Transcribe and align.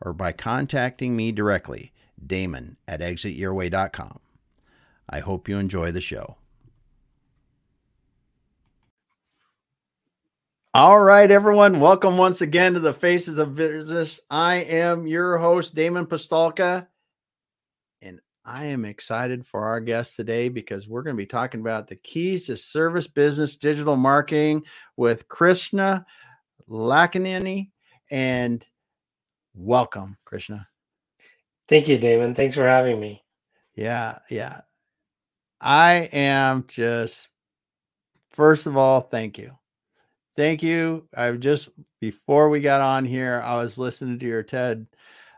or 0.00 0.12
by 0.12 0.32
contacting 0.32 1.16
me 1.16 1.32
directly, 1.32 1.92
Damon 2.24 2.76
at 2.86 3.00
exityourway.com. 3.00 4.20
I 5.08 5.20
hope 5.20 5.48
you 5.48 5.58
enjoy 5.58 5.92
the 5.92 6.00
show. 6.00 6.36
All 10.74 11.00
right, 11.00 11.30
everyone. 11.30 11.80
Welcome 11.80 12.18
once 12.18 12.42
again 12.42 12.74
to 12.74 12.80
the 12.80 12.92
Faces 12.92 13.38
of 13.38 13.54
Business. 13.54 14.20
I 14.30 14.56
am 14.56 15.06
your 15.06 15.38
host, 15.38 15.74
Damon 15.74 16.04
Pistulka, 16.04 16.86
and 18.02 18.20
I 18.44 18.66
am 18.66 18.84
excited 18.84 19.46
for 19.46 19.64
our 19.64 19.80
guest 19.80 20.16
today 20.16 20.50
because 20.50 20.86
we're 20.86 21.02
going 21.02 21.16
to 21.16 21.22
be 21.22 21.24
talking 21.24 21.60
about 21.60 21.88
the 21.88 21.96
keys 21.96 22.46
to 22.46 22.58
service 22.58 23.06
business 23.06 23.56
digital 23.56 23.96
marketing 23.96 24.64
with 24.98 25.26
Krishna 25.28 26.04
Lakkineni. 26.68 27.70
And 28.10 28.66
welcome, 29.56 30.16
Krishna. 30.24 30.68
Thank 31.68 31.88
you, 31.88 31.98
Damon. 31.98 32.34
Thanks 32.34 32.54
for 32.54 32.66
having 32.66 33.00
me. 33.00 33.24
Yeah, 33.74 34.18
yeah. 34.30 34.60
I 35.60 36.08
am 36.12 36.64
just, 36.68 37.28
first 38.30 38.66
of 38.66 38.76
all, 38.76 39.00
thank 39.00 39.38
you 39.38 39.56
thank 40.36 40.62
you. 40.62 41.08
I 41.16 41.32
just 41.32 41.70
before 42.00 42.50
we 42.50 42.60
got 42.60 42.82
on 42.82 43.04
here, 43.04 43.42
I 43.44 43.56
was 43.56 43.78
listening 43.78 44.18
to 44.18 44.26
your 44.26 44.42
TED 44.42 44.86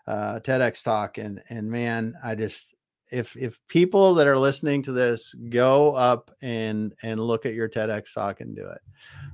uh, 0.07 0.41
TEDx 0.41 0.83
talk, 0.83 1.19
and 1.19 1.41
and 1.49 1.71
man, 1.71 2.15
I 2.23 2.35
just 2.35 2.75
if 3.11 3.37
if 3.37 3.59
people 3.69 4.15
that 4.15 4.27
are 4.27 4.39
listening 4.39 4.83
to 4.83 4.93
this 4.93 5.33
go 5.49 5.95
up 5.95 6.31
and 6.43 6.93
and 7.03 7.21
look 7.21 7.47
at 7.47 7.55
your 7.55 7.69
TEDx 7.69 8.13
talk 8.13 8.41
and 8.41 8.55
do 8.55 8.67
it. 8.67 8.81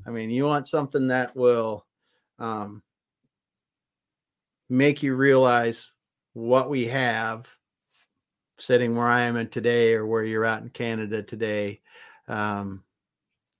I 0.06 0.10
mean, 0.10 0.30
you 0.30 0.44
want 0.44 0.68
something 0.68 1.08
that 1.08 1.34
will 1.34 1.86
um, 2.38 2.82
make 4.68 5.02
you 5.02 5.14
realize 5.14 5.90
what 6.32 6.70
we 6.70 6.86
have 6.86 7.48
sitting 8.58 8.96
where 8.96 9.06
I 9.06 9.22
am 9.22 9.36
in 9.36 9.48
today 9.48 9.94
or 9.94 10.06
where 10.06 10.24
you're 10.24 10.44
at 10.44 10.62
in 10.62 10.70
Canada 10.70 11.22
today. 11.22 11.80
Um, 12.28 12.84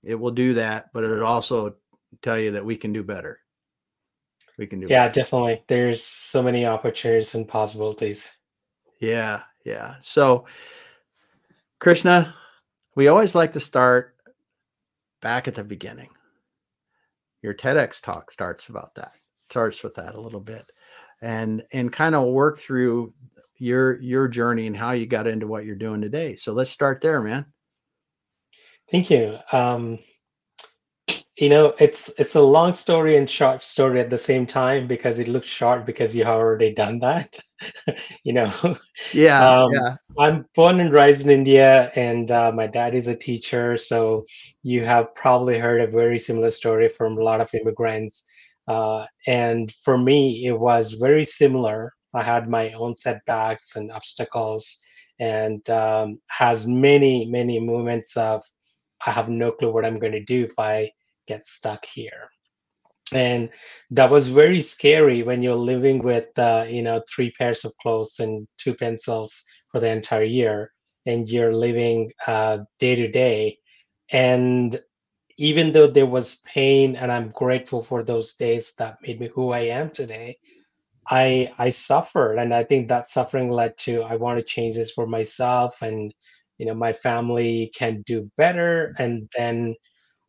it 0.03 0.15
will 0.15 0.31
do 0.31 0.53
that, 0.53 0.91
but 0.93 1.03
it'll 1.03 1.25
also 1.25 1.75
tell 2.21 2.39
you 2.39 2.51
that 2.51 2.65
we 2.65 2.77
can 2.77 2.93
do 2.93 3.03
better. 3.03 3.39
We 4.57 4.67
can 4.67 4.79
do 4.79 4.87
yeah, 4.87 5.07
better. 5.07 5.21
definitely. 5.21 5.63
There's 5.67 6.03
so 6.03 6.41
many 6.41 6.65
opportunities 6.65 7.35
and 7.35 7.47
possibilities. 7.47 8.31
Yeah, 8.99 9.41
yeah. 9.65 9.95
So, 9.99 10.45
Krishna, 11.79 12.33
we 12.95 13.07
always 13.07 13.35
like 13.35 13.51
to 13.53 13.59
start 13.59 14.15
back 15.21 15.47
at 15.47 15.55
the 15.55 15.63
beginning. 15.63 16.09
Your 17.41 17.53
TEDx 17.53 18.01
talk 18.01 18.31
starts 18.31 18.69
about 18.69 18.95
that. 18.95 19.11
Starts 19.37 19.83
with 19.83 19.95
that 19.95 20.15
a 20.15 20.21
little 20.21 20.39
bit, 20.39 20.65
and 21.25 21.63
and 21.73 21.91
kind 21.91 22.13
of 22.13 22.27
work 22.27 22.59
through 22.59 23.11
your 23.57 23.99
your 23.99 24.27
journey 24.27 24.67
and 24.67 24.77
how 24.77 24.91
you 24.91 25.07
got 25.07 25.25
into 25.25 25.47
what 25.47 25.65
you're 25.65 25.75
doing 25.75 25.99
today. 25.99 26.35
So 26.35 26.53
let's 26.53 26.69
start 26.69 27.01
there, 27.01 27.19
man. 27.19 27.47
Thank 28.91 29.09
you. 29.09 29.39
Um, 29.51 29.97
you 31.37 31.49
know 31.49 31.73
it's 31.79 32.13
it's 32.17 32.35
a 32.35 32.41
long 32.41 32.73
story 32.73 33.17
and 33.17 33.29
short 33.29 33.61
story 33.61 33.99
at 33.99 34.09
the 34.09 34.17
same 34.17 34.45
time 34.45 34.87
because 34.87 35.19
it 35.19 35.27
looks 35.27 35.49
short 35.49 35.85
because 35.85 36.15
you 36.15 36.23
have 36.23 36.35
already 36.35 36.73
done 36.73 36.97
that 36.99 37.37
you 38.23 38.31
know 38.31 38.77
yeah, 39.11 39.45
um, 39.45 39.69
yeah 39.73 39.95
i'm 40.17 40.45
born 40.55 40.79
and 40.79 40.93
raised 40.93 41.25
in 41.25 41.31
india 41.31 41.91
and 41.95 42.31
uh, 42.31 42.53
my 42.53 42.65
dad 42.65 42.95
is 42.95 43.07
a 43.07 43.15
teacher 43.15 43.75
so 43.75 44.23
you 44.63 44.85
have 44.85 45.13
probably 45.13 45.59
heard 45.59 45.81
a 45.81 45.87
very 45.87 46.17
similar 46.17 46.49
story 46.49 46.87
from 46.87 47.17
a 47.17 47.21
lot 47.21 47.41
of 47.41 47.53
immigrants 47.53 48.25
uh, 48.67 49.05
and 49.27 49.71
for 49.83 49.97
me 49.97 50.45
it 50.45 50.59
was 50.59 50.93
very 50.93 51.25
similar. 51.25 51.93
I 52.13 52.23
had 52.23 52.49
my 52.49 52.71
own 52.73 52.95
setbacks 52.95 53.75
and 53.75 53.91
obstacles 53.91 54.79
and 55.19 55.67
um, 55.69 56.19
has 56.27 56.67
many 56.67 57.25
many 57.25 57.57
moments 57.57 58.17
of 58.17 58.43
i 59.05 59.11
have 59.11 59.29
no 59.29 59.49
clue 59.49 59.71
what 59.71 59.85
i'm 59.85 59.97
going 59.97 60.11
to 60.11 60.23
do 60.23 60.43
if 60.43 60.51
i 60.59 60.91
get 61.27 61.45
stuck 61.45 61.85
here. 61.85 62.29
And 63.13 63.49
that 63.91 64.09
was 64.09 64.29
very 64.29 64.61
scary 64.61 65.23
when 65.23 65.43
you're 65.43 65.53
living 65.55 65.99
with 65.99 66.27
uh, 66.37 66.65
you 66.67 66.81
know 66.81 67.01
three 67.09 67.31
pairs 67.31 67.63
of 67.65 67.77
clothes 67.77 68.19
and 68.19 68.47
two 68.57 68.73
pencils 68.73 69.43
for 69.71 69.79
the 69.79 69.89
entire 69.89 70.23
year 70.23 70.71
and 71.05 71.29
you're 71.29 71.53
living 71.53 72.11
uh, 72.25 72.59
day 72.79 72.95
to 72.95 73.07
day. 73.07 73.59
And 74.11 74.79
even 75.37 75.71
though 75.71 75.87
there 75.87 76.05
was 76.05 76.41
pain 76.45 76.95
and 76.95 77.11
i'm 77.11 77.29
grateful 77.31 77.81
for 77.83 78.03
those 78.03 78.35
days 78.35 78.73
that 78.77 78.97
made 79.01 79.19
me 79.19 79.29
who 79.33 79.51
i 79.51 79.59
am 79.59 79.89
today 79.89 80.37
i 81.09 81.51
i 81.57 81.69
suffered 81.69 82.37
and 82.37 82.53
i 82.53 82.63
think 82.63 82.87
that 82.87 83.09
suffering 83.09 83.51
led 83.51 83.77
to 83.77 84.01
i 84.03 84.15
want 84.15 84.37
to 84.37 84.43
change 84.43 84.75
this 84.75 84.91
for 84.91 85.07
myself 85.07 85.81
and 85.81 86.13
you 86.57 86.65
know 86.65 86.73
my 86.73 86.93
family 86.93 87.71
can 87.75 88.01
do 88.05 88.29
better 88.37 88.93
and 88.99 89.29
then 89.37 89.75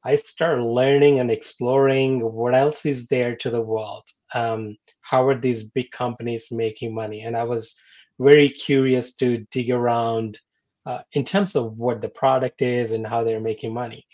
I 0.04 0.14
started 0.16 0.62
learning 0.64 1.18
and 1.18 1.32
exploring 1.32 2.20
what 2.20 2.54
else 2.54 2.86
is 2.86 3.08
there 3.08 3.34
to 3.36 3.50
the 3.50 3.60
world. 3.60 4.04
Um, 4.34 4.76
how 5.00 5.26
are 5.26 5.38
these 5.38 5.70
big 5.72 5.90
companies 5.90 6.48
making 6.52 6.94
money? 6.94 7.22
And 7.22 7.36
I 7.36 7.42
was 7.42 7.76
very 8.20 8.48
curious 8.48 9.16
to 9.16 9.44
dig 9.50 9.70
around 9.70 10.38
uh, 10.86 11.00
in 11.12 11.24
terms 11.24 11.56
of 11.56 11.76
what 11.76 12.00
the 12.00 12.08
product 12.08 12.62
is 12.62 12.92
and 12.92 13.04
how 13.04 13.24
they're 13.24 13.40
making 13.40 13.74
money. 13.74 14.06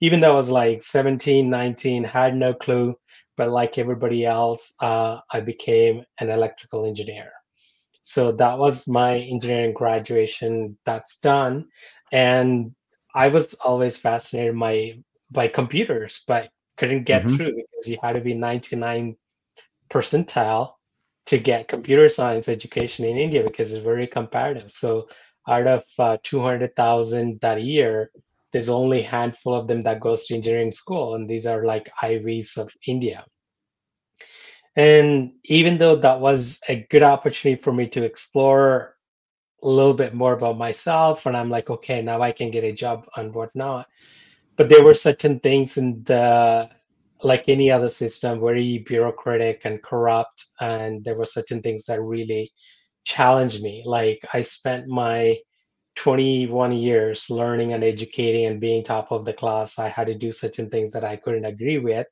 Even 0.00 0.20
though 0.20 0.34
I 0.34 0.36
was 0.36 0.50
like 0.50 0.82
17, 0.82 1.48
19, 1.48 2.04
had 2.04 2.36
no 2.36 2.52
clue, 2.52 2.94
but 3.36 3.50
like 3.50 3.78
everybody 3.78 4.26
else, 4.26 4.74
uh, 4.80 5.18
I 5.32 5.40
became 5.40 6.04
an 6.20 6.30
electrical 6.30 6.86
engineer. 6.86 7.32
So 8.02 8.32
that 8.32 8.58
was 8.58 8.86
my 8.86 9.18
engineering 9.18 9.74
graduation. 9.74 10.78
That's 10.84 11.18
done. 11.18 11.66
And 12.12 12.72
I 13.14 13.28
was 13.28 13.54
always 13.54 13.98
fascinated. 13.98 14.54
My 14.54 14.98
by 15.30 15.48
computers, 15.48 16.22
but 16.28 16.50
couldn't 16.76 17.04
get 17.04 17.24
mm-hmm. 17.24 17.36
through 17.36 17.56
because 17.56 17.88
you 17.88 17.98
had 18.02 18.12
to 18.12 18.20
be 18.20 18.34
99 18.34 19.16
percentile 19.90 20.74
to 21.26 21.38
get 21.38 21.68
computer 21.68 22.08
science 22.08 22.48
education 22.48 23.04
in 23.04 23.16
India 23.16 23.42
because 23.42 23.72
it's 23.72 23.84
very 23.84 24.06
comparative. 24.06 24.70
So 24.70 25.08
out 25.48 25.66
of 25.66 25.84
uh, 25.98 26.18
200,000 26.22 27.40
that 27.40 27.62
year, 27.62 28.10
there's 28.56 28.70
only 28.70 29.00
a 29.00 29.08
handful 29.08 29.54
of 29.54 29.68
them 29.68 29.82
that 29.82 30.00
goes 30.00 30.26
to 30.26 30.34
engineering 30.34 30.72
school, 30.72 31.14
and 31.14 31.28
these 31.28 31.46
are 31.46 31.64
like 31.64 31.90
IVs 32.02 32.56
of 32.56 32.72
India. 32.86 33.24
And 34.76 35.32
even 35.44 35.78
though 35.78 35.96
that 35.96 36.20
was 36.20 36.60
a 36.68 36.86
good 36.90 37.02
opportunity 37.02 37.60
for 37.60 37.72
me 37.72 37.86
to 37.88 38.04
explore 38.04 38.96
a 39.62 39.68
little 39.68 39.94
bit 39.94 40.14
more 40.14 40.34
about 40.34 40.58
myself, 40.58 41.26
and 41.26 41.36
I'm 41.36 41.50
like, 41.50 41.70
okay, 41.70 42.02
now 42.02 42.22
I 42.22 42.32
can 42.32 42.50
get 42.50 42.64
a 42.64 42.72
job 42.72 43.06
and 43.16 43.34
whatnot 43.34 43.86
but 44.56 44.68
there 44.68 44.82
were 44.82 44.94
certain 44.94 45.38
things 45.40 45.76
in 45.76 46.02
the 46.04 46.68
like 47.22 47.48
any 47.48 47.70
other 47.70 47.88
system 47.88 48.40
very 48.40 48.78
bureaucratic 48.78 49.64
and 49.64 49.82
corrupt 49.82 50.46
and 50.60 51.04
there 51.04 51.16
were 51.16 51.24
certain 51.24 51.62
things 51.62 51.84
that 51.86 52.00
really 52.00 52.52
challenged 53.04 53.62
me 53.62 53.82
like 53.86 54.20
i 54.32 54.42
spent 54.42 54.86
my 54.86 55.36
21 55.96 56.72
years 56.72 57.28
learning 57.30 57.72
and 57.72 57.82
educating 57.82 58.46
and 58.46 58.60
being 58.60 58.82
top 58.82 59.10
of 59.12 59.24
the 59.24 59.32
class 59.32 59.78
i 59.78 59.88
had 59.88 60.06
to 60.06 60.14
do 60.14 60.32
certain 60.32 60.70
things 60.70 60.92
that 60.92 61.04
i 61.04 61.16
couldn't 61.16 61.46
agree 61.46 61.78
with 61.78 62.06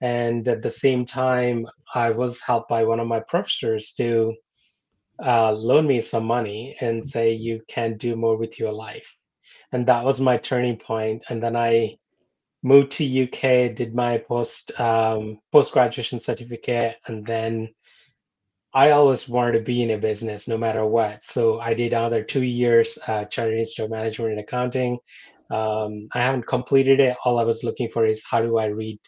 and 0.00 0.46
at 0.48 0.62
the 0.62 0.70
same 0.70 1.04
time 1.04 1.66
i 1.94 2.10
was 2.10 2.40
helped 2.40 2.68
by 2.68 2.84
one 2.84 3.00
of 3.00 3.06
my 3.06 3.20
professors 3.20 3.92
to 3.92 4.34
uh, 5.24 5.52
loan 5.52 5.86
me 5.86 6.00
some 6.00 6.24
money 6.24 6.76
and 6.80 7.06
say 7.06 7.32
you 7.32 7.60
can 7.68 7.96
do 7.96 8.16
more 8.16 8.36
with 8.36 8.58
your 8.58 8.72
life 8.72 9.16
and 9.74 9.86
that 9.86 10.04
was 10.04 10.20
my 10.20 10.36
turning 10.36 10.76
point. 10.76 11.24
And 11.28 11.42
then 11.42 11.56
I 11.56 11.96
moved 12.62 12.92
to 12.92 13.22
UK, 13.24 13.74
did 13.74 13.94
my 13.94 14.18
post 14.18 14.78
um, 14.80 15.40
post 15.52 15.72
graduation 15.72 16.20
certificate, 16.20 16.96
and 17.06 17.26
then 17.26 17.74
I 18.74 18.90
always 18.92 19.28
wanted 19.28 19.52
to 19.54 19.60
be 19.64 19.82
in 19.82 19.92
a 19.92 19.98
business 19.98 20.48
no 20.48 20.58
matter 20.58 20.86
what. 20.86 21.22
So 21.22 21.60
I 21.60 21.74
did 21.74 21.92
another 21.94 22.24
two 22.24 22.42
years 22.42 22.98
uh, 23.08 23.26
Chartered 23.26 23.58
Institute 23.58 23.90
Management 23.90 24.32
and 24.32 24.40
Accounting. 24.40 24.98
Um, 25.50 26.08
I 26.14 26.20
haven't 26.20 26.46
completed 26.48 27.00
it. 27.00 27.16
All 27.24 27.38
I 27.38 27.44
was 27.44 27.64
looking 27.64 27.90
for 27.90 28.06
is 28.06 28.24
how 28.30 28.42
do 28.42 28.58
I 28.58 28.66
read 28.66 28.98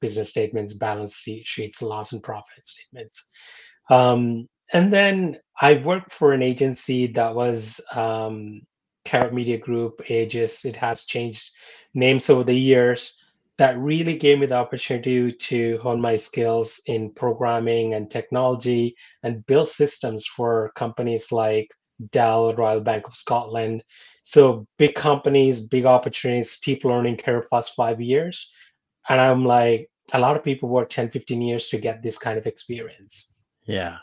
business 0.00 0.30
statements, 0.30 0.74
balance 0.74 1.16
sheets, 1.44 1.82
loss 1.82 2.12
and 2.12 2.22
profit 2.22 2.66
statements. 2.66 3.28
Um, 3.90 4.48
and 4.72 4.92
then 4.92 5.36
I 5.60 5.74
worked 5.78 6.12
for 6.12 6.32
an 6.32 6.42
agency 6.42 7.08
that 7.08 7.34
was 7.34 7.80
um, 7.94 8.62
Carat 9.04 9.34
Media 9.34 9.58
Group, 9.58 10.02
Aegis. 10.10 10.64
It 10.64 10.76
has 10.76 11.04
changed 11.04 11.50
names 11.94 12.30
over 12.30 12.44
the 12.44 12.54
years. 12.56 13.17
That 13.58 13.78
really 13.78 14.16
gave 14.16 14.38
me 14.38 14.46
the 14.46 14.54
opportunity 14.54 15.32
to 15.32 15.78
hone 15.78 16.00
my 16.00 16.16
skills 16.16 16.80
in 16.86 17.12
programming 17.12 17.94
and 17.94 18.10
technology 18.10 18.94
and 19.24 19.44
build 19.46 19.68
systems 19.68 20.26
for 20.26 20.72
companies 20.76 21.32
like 21.32 21.68
Dell, 22.10 22.54
Royal 22.54 22.80
Bank 22.80 23.06
of 23.08 23.14
Scotland. 23.16 23.82
So 24.22 24.66
big 24.78 24.94
companies, 24.94 25.66
big 25.66 25.86
opportunities, 25.86 26.52
steep 26.52 26.84
learning 26.84 27.16
curve 27.16 27.46
first 27.50 27.74
five 27.74 28.00
years. 28.00 28.52
And 29.08 29.20
I'm 29.20 29.44
like, 29.44 29.90
a 30.12 30.20
lot 30.20 30.36
of 30.36 30.44
people 30.44 30.68
work 30.68 30.88
10, 30.88 31.10
15 31.10 31.42
years 31.42 31.68
to 31.68 31.78
get 31.78 32.02
this 32.02 32.18
kind 32.18 32.38
of 32.38 32.46
experience. 32.46 33.34
Yeah. 33.66 33.98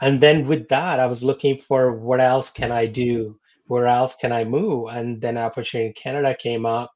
And 0.00 0.20
then 0.20 0.46
with 0.46 0.68
that, 0.68 1.00
I 1.00 1.06
was 1.06 1.24
looking 1.24 1.58
for 1.58 1.96
what 1.96 2.20
else 2.20 2.50
can 2.50 2.70
I 2.70 2.86
do? 2.86 3.38
Where 3.66 3.86
else 3.86 4.16
can 4.16 4.32
I 4.32 4.44
move? 4.44 4.88
And 4.90 5.20
then 5.20 5.36
opportunity 5.36 5.88
in 5.88 5.94
Canada 5.94 6.36
came 6.38 6.64
up 6.64 6.90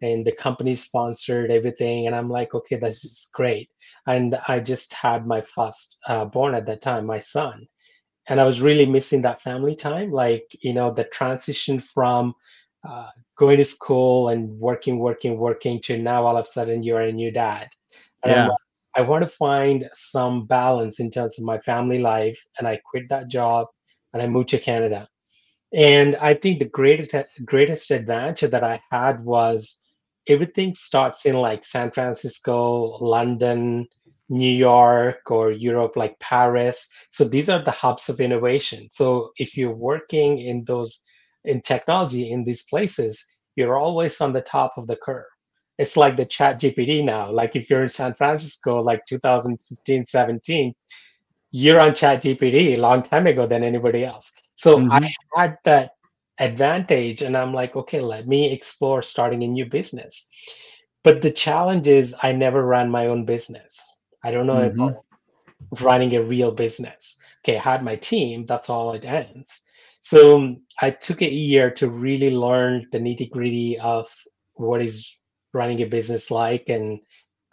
and 0.00 0.24
the 0.24 0.32
company 0.32 0.74
sponsored 0.74 1.50
everything. 1.50 2.06
And 2.06 2.14
I'm 2.14 2.30
like, 2.30 2.54
okay, 2.54 2.76
this 2.76 3.04
is 3.04 3.30
great. 3.34 3.68
And 4.06 4.38
I 4.48 4.60
just 4.60 4.92
had 4.94 5.26
my 5.26 5.40
first 5.40 5.98
uh, 6.06 6.24
born 6.24 6.54
at 6.54 6.66
that 6.66 6.82
time, 6.82 7.06
my 7.06 7.18
son. 7.18 7.66
And 8.28 8.40
I 8.40 8.44
was 8.44 8.60
really 8.60 8.86
missing 8.86 9.22
that 9.22 9.40
family 9.40 9.74
time, 9.74 10.10
like, 10.12 10.44
you 10.62 10.74
know, 10.74 10.92
the 10.92 11.04
transition 11.04 11.78
from 11.80 12.34
uh, 12.88 13.08
going 13.36 13.56
to 13.56 13.64
school 13.64 14.28
and 14.28 14.50
working, 14.60 14.98
working, 14.98 15.38
working 15.38 15.80
to 15.82 15.98
now 15.98 16.24
all 16.24 16.36
of 16.36 16.44
a 16.44 16.48
sudden 16.48 16.82
you're 16.82 17.00
a 17.00 17.12
new 17.12 17.30
dad. 17.30 17.68
And 18.22 18.32
yeah. 18.32 18.48
Like, 18.48 18.58
I 18.94 19.00
want 19.02 19.22
to 19.22 19.28
find 19.28 19.88
some 19.92 20.46
balance 20.46 21.00
in 21.00 21.10
terms 21.10 21.38
of 21.38 21.44
my 21.44 21.58
family 21.58 21.98
life. 21.98 22.38
And 22.58 22.66
I 22.66 22.80
quit 22.90 23.08
that 23.08 23.28
job 23.28 23.68
and 24.12 24.22
I 24.22 24.26
moved 24.26 24.48
to 24.50 24.58
Canada. 24.58 25.08
And 25.72 26.16
I 26.16 26.34
think 26.34 26.58
the 26.58 26.68
greatest 26.68 27.14
greatest 27.44 27.90
advantage 27.90 28.50
that 28.50 28.64
I 28.64 28.80
had 28.90 29.24
was 29.24 29.82
everything 30.28 30.74
starts 30.74 31.26
in 31.26 31.36
like 31.36 31.64
San 31.64 31.90
Francisco, 31.90 32.98
London, 33.00 33.86
New 34.28 34.50
York, 34.50 35.30
or 35.30 35.50
Europe, 35.50 35.96
like 35.96 36.18
Paris. 36.18 36.90
So 37.10 37.24
these 37.24 37.48
are 37.48 37.62
the 37.62 37.70
hubs 37.70 38.08
of 38.08 38.20
innovation. 38.20 38.88
So 38.92 39.32
if 39.38 39.56
you're 39.56 39.74
working 39.74 40.38
in 40.38 40.64
those 40.64 41.02
in 41.44 41.60
technology 41.62 42.30
in 42.30 42.44
these 42.44 42.64
places, 42.64 43.24
you're 43.56 43.78
always 43.78 44.20
on 44.20 44.32
the 44.32 44.42
top 44.42 44.72
of 44.76 44.86
the 44.86 44.96
curve. 44.96 45.24
It's 45.78 45.96
like 45.96 46.16
the 46.16 46.26
ChatGPT 46.26 47.04
now. 47.04 47.30
Like 47.30 47.56
if 47.56 47.70
you're 47.70 47.84
in 47.84 47.88
San 47.88 48.12
Francisco, 48.14 48.80
like 48.80 49.06
2015, 49.06 50.04
17, 50.04 50.74
you're 51.52 51.80
on 51.80 51.92
ChatGPT 51.92 52.76
a 52.76 52.76
long 52.76 53.02
time 53.02 53.26
ago 53.26 53.46
than 53.46 53.62
anybody 53.62 54.04
else. 54.04 54.32
So 54.54 54.76
mm-hmm. 54.76 54.90
I 54.92 55.14
had 55.36 55.56
that 55.64 55.92
advantage 56.38 57.22
and 57.22 57.36
i'm 57.36 57.52
like 57.52 57.74
okay 57.74 58.00
let 58.00 58.26
me 58.28 58.52
explore 58.52 59.02
starting 59.02 59.42
a 59.42 59.46
new 59.46 59.66
business. 59.66 60.30
But 61.04 61.22
the 61.22 61.30
challenge 61.30 61.86
is 61.86 62.14
i 62.22 62.32
never 62.32 62.64
ran 62.64 62.90
my 62.90 63.06
own 63.06 63.24
business. 63.24 64.02
I 64.24 64.30
don't 64.30 64.46
know 64.46 64.70
mm-hmm. 64.70 65.84
running 65.84 66.14
a 66.16 66.22
real 66.22 66.52
business. 66.52 67.20
Okay 67.44 67.56
i 67.56 67.60
had 67.60 67.82
my 67.82 67.96
team 67.96 68.46
that's 68.46 68.70
all 68.70 68.92
it 68.92 69.04
ends. 69.04 69.60
So 70.00 70.56
i 70.80 70.90
took 70.90 71.22
a 71.22 71.28
year 71.28 71.70
to 71.72 71.88
really 71.88 72.30
learn 72.30 72.86
the 72.92 72.98
nitty 72.98 73.30
gritty 73.30 73.78
of 73.78 74.08
what 74.54 74.80
is 74.82 75.22
running 75.54 75.82
a 75.82 75.86
business 75.86 76.30
like 76.30 76.68
and 76.68 77.00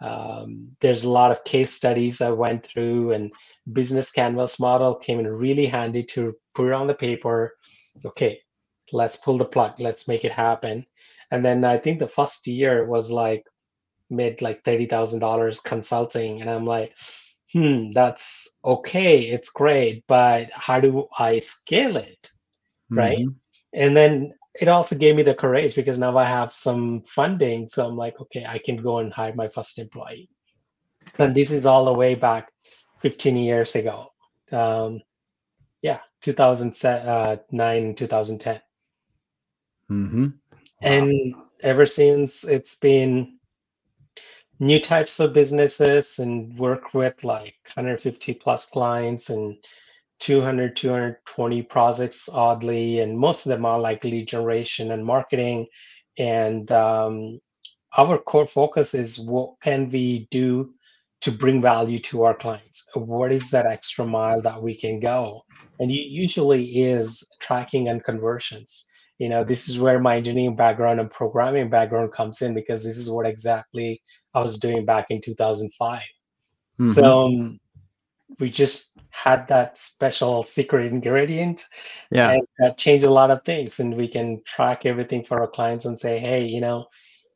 um, 0.02 0.68
there's 0.80 1.04
a 1.04 1.10
lot 1.10 1.30
of 1.30 1.42
case 1.44 1.72
studies 1.72 2.20
i 2.20 2.30
went 2.30 2.66
through 2.66 3.12
and 3.12 3.32
business 3.72 4.10
canvas 4.10 4.60
model 4.60 4.94
came 4.94 5.18
in 5.18 5.26
really 5.26 5.66
handy 5.66 6.04
to 6.04 6.34
put 6.54 6.68
it 6.68 6.72
on 6.72 6.86
the 6.86 6.94
paper. 6.94 7.56
Okay 8.04 8.40
let's 8.92 9.16
pull 9.16 9.38
the 9.38 9.44
plug 9.44 9.74
let's 9.78 10.08
make 10.08 10.24
it 10.24 10.32
happen. 10.32 10.86
And 11.30 11.44
then 11.44 11.64
i 11.64 11.76
think 11.76 11.98
the 11.98 12.06
first 12.06 12.46
year 12.46 12.86
was 12.86 13.10
like 13.10 13.44
made 14.10 14.40
like 14.42 14.62
$30000 14.64 15.64
consulting. 15.64 16.40
And 16.40 16.50
i'm 16.50 16.64
like 16.64 16.96
hmm 17.52 17.90
that's 17.92 18.58
okay 18.64 19.20
it's 19.20 19.50
great 19.50 20.04
but 20.08 20.50
how 20.52 20.80
do 20.80 21.06
i 21.18 21.38
scale 21.38 21.96
it? 21.96 22.28
Right? 22.90 23.18
Mm-hmm. 23.18 23.82
and 23.82 23.96
then 23.96 24.34
it 24.60 24.68
also 24.68 24.96
gave 24.96 25.16
me 25.16 25.22
the 25.22 25.34
courage 25.34 25.74
because 25.74 25.98
now 25.98 26.16
i 26.16 26.24
have 26.24 26.52
some 26.52 27.02
funding. 27.02 27.68
So 27.68 27.86
i'm 27.86 27.96
like 27.96 28.20
okay 28.20 28.44
i 28.46 28.58
can 28.58 28.76
go 28.76 28.98
and 28.98 29.12
hire 29.12 29.34
my 29.34 29.48
first 29.48 29.78
employee. 29.78 30.28
And 31.18 31.34
this 31.34 31.50
is 31.50 31.66
all 31.66 31.84
the 31.84 31.92
way 31.92 32.14
back 32.14 32.52
15 33.00 33.36
years 33.36 33.74
ago. 33.76 34.12
Um, 34.52 35.00
yeah 35.82 36.00
2009 36.22 37.94
2010 37.94 38.60
Mm-hmm. 39.90 40.24
Wow. 40.24 40.32
And 40.82 41.34
ever 41.62 41.86
since, 41.86 42.44
it's 42.44 42.74
been 42.74 43.36
new 44.58 44.80
types 44.80 45.20
of 45.20 45.32
businesses 45.32 46.18
and 46.18 46.56
work 46.58 46.94
with 46.94 47.22
like 47.24 47.56
150 47.74 48.34
plus 48.34 48.70
clients 48.70 49.30
and 49.30 49.56
200 50.20 50.74
220 50.76 51.62
projects 51.62 52.28
oddly 52.30 53.00
and 53.00 53.18
most 53.18 53.44
of 53.44 53.50
them 53.50 53.66
are 53.66 53.78
like 53.78 54.02
lead 54.02 54.26
generation 54.26 54.92
and 54.92 55.04
marketing 55.04 55.66
and 56.18 56.72
um, 56.72 57.38
our 57.98 58.16
core 58.16 58.46
focus 58.46 58.94
is 58.94 59.20
what 59.20 59.54
can 59.62 59.90
we 59.90 60.26
do 60.30 60.72
to 61.20 61.30
bring 61.30 61.60
value 61.60 61.98
to 61.98 62.22
our 62.22 62.34
clients 62.34 62.88
what 62.94 63.30
is 63.30 63.50
that 63.50 63.66
extra 63.66 64.06
mile 64.06 64.40
that 64.40 64.62
we 64.62 64.74
can 64.74 64.98
go 64.98 65.42
and 65.80 65.90
it 65.90 66.08
usually 66.08 66.64
is 66.64 67.28
tracking 67.40 67.88
and 67.88 68.02
conversions 68.04 68.86
you 69.18 69.28
know 69.28 69.44
this 69.44 69.68
is 69.68 69.78
where 69.78 69.98
my 69.98 70.16
engineering 70.16 70.56
background 70.56 71.00
and 71.00 71.10
programming 71.10 71.70
background 71.70 72.12
comes 72.12 72.42
in 72.42 72.54
because 72.54 72.84
this 72.84 72.96
is 72.96 73.10
what 73.10 73.26
exactly 73.26 74.02
i 74.34 74.40
was 74.40 74.58
doing 74.58 74.84
back 74.84 75.06
in 75.10 75.20
2005 75.20 76.00
mm-hmm. 76.00 76.90
so 76.90 77.26
um, 77.26 77.60
we 78.40 78.50
just 78.50 78.98
had 79.10 79.46
that 79.48 79.78
special 79.78 80.42
secret 80.42 80.92
ingredient 80.92 81.64
yeah 82.10 82.32
and 82.32 82.42
that 82.58 82.78
changed 82.78 83.04
a 83.04 83.10
lot 83.10 83.30
of 83.30 83.42
things 83.44 83.80
and 83.80 83.96
we 83.96 84.08
can 84.08 84.40
track 84.46 84.84
everything 84.84 85.24
for 85.24 85.40
our 85.40 85.48
clients 85.48 85.84
and 85.84 85.98
say 85.98 86.18
hey 86.18 86.44
you 86.44 86.60
know 86.60 86.86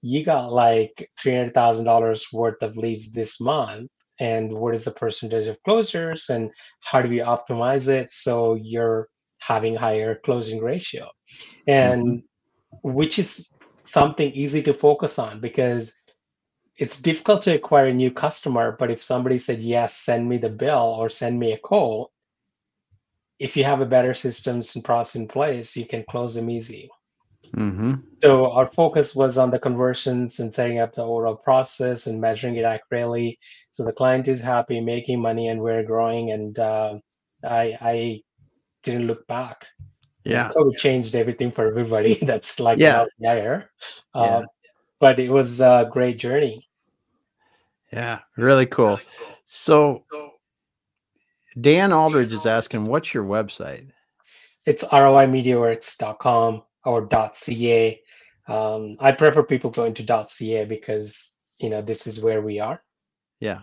you 0.03 0.25
got 0.25 0.50
like 0.50 1.11
$300000 1.23 2.32
worth 2.32 2.62
of 2.62 2.77
leads 2.79 3.12
this 3.12 3.38
month 3.38 3.91
and 4.19 4.53
what 4.53 4.75
is 4.75 4.85
the 4.85 4.91
percentage 4.91 5.47
of 5.47 5.62
closures 5.67 6.31
and 6.31 6.50
how 6.81 7.03
do 7.03 7.09
we 7.09 7.19
optimize 7.19 7.88
it 7.88 8.11
so 8.11 8.55
you're 8.55 9.09
having 9.41 9.75
higher 9.75 10.15
closing 10.25 10.63
ratio 10.63 11.09
and 11.67 12.03
mm-hmm. 12.05 12.93
which 12.93 13.19
is 13.19 13.53
something 13.82 14.31
easy 14.32 14.63
to 14.63 14.75
focus 14.75 15.19
on 15.19 15.41
because 15.41 15.94
it's 16.77 17.03
difficult 17.03 17.43
to 17.43 17.55
acquire 17.55 17.87
a 17.87 17.94
new 17.94 18.11
customer 18.11 18.77
but 18.79 18.91
if 18.91 19.03
somebody 19.03 19.39
said 19.39 19.61
yes 19.61 19.97
send 19.97 20.29
me 20.29 20.37
the 20.37 20.49
bill 20.49 20.97
or 20.99 21.09
send 21.09 21.39
me 21.39 21.53
a 21.53 21.59
call 21.59 22.11
if 23.39 23.56
you 23.56 23.65
have 23.65 23.81
a 23.81 23.87
better 23.87 24.13
systems 24.13 24.77
and 24.77 24.85
process 24.85 25.17
in 25.17 25.27
place 25.27 25.77
you 25.77 25.87
can 25.87 26.05
close 26.11 26.35
them 26.35 26.51
easy 26.51 26.89
mm-hmm. 27.56 27.94
so 28.23 28.51
our 28.53 28.67
focus 28.67 29.17
was 29.17 29.39
on 29.39 29.51
the 29.51 29.59
conversions 29.59 30.41
and 30.41 30.53
setting 30.53 30.81
up 30.81 30.94
the 30.94 31.03
overall 31.03 31.37
process 31.37 32.06
and 32.06 32.20
measuring 32.20 32.56
it 32.56 32.65
accurately 32.65 33.39
so 33.70 33.85
the 33.85 33.93
client 33.93 34.29
is 34.29 34.41
happy 34.41 34.81
making 34.81 35.20
money 35.20 35.49
and 35.49 35.61
we're 35.61 35.82
growing 35.82 36.32
and 36.32 36.59
uh, 36.59 36.94
I, 37.43 37.77
I 37.81 38.20
didn't 38.82 39.06
look 39.06 39.27
back. 39.27 39.67
Yeah, 40.25 40.53
it 40.55 40.79
changed 40.79 41.15
everything 41.15 41.51
for 41.51 41.67
everybody. 41.67 42.15
That's 42.22 42.60
like 42.60 42.79
yeah. 42.79 43.06
there. 43.19 43.70
Uh, 44.15 44.41
yeah. 44.41 44.44
But 44.99 45.19
it 45.19 45.31
was 45.31 45.60
a 45.60 45.89
great 45.91 46.19
journey. 46.19 46.69
Yeah, 47.93 48.20
really 48.37 48.67
cool. 48.67 49.01
So, 49.44 50.05
Dan 51.60 51.93
Aldridge 51.93 52.32
is 52.32 52.46
asking, 52.46 52.87
what's 52.87 53.13
your 53.13 53.25
website? 53.25 53.91
It's 54.67 54.84
roimediaworks.com 54.84 56.63
or 56.84 57.08
.ca. 57.32 58.01
Um, 58.46 58.96
I 59.01 59.13
prefer 59.13 59.43
people 59.43 59.70
going 59.70 59.94
to 59.94 60.27
.ca 60.27 60.65
because 60.65 61.34
you 61.58 61.70
know 61.70 61.82
this 61.82 62.06
is 62.06 62.22
where 62.22 62.43
we 62.43 62.60
are. 62.60 62.82
Yeah. 63.41 63.60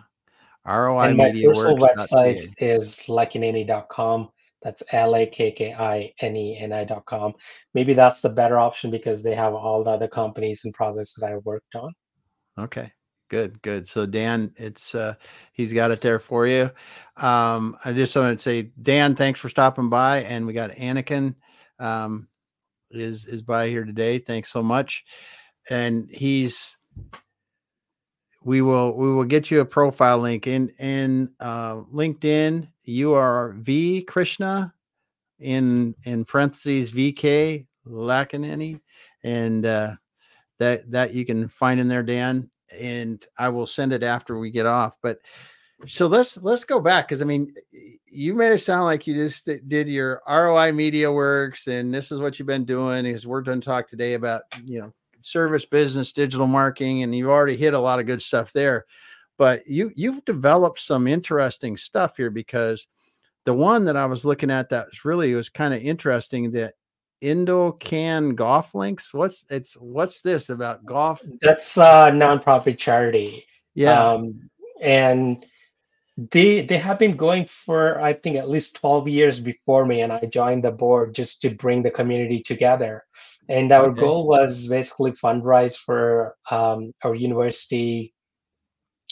ROI 0.66 1.08
and 1.08 1.16
my 1.16 1.30
personal 1.30 1.78
website 1.78 2.52
is 2.58 3.02
lakkineni.com. 3.08 4.28
That's 4.62 4.82
L 4.92 5.14
A 5.14 5.26
K 5.26 5.52
K 5.52 5.72
I 5.72 6.12
N 6.20 6.36
E 6.36 6.58
N 6.58 6.72
I 6.72 6.84
dot 6.84 7.04
com. 7.06 7.34
Maybe 7.74 7.94
that's 7.94 8.20
the 8.20 8.28
better 8.28 8.58
option 8.58 8.90
because 8.90 9.22
they 9.22 9.34
have 9.34 9.54
all 9.54 9.84
the 9.84 9.90
other 9.90 10.08
companies 10.08 10.62
and 10.64 10.74
projects 10.74 11.14
that 11.14 11.26
I 11.26 11.36
worked 11.38 11.74
on. 11.74 11.92
Okay. 12.58 12.92
Good, 13.30 13.60
good. 13.62 13.86
So 13.86 14.06
Dan, 14.06 14.52
it's 14.56 14.94
uh 14.94 15.14
he's 15.52 15.72
got 15.72 15.90
it 15.90 16.00
there 16.00 16.18
for 16.18 16.46
you. 16.46 16.70
Um, 17.18 17.76
I 17.84 17.92
just 17.92 18.16
want 18.16 18.38
to 18.38 18.42
say, 18.42 18.70
Dan, 18.80 19.14
thanks 19.14 19.38
for 19.38 19.48
stopping 19.48 19.90
by. 19.90 20.22
And 20.22 20.46
we 20.46 20.52
got 20.52 20.70
Anakin 20.72 21.36
um 21.78 22.28
is 22.90 23.26
is 23.26 23.42
by 23.42 23.68
here 23.68 23.84
today. 23.84 24.18
Thanks 24.18 24.50
so 24.50 24.62
much. 24.62 25.04
And 25.70 26.08
he's 26.10 26.78
we 28.42 28.62
will 28.62 28.94
we 28.94 29.12
will 29.12 29.24
get 29.24 29.50
you 29.50 29.60
a 29.60 29.64
profile 29.64 30.18
link 30.18 30.46
in 30.46 30.68
in 30.78 31.30
uh, 31.40 31.76
LinkedIn. 31.92 32.68
You 32.84 33.14
are 33.14 33.52
V 33.58 34.02
Krishna 34.02 34.72
in 35.38 35.94
in 36.04 36.24
parentheses 36.24 36.92
VK 36.92 37.66
Lakkineni, 37.86 38.80
and 39.24 39.66
uh, 39.66 39.94
that 40.58 40.90
that 40.90 41.14
you 41.14 41.24
can 41.24 41.48
find 41.48 41.80
in 41.80 41.88
there, 41.88 42.02
Dan. 42.02 42.50
And 42.78 43.24
I 43.38 43.48
will 43.48 43.66
send 43.66 43.92
it 43.92 44.02
after 44.02 44.38
we 44.38 44.50
get 44.50 44.66
off. 44.66 44.96
But 45.02 45.18
so 45.86 46.06
let's 46.06 46.36
let's 46.38 46.64
go 46.64 46.80
back 46.80 47.08
because 47.08 47.22
I 47.22 47.24
mean, 47.24 47.52
you 48.06 48.34
made 48.34 48.52
it 48.52 48.60
sound 48.60 48.84
like 48.84 49.06
you 49.06 49.14
just 49.14 49.48
did 49.68 49.88
your 49.88 50.20
ROI 50.28 50.72
Media 50.72 51.10
Works, 51.10 51.66
and 51.66 51.92
this 51.92 52.12
is 52.12 52.20
what 52.20 52.38
you've 52.38 52.46
been 52.46 52.64
doing. 52.64 53.04
Because 53.04 53.26
we're 53.26 53.42
going 53.42 53.60
to 53.60 53.64
talk 53.64 53.88
today 53.88 54.14
about 54.14 54.42
you 54.64 54.80
know 54.80 54.92
service 55.28 55.64
business, 55.64 56.12
digital 56.12 56.46
marketing, 56.46 57.02
and 57.02 57.14
you've 57.14 57.28
already 57.28 57.56
hit 57.56 57.74
a 57.74 57.78
lot 57.78 58.00
of 58.00 58.06
good 58.06 58.22
stuff 58.22 58.52
there. 58.52 58.84
But 59.36 59.66
you 59.66 59.92
you've 59.94 60.24
developed 60.24 60.80
some 60.80 61.06
interesting 61.06 61.76
stuff 61.76 62.16
here 62.16 62.30
because 62.30 62.86
the 63.44 63.54
one 63.54 63.84
that 63.84 63.96
I 63.96 64.06
was 64.06 64.24
looking 64.24 64.50
at 64.50 64.68
that 64.70 64.86
was 64.86 65.04
really 65.04 65.32
was 65.34 65.48
kind 65.48 65.72
of 65.72 65.80
interesting 65.80 66.50
that 66.52 66.74
Indo-Can 67.20 68.34
Golf 68.34 68.74
Links. 68.74 69.12
What's 69.12 69.44
it's 69.50 69.74
what's 69.74 70.20
this 70.20 70.50
about 70.50 70.84
golf? 70.84 71.22
That's 71.40 71.76
a 71.76 72.10
nonprofit 72.12 72.78
charity. 72.78 73.44
Yeah. 73.74 74.10
Um, 74.10 74.50
and 74.80 75.44
they 76.16 76.62
they 76.62 76.78
have 76.78 76.98
been 76.98 77.16
going 77.16 77.44
for 77.46 78.00
I 78.00 78.12
think 78.12 78.36
at 78.36 78.50
least 78.50 78.76
12 78.76 79.08
years 79.08 79.38
before 79.38 79.86
me 79.86 80.00
and 80.00 80.12
I 80.12 80.20
joined 80.20 80.64
the 80.64 80.72
board 80.72 81.14
just 81.14 81.40
to 81.42 81.50
bring 81.50 81.82
the 81.82 81.90
community 81.90 82.40
together. 82.40 83.04
And 83.48 83.72
our 83.72 83.86
okay. 83.90 84.00
goal 84.00 84.26
was 84.26 84.68
basically 84.68 85.12
fundraise 85.12 85.76
for 85.76 86.36
um, 86.50 86.92
our 87.02 87.14
university 87.14 88.14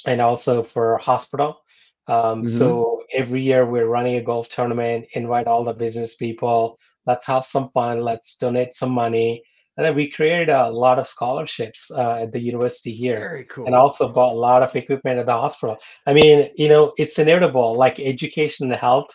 and 0.07 0.21
also 0.21 0.63
for 0.63 0.99
hospital. 0.99 1.63
Um, 2.09 2.43
mm-hmm. 2.43 2.49
So 2.49 3.03
every 3.13 3.43
year 3.43 3.65
we're 3.65 3.89
running 3.89 4.17
a 4.17 4.23
golf 4.23 4.49
tournament, 4.49 5.07
invite 5.15 5.47
all 5.47 5.65
the 5.65 5.73
business 5.73 6.17
people. 6.17 6.79
Let's 7.07 7.27
have 7.27 7.47
some 7.47 7.71
fun. 7.71 8.01
Let's 8.01 8.37
donate 8.37 8.75
some 8.75 8.91
money. 8.91 9.43
And 9.77 9.85
then 9.85 9.95
we 9.95 10.09
created 10.09 10.49
a 10.49 10.71
lot 10.71 10.99
of 10.99 11.07
scholarships 11.07 11.91
uh, 11.91 12.21
at 12.23 12.33
the 12.33 12.41
university 12.41 12.93
here, 12.93 13.45
cool. 13.51 13.67
and 13.67 13.75
also 13.75 14.11
bought 14.11 14.33
a 14.33 14.39
lot 14.39 14.63
of 14.63 14.75
equipment 14.75 15.19
at 15.19 15.27
the 15.27 15.33
hospital. 15.33 15.77
I 16.07 16.15
mean, 16.15 16.49
you 16.57 16.69
know, 16.69 16.95
it's 16.97 17.19
inevitable. 17.19 17.77
Like 17.77 18.01
education 18.01 18.73
and 18.73 18.81
health, 18.81 19.11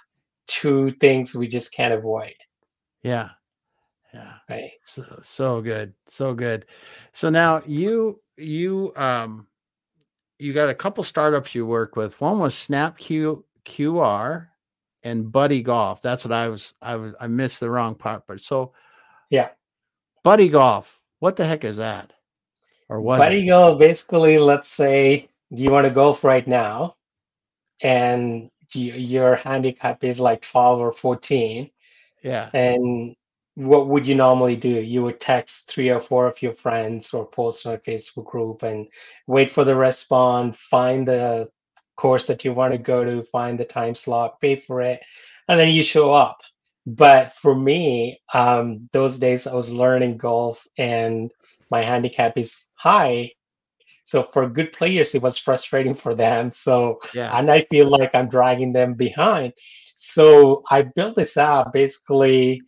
two 0.47 0.91
things 0.99 1.33
we 1.33 1.47
just 1.47 1.73
can't 1.73 1.95
avoid. 1.95 2.35
Yeah, 3.01 3.29
yeah. 4.13 4.33
Right. 4.49 4.71
So 4.83 5.19
so 5.21 5.61
good. 5.61 5.93
So 6.07 6.33
good. 6.33 6.65
So 7.13 7.29
now 7.29 7.61
you 7.65 8.21
you 8.37 8.93
um 8.95 9.47
you 10.39 10.53
got 10.53 10.69
a 10.69 10.75
couple 10.75 11.03
startups 11.03 11.55
you 11.55 11.65
work 11.65 11.95
with. 11.95 12.19
One 12.19 12.39
was 12.39 12.55
Snap 12.55 12.97
Q 12.97 13.45
QR 13.65 14.47
and 15.03 15.31
Buddy 15.31 15.61
Golf. 15.61 16.01
That's 16.01 16.25
what 16.25 16.33
I 16.33 16.49
was 16.49 16.73
I 16.81 16.95
was 16.95 17.13
I 17.19 17.27
missed 17.27 17.59
the 17.59 17.69
wrong 17.69 17.95
part. 17.95 18.23
But 18.27 18.41
so 18.41 18.73
yeah. 19.29 19.49
Buddy 20.23 20.49
Golf. 20.49 20.99
What 21.19 21.35
the 21.35 21.45
heck 21.45 21.63
is 21.63 21.77
that? 21.77 22.13
Or 22.89 23.01
what? 23.01 23.19
Buddy 23.19 23.45
it? 23.45 23.47
Golf 23.47 23.79
basically 23.79 24.37
let's 24.37 24.69
say 24.69 25.29
you 25.51 25.69
want 25.69 25.85
to 25.85 25.91
golf 25.91 26.23
right 26.23 26.47
now 26.47 26.95
and 27.81 28.49
you, 28.73 28.93
your 28.93 29.35
handicap 29.35 30.03
is 30.03 30.19
like 30.19 30.41
12 30.41 30.79
or 30.79 30.91
14 30.93 31.69
yeah 32.23 32.49
and 32.53 33.15
what 33.55 33.87
would 33.87 34.07
you 34.07 34.15
normally 34.15 34.55
do? 34.55 34.69
You 34.69 35.03
would 35.03 35.19
text 35.19 35.69
three 35.69 35.89
or 35.89 35.99
four 35.99 36.25
of 36.27 36.41
your 36.41 36.53
friends 36.53 37.13
or 37.13 37.25
post 37.25 37.65
on 37.67 37.73
a 37.73 37.77
Facebook 37.77 38.25
group 38.25 38.63
and 38.63 38.87
wait 39.27 39.51
for 39.51 39.63
the 39.63 39.75
response, 39.75 40.57
find 40.57 41.07
the 41.07 41.49
course 41.97 42.25
that 42.27 42.45
you 42.45 42.53
want 42.53 42.71
to 42.71 42.77
go 42.77 43.03
to, 43.03 43.23
find 43.23 43.59
the 43.59 43.65
time 43.65 43.95
slot, 43.95 44.39
pay 44.39 44.55
for 44.55 44.81
it, 44.81 45.01
and 45.47 45.59
then 45.59 45.69
you 45.69 45.83
show 45.83 46.13
up. 46.13 46.41
But 46.87 47.33
for 47.33 47.53
me, 47.53 48.21
um, 48.33 48.89
those 48.91 49.19
days 49.19 49.45
I 49.45 49.53
was 49.53 49.71
learning 49.71 50.17
golf 50.17 50.65
and 50.77 51.29
my 51.69 51.81
handicap 51.81 52.37
is 52.37 52.65
high. 52.75 53.31
So 54.03 54.23
for 54.23 54.49
good 54.49 54.73
players, 54.73 55.13
it 55.13 55.21
was 55.21 55.37
frustrating 55.37 55.93
for 55.93 56.15
them. 56.15 56.49
So 56.51 56.99
yeah. 57.13 57.37
and 57.37 57.51
I 57.51 57.67
feel 57.69 57.87
like 57.87 58.15
I'm 58.15 58.29
dragging 58.29 58.73
them 58.73 58.95
behind. 58.95 59.53
So 59.95 60.63
I 60.71 60.83
built 60.83 61.15
this 61.15 61.37
app 61.37 61.71
basically 61.71 62.59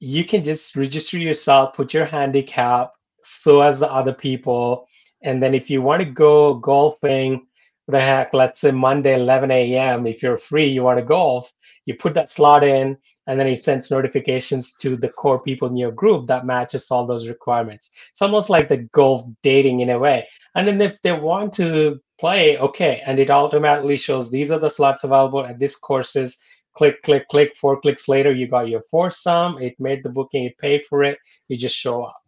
you 0.00 0.24
can 0.24 0.44
just 0.44 0.76
register 0.76 1.18
yourself, 1.18 1.74
put 1.74 1.94
your 1.94 2.04
handicap, 2.04 2.92
so 3.22 3.60
as 3.60 3.80
the 3.80 3.90
other 3.90 4.12
people. 4.12 4.86
And 5.22 5.42
then 5.42 5.54
if 5.54 5.70
you 5.70 5.82
want 5.82 6.00
to 6.00 6.10
go 6.10 6.54
golfing, 6.54 7.46
the 7.86 8.00
heck, 8.00 8.32
let's 8.32 8.60
say 8.60 8.70
Monday, 8.70 9.14
11 9.14 9.50
a.m., 9.50 10.06
if 10.06 10.22
you're 10.22 10.38
free, 10.38 10.68
you 10.68 10.82
want 10.82 10.98
to 10.98 11.04
golf, 11.04 11.52
you 11.84 11.94
put 11.94 12.14
that 12.14 12.30
slot 12.30 12.64
in, 12.64 12.96
and 13.26 13.38
then 13.38 13.46
it 13.46 13.62
sends 13.62 13.90
notifications 13.90 14.74
to 14.76 14.96
the 14.96 15.10
core 15.10 15.40
people 15.40 15.68
in 15.68 15.76
your 15.76 15.92
group 15.92 16.26
that 16.26 16.46
matches 16.46 16.90
all 16.90 17.06
those 17.06 17.28
requirements. 17.28 17.94
It's 18.10 18.22
almost 18.22 18.48
like 18.48 18.68
the 18.68 18.88
golf 18.92 19.26
dating 19.42 19.80
in 19.80 19.90
a 19.90 19.98
way. 19.98 20.26
And 20.54 20.66
then 20.66 20.80
if 20.80 21.00
they 21.02 21.12
want 21.12 21.52
to 21.54 22.00
play, 22.18 22.58
okay, 22.58 23.02
and 23.06 23.18
it 23.18 23.30
automatically 23.30 23.98
shows 23.98 24.30
these 24.30 24.50
are 24.50 24.58
the 24.58 24.70
slots 24.70 25.04
available 25.04 25.44
at 25.44 25.58
these 25.58 25.76
courses 25.76 26.42
click, 26.74 27.02
click, 27.02 27.28
click. 27.28 27.56
Four 27.56 27.80
clicks 27.80 28.08
later, 28.08 28.32
you 28.32 28.46
got 28.46 28.68
your 28.68 28.82
foursome. 28.82 29.58
It 29.58 29.78
made 29.80 30.02
the 30.02 30.10
booking. 30.10 30.44
It 30.44 30.58
paid 30.58 30.84
for 30.84 31.02
it. 31.02 31.18
You 31.48 31.56
just 31.56 31.76
show 31.76 32.02
up. 32.02 32.22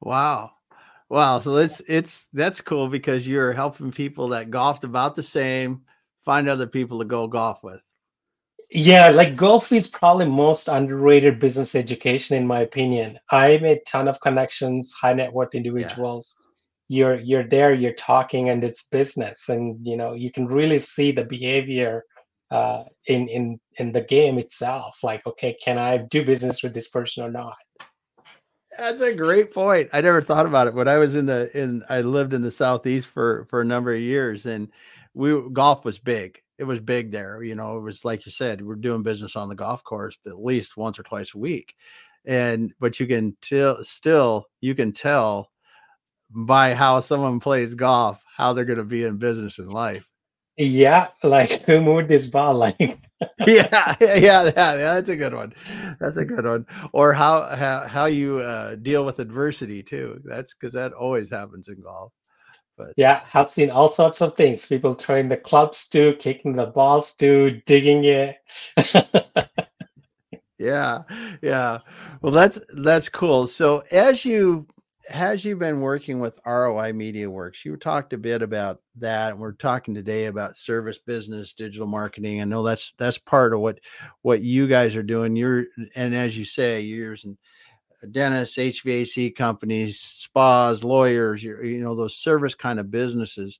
Wow. 0.00 0.52
Wow. 1.08 1.38
So 1.38 1.56
it's 1.56 1.80
it's 1.88 2.26
that's 2.32 2.60
cool 2.60 2.88
because 2.88 3.26
you're 3.26 3.52
helping 3.52 3.92
people 3.92 4.28
that 4.28 4.50
golfed 4.50 4.84
about 4.84 5.14
the 5.14 5.22
same 5.22 5.82
find 6.24 6.48
other 6.48 6.66
people 6.66 6.98
to 6.98 7.04
go 7.04 7.26
golf 7.26 7.62
with. 7.62 7.82
Yeah, 8.74 9.10
like 9.10 9.36
golf 9.36 9.70
is 9.70 9.86
probably 9.86 10.26
most 10.26 10.68
underrated 10.68 11.38
business 11.38 11.74
education 11.74 12.36
in 12.36 12.46
my 12.46 12.60
opinion. 12.60 13.18
I 13.30 13.58
made 13.58 13.80
ton 13.86 14.08
of 14.08 14.20
connections, 14.22 14.94
high 14.94 15.12
net 15.12 15.32
worth 15.32 15.54
individuals. 15.54 16.38
Yeah. 16.38 16.46
You're 16.88 17.20
you're 17.20 17.44
there, 17.44 17.74
you're 17.74 17.92
talking, 17.94 18.48
and 18.48 18.64
it's 18.64 18.88
business, 18.88 19.48
and 19.48 19.78
you 19.86 19.96
know 19.96 20.14
you 20.14 20.30
can 20.30 20.46
really 20.46 20.78
see 20.78 21.12
the 21.12 21.24
behavior 21.24 22.04
uh, 22.52 22.84
in 23.06 23.28
in 23.28 23.58
in 23.78 23.92
the 23.92 24.02
game 24.02 24.38
itself. 24.38 25.02
Like, 25.02 25.26
okay, 25.26 25.56
can 25.64 25.78
I 25.78 25.96
do 25.96 26.24
business 26.24 26.62
with 26.62 26.74
this 26.74 26.88
person 26.88 27.24
or 27.24 27.30
not? 27.30 27.56
That's 28.78 29.00
a 29.00 29.14
great 29.14 29.52
point. 29.52 29.88
I 29.92 30.00
never 30.02 30.22
thought 30.22 30.46
about 30.46 30.66
it. 30.66 30.74
When 30.74 30.88
I 30.88 30.98
was 30.98 31.14
in 31.14 31.26
the 31.26 31.50
in, 31.58 31.82
I 31.88 32.02
lived 32.02 32.34
in 32.34 32.42
the 32.42 32.50
southeast 32.50 33.08
for 33.08 33.46
for 33.48 33.62
a 33.62 33.64
number 33.64 33.92
of 33.92 34.00
years, 34.00 34.46
and 34.46 34.68
we 35.14 35.48
golf 35.52 35.84
was 35.84 35.98
big. 35.98 36.40
It 36.58 36.64
was 36.64 36.80
big 36.80 37.10
there. 37.10 37.42
You 37.42 37.54
know, 37.54 37.78
it 37.78 37.80
was 37.80 38.04
like 38.04 38.26
you 38.26 38.32
said, 38.32 38.60
we're 38.60 38.74
doing 38.76 39.02
business 39.02 39.34
on 39.34 39.48
the 39.48 39.54
golf 39.54 39.82
course 39.82 40.18
at 40.26 40.44
least 40.44 40.76
once 40.76 40.98
or 40.98 41.02
twice 41.04 41.34
a 41.34 41.38
week, 41.38 41.74
and 42.26 42.72
but 42.80 43.00
you 43.00 43.06
can 43.06 43.34
tell 43.40 43.82
still 43.82 44.46
you 44.60 44.74
can 44.74 44.92
tell 44.92 45.50
by 46.30 46.74
how 46.74 47.00
someone 47.00 47.40
plays 47.40 47.74
golf 47.74 48.22
how 48.36 48.52
they're 48.52 48.64
going 48.64 48.78
to 48.78 48.84
be 48.84 49.04
in 49.04 49.16
business 49.16 49.58
in 49.58 49.68
life. 49.68 50.06
Yeah, 50.56 51.08
like 51.22 51.62
who 51.66 51.80
moved 51.80 52.08
this 52.08 52.26
ball? 52.26 52.54
Like 52.54 52.76
yeah, 53.46 53.96
yeah, 54.00 54.14
yeah, 54.16 54.44
yeah, 54.44 54.74
that's 54.76 55.08
a 55.08 55.16
good 55.16 55.34
one. 55.34 55.54
That's 56.00 56.16
a 56.16 56.24
good 56.24 56.44
one. 56.44 56.66
Or 56.92 57.12
how 57.12 57.54
how 57.56 57.86
how 57.86 58.06
you 58.06 58.38
uh, 58.40 58.74
deal 58.76 59.04
with 59.04 59.18
adversity 59.18 59.82
too. 59.82 60.20
That's 60.24 60.54
because 60.54 60.74
that 60.74 60.92
always 60.92 61.30
happens 61.30 61.68
in 61.68 61.80
golf. 61.80 62.12
But 62.78 62.94
yeah, 62.96 63.22
I've 63.34 63.50
seen 63.52 63.70
all 63.70 63.92
sorts 63.92 64.22
of 64.22 64.36
things. 64.36 64.66
People 64.66 64.94
throwing 64.94 65.28
the 65.28 65.36
clubs 65.36 65.88
to, 65.90 66.14
kicking 66.16 66.54
the 66.54 66.66
balls 66.66 67.14
to, 67.16 67.62
digging 67.66 68.04
it. 68.04 68.38
yeah, 70.58 71.02
yeah. 71.42 71.78
Well, 72.20 72.32
that's 72.32 72.60
that's 72.82 73.08
cool. 73.08 73.46
So 73.46 73.82
as 73.90 74.24
you 74.24 74.66
has 75.08 75.44
you've 75.44 75.58
been 75.58 75.80
working 75.80 76.20
with 76.20 76.40
ROI 76.46 76.92
Media 76.92 77.28
Works? 77.28 77.64
You 77.64 77.76
talked 77.76 78.12
a 78.12 78.18
bit 78.18 78.42
about 78.42 78.80
that, 78.96 79.32
and 79.32 79.40
we're 79.40 79.52
talking 79.52 79.94
today 79.94 80.26
about 80.26 80.56
service 80.56 80.98
business, 80.98 81.54
digital 81.54 81.86
marketing. 81.86 82.40
I 82.40 82.44
know 82.44 82.62
that's 82.62 82.92
that's 82.98 83.18
part 83.18 83.52
of 83.52 83.60
what 83.60 83.80
what 84.22 84.42
you 84.42 84.66
guys 84.66 84.94
are 84.94 85.02
doing. 85.02 85.34
You're 85.34 85.66
and 85.94 86.14
as 86.14 86.38
you 86.38 86.44
say, 86.44 86.80
you're 86.80 87.10
using 87.10 87.36
uh, 88.02 88.06
dentists, 88.10 88.56
HVAC 88.56 89.34
companies, 89.34 89.98
spas, 89.98 90.84
lawyers. 90.84 91.42
You 91.42 91.80
know 91.80 91.96
those 91.96 92.16
service 92.16 92.54
kind 92.54 92.78
of 92.78 92.90
businesses. 92.90 93.58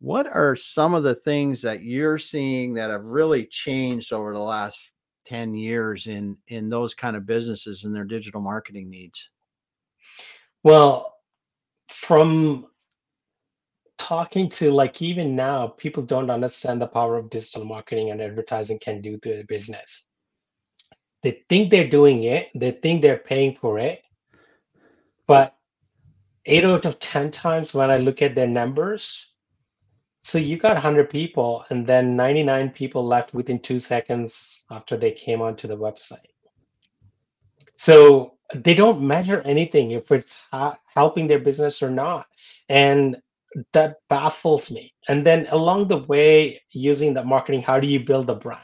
What 0.00 0.28
are 0.28 0.54
some 0.54 0.94
of 0.94 1.02
the 1.02 1.16
things 1.16 1.60
that 1.62 1.82
you're 1.82 2.18
seeing 2.18 2.74
that 2.74 2.90
have 2.90 3.04
really 3.04 3.46
changed 3.46 4.12
over 4.12 4.32
the 4.32 4.38
last 4.38 4.92
10 5.26 5.54
years 5.54 6.06
in 6.06 6.36
in 6.46 6.68
those 6.68 6.94
kind 6.94 7.16
of 7.16 7.26
businesses 7.26 7.82
and 7.82 7.94
their 7.94 8.04
digital 8.04 8.40
marketing 8.40 8.88
needs? 8.90 9.30
Well, 10.64 11.16
from 11.88 12.66
talking 13.98 14.48
to 14.50 14.70
like 14.72 15.02
even 15.02 15.36
now, 15.36 15.68
people 15.68 16.02
don't 16.02 16.30
understand 16.30 16.80
the 16.80 16.88
power 16.88 17.16
of 17.16 17.30
digital 17.30 17.64
marketing 17.64 18.10
and 18.10 18.22
advertising 18.22 18.78
can 18.80 19.02
do 19.02 19.18
to 19.18 19.28
their 19.30 19.44
business. 19.44 20.10
They 21.22 21.44
think 21.48 21.70
they're 21.70 21.88
doing 21.88 22.24
it, 22.24 22.50
they 22.54 22.72
think 22.72 23.02
they're 23.02 23.18
paying 23.18 23.56
for 23.56 23.78
it, 23.78 24.02
but 25.28 25.56
eight 26.46 26.64
out 26.64 26.86
of 26.86 26.98
10 27.00 27.30
times 27.30 27.74
when 27.74 27.90
I 27.90 27.98
look 27.98 28.22
at 28.22 28.34
their 28.34 28.48
numbers, 28.48 29.34
So 30.22 30.38
you 30.38 30.58
got 30.58 30.74
100 30.74 31.10
people, 31.10 31.64
and 31.70 31.86
then 31.86 32.16
99 32.16 32.70
people 32.70 33.04
left 33.06 33.34
within 33.34 33.60
two 33.60 33.80
seconds 33.80 34.64
after 34.70 34.96
they 34.96 35.12
came 35.12 35.40
onto 35.42 35.68
the 35.68 35.76
website. 35.76 36.26
So 37.78 38.37
they 38.54 38.74
don't 38.74 39.02
measure 39.02 39.42
anything 39.44 39.92
if 39.92 40.10
it's 40.10 40.40
ha- 40.50 40.78
helping 40.94 41.26
their 41.26 41.38
business 41.38 41.82
or 41.82 41.90
not. 41.90 42.26
And 42.68 43.16
that 43.72 43.96
baffles 44.08 44.70
me. 44.70 44.94
And 45.08 45.24
then 45.26 45.46
along 45.50 45.88
the 45.88 45.98
way, 46.04 46.62
using 46.72 47.14
the 47.14 47.24
marketing, 47.24 47.62
how 47.62 47.80
do 47.80 47.86
you 47.86 48.00
build 48.04 48.30
a 48.30 48.34
brand? 48.34 48.62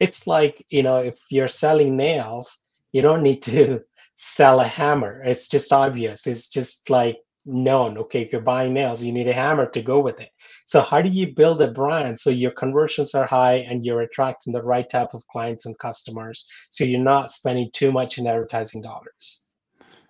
It's 0.00 0.26
like, 0.26 0.64
you 0.70 0.82
know, 0.82 0.98
if 0.98 1.18
you're 1.30 1.48
selling 1.48 1.96
nails, 1.96 2.58
you 2.92 3.02
don't 3.02 3.22
need 3.22 3.42
to 3.44 3.80
sell 4.16 4.60
a 4.60 4.64
hammer. 4.66 5.22
It's 5.24 5.48
just 5.48 5.72
obvious. 5.72 6.26
It's 6.26 6.48
just 6.48 6.90
like 6.90 7.18
known. 7.46 7.98
Okay, 7.98 8.22
if 8.22 8.32
you're 8.32 8.40
buying 8.40 8.74
nails, 8.74 9.02
you 9.02 9.12
need 9.12 9.28
a 9.28 9.32
hammer 9.32 9.66
to 9.66 9.82
go 9.82 10.00
with 10.00 10.20
it. 10.20 10.30
So, 10.66 10.80
how 10.80 11.02
do 11.02 11.08
you 11.08 11.34
build 11.34 11.62
a 11.62 11.70
brand 11.70 12.18
so 12.18 12.30
your 12.30 12.52
conversions 12.52 13.14
are 13.14 13.26
high 13.26 13.56
and 13.68 13.84
you're 13.84 14.02
attracting 14.02 14.52
the 14.52 14.62
right 14.62 14.88
type 14.88 15.14
of 15.14 15.26
clients 15.28 15.66
and 15.66 15.78
customers 15.78 16.48
so 16.70 16.84
you're 16.84 17.00
not 17.00 17.30
spending 17.30 17.70
too 17.72 17.92
much 17.92 18.18
in 18.18 18.26
advertising 18.26 18.82
dollars? 18.82 19.44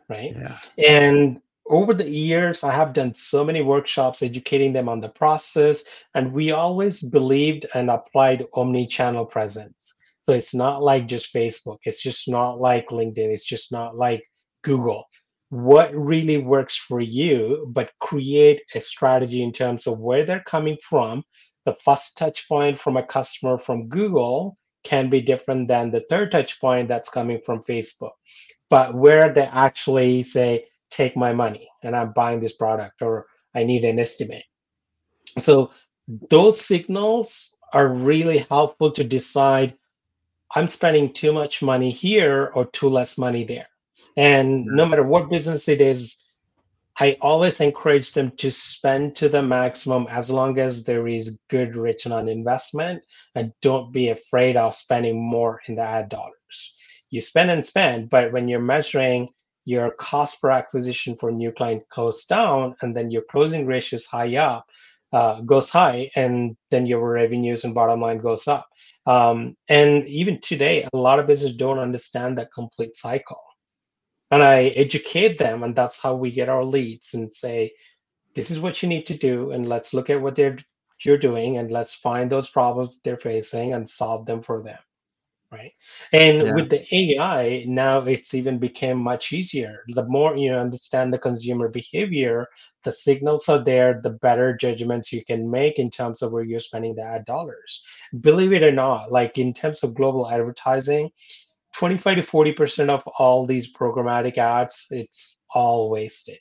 Right. 0.09 0.35
Yeah. 0.37 0.59
And 0.87 1.41
over 1.67 1.95
the 1.95 2.09
years, 2.09 2.62
I 2.62 2.73
have 2.73 2.93
done 2.93 3.14
so 3.14 3.43
many 3.43 3.62
workshops 3.62 4.23
educating 4.23 4.73
them 4.73 4.88
on 4.88 5.00
the 5.00 5.09
process, 5.09 5.85
and 6.14 6.33
we 6.33 6.50
always 6.50 7.03
believed 7.03 7.67
and 7.75 7.91
applied 7.91 8.45
omni 8.53 8.87
channel 8.87 9.25
presence. 9.25 9.95
So 10.21 10.33
it's 10.33 10.55
not 10.55 10.83
like 10.83 11.07
just 11.07 11.35
Facebook, 11.35 11.79
it's 11.85 12.03
just 12.03 12.29
not 12.29 12.61
like 12.61 12.88
LinkedIn, 12.88 13.33
it's 13.33 13.45
just 13.45 13.73
not 13.73 13.97
like 13.97 14.23
Google. 14.62 15.05
What 15.51 15.95
really 15.95 16.39
works 16.39 16.77
for 16.77 17.01
you, 17.01 17.67
but 17.71 17.93
create 18.01 18.63
a 18.75 18.81
strategy 18.81 19.43
in 19.43 19.53
terms 19.53 19.87
of 19.87 20.01
where 20.01 20.25
they're 20.25 20.41
coming 20.41 20.77
from. 20.83 21.25
The 21.65 21.75
first 21.75 22.19
touch 22.19 22.49
point 22.49 22.79
from 22.79 22.97
a 22.97 23.03
customer 23.03 23.59
from 23.59 23.89
Google 23.89 24.57
can 24.83 25.09
be 25.09 25.21
different 25.21 25.69
than 25.69 25.91
the 25.91 26.05
third 26.11 26.33
touch 26.33 26.61
point 26.61 26.89
that's 26.89 27.09
coming 27.09 27.41
from 27.45 27.63
Facebook. 27.63 28.13
But 28.69 28.95
where 28.95 29.33
they 29.33 29.47
actually 29.47 30.23
say, 30.23 30.67
take 30.91 31.17
my 31.17 31.33
money 31.33 31.69
and 31.83 31.97
I'm 31.97 32.13
buying 32.13 32.41
this 32.41 32.57
product 32.57 33.03
or 33.03 33.27
I 33.55 33.65
need 33.65 33.85
an 33.85 33.99
estimate. 33.99 34.45
So 35.39 35.71
those 36.31 36.61
signals 36.61 37.57
are 37.73 37.89
really 37.89 38.39
helpful 38.51 38.93
to 38.93 39.05
decide 39.05 39.77
I'm 40.55 40.69
spending 40.69 41.13
too 41.13 41.33
much 41.33 41.63
money 41.63 41.91
here 41.91 42.53
or 42.55 42.67
too 42.67 42.89
less 42.89 43.19
money 43.19 43.45
there. 43.45 43.67
And 44.16 44.64
no 44.66 44.87
matter 44.87 45.06
what 45.06 45.30
business 45.30 45.68
it 45.68 45.80
is, 45.80 46.21
I 46.97 47.16
always 47.21 47.61
encourage 47.61 48.12
them 48.12 48.30
to 48.37 48.52
spend 48.52 49.16
to 49.16 49.28
the 49.28 49.42
maximum 49.42 50.06
as 50.09 50.30
long 50.30 50.59
as 50.59 50.85
there 50.85 51.09
is 51.09 51.40
good 51.49 51.75
return 51.75 52.12
on 52.12 52.28
investment 52.28 53.02
and 53.35 53.52
don't 53.62 53.92
be 53.92 54.11
afraid 54.11 54.56
of 54.56 54.76
spending 54.76 55.21
more 55.21 55.61
in 55.66 55.75
the 55.75 55.83
ad 55.83 56.09
dollars. 56.09 56.76
You 57.11 57.21
spend 57.21 57.50
and 57.50 57.66
spend, 57.66 58.11
but 58.11 58.33
when 58.33 58.47
you're 58.47 58.61
measuring 58.61 59.28
your 59.64 59.90
cost 59.92 60.40
per 60.40 60.50
acquisition 60.50 61.16
for 61.16 61.33
new 61.33 61.50
client 61.50 61.83
goes 61.88 62.26
down 62.26 62.76
and 62.83 62.97
then 62.97 63.11
your 63.11 63.23
closing 63.23 63.66
ratio 63.66 63.97
is 63.97 64.06
high 64.06 64.37
up 64.37 64.66
uh, 65.12 65.40
goes 65.40 65.71
high 65.71 66.11
and 66.16 66.56
then 66.71 66.87
your 66.87 67.09
revenues 67.09 67.64
and 67.64 67.75
bottom 67.75 68.00
line 68.00 68.18
goes 68.18 68.49
up. 68.49 68.68
Um, 69.06 69.56
and 69.68 70.06
even 70.09 70.40
today 70.40 70.87
a 70.92 70.97
lot 70.97 71.18
of 71.18 71.26
businesses 71.26 71.56
don't 71.56 71.78
understand 71.78 72.37
that 72.38 72.52
complete 72.52 72.97
cycle 72.97 73.40
and 74.35 74.43
i 74.43 74.64
educate 74.85 75.38
them 75.38 75.62
and 75.62 75.75
that's 75.75 75.99
how 76.00 76.14
we 76.14 76.31
get 76.31 76.49
our 76.49 76.64
leads 76.64 77.14
and 77.14 77.33
say 77.33 77.73
this 78.35 78.50
is 78.50 78.61
what 78.61 78.83
you 78.83 78.88
need 78.88 79.07
to 79.07 79.17
do 79.17 79.53
and 79.53 79.69
let's 79.69 79.95
look 79.95 80.11
at 80.11 80.21
what 80.21 80.35
they're 80.35 80.59
you're 81.05 81.19
doing 81.19 81.59
and 81.59 81.71
let's 81.71 81.95
find 81.95 82.31
those 82.31 82.49
problems 82.49 83.00
they're 83.00 83.17
facing 83.17 83.75
and 83.75 83.88
solve 83.88 84.26
them 84.26 84.43
for 84.43 84.62
them 84.62 84.79
right? 85.55 85.73
And 86.12 86.43
yeah. 86.43 86.53
with 86.55 86.71
the 86.71 86.85
ai 86.95 87.64
now 87.67 88.00
it's 88.00 88.35
even 88.35 88.59
became 88.59 88.99
much 88.99 89.33
easier. 89.33 89.85
The 89.88 90.07
more 90.07 90.37
you 90.37 90.52
understand 90.52 91.13
the 91.13 91.19
consumer 91.19 91.69
behavior 91.69 92.49
the 92.82 92.93
signals 92.93 93.49
are 93.49 93.63
there 93.63 94.00
the 94.02 94.11
better 94.11 94.56
judgments 94.56 95.13
you 95.13 95.25
can 95.25 95.50
make 95.50 95.78
in 95.78 95.91
terms 95.91 96.23
of 96.23 96.32
where 96.32 96.43
you're 96.43 96.61
spending 96.61 96.95
the 96.95 97.02
ad 97.02 97.25
dollars. 97.25 97.85
Believe 98.21 98.52
it 98.52 98.63
or 98.63 98.73
not 98.73 99.13
like 99.13 99.39
in 99.39 99.52
terms 99.52 99.82
of 99.82 99.95
global 99.95 100.28
advertising 100.28 101.11
25 101.76 102.17
to 102.17 102.23
40 102.23 102.52
percent 102.52 102.91
of 102.91 103.06
all 103.19 103.47
these 103.47 103.73
programmatic 103.73 104.39
ads 104.39 104.87
it's 104.91 105.45
all 105.54 105.91
wasted 105.91 106.39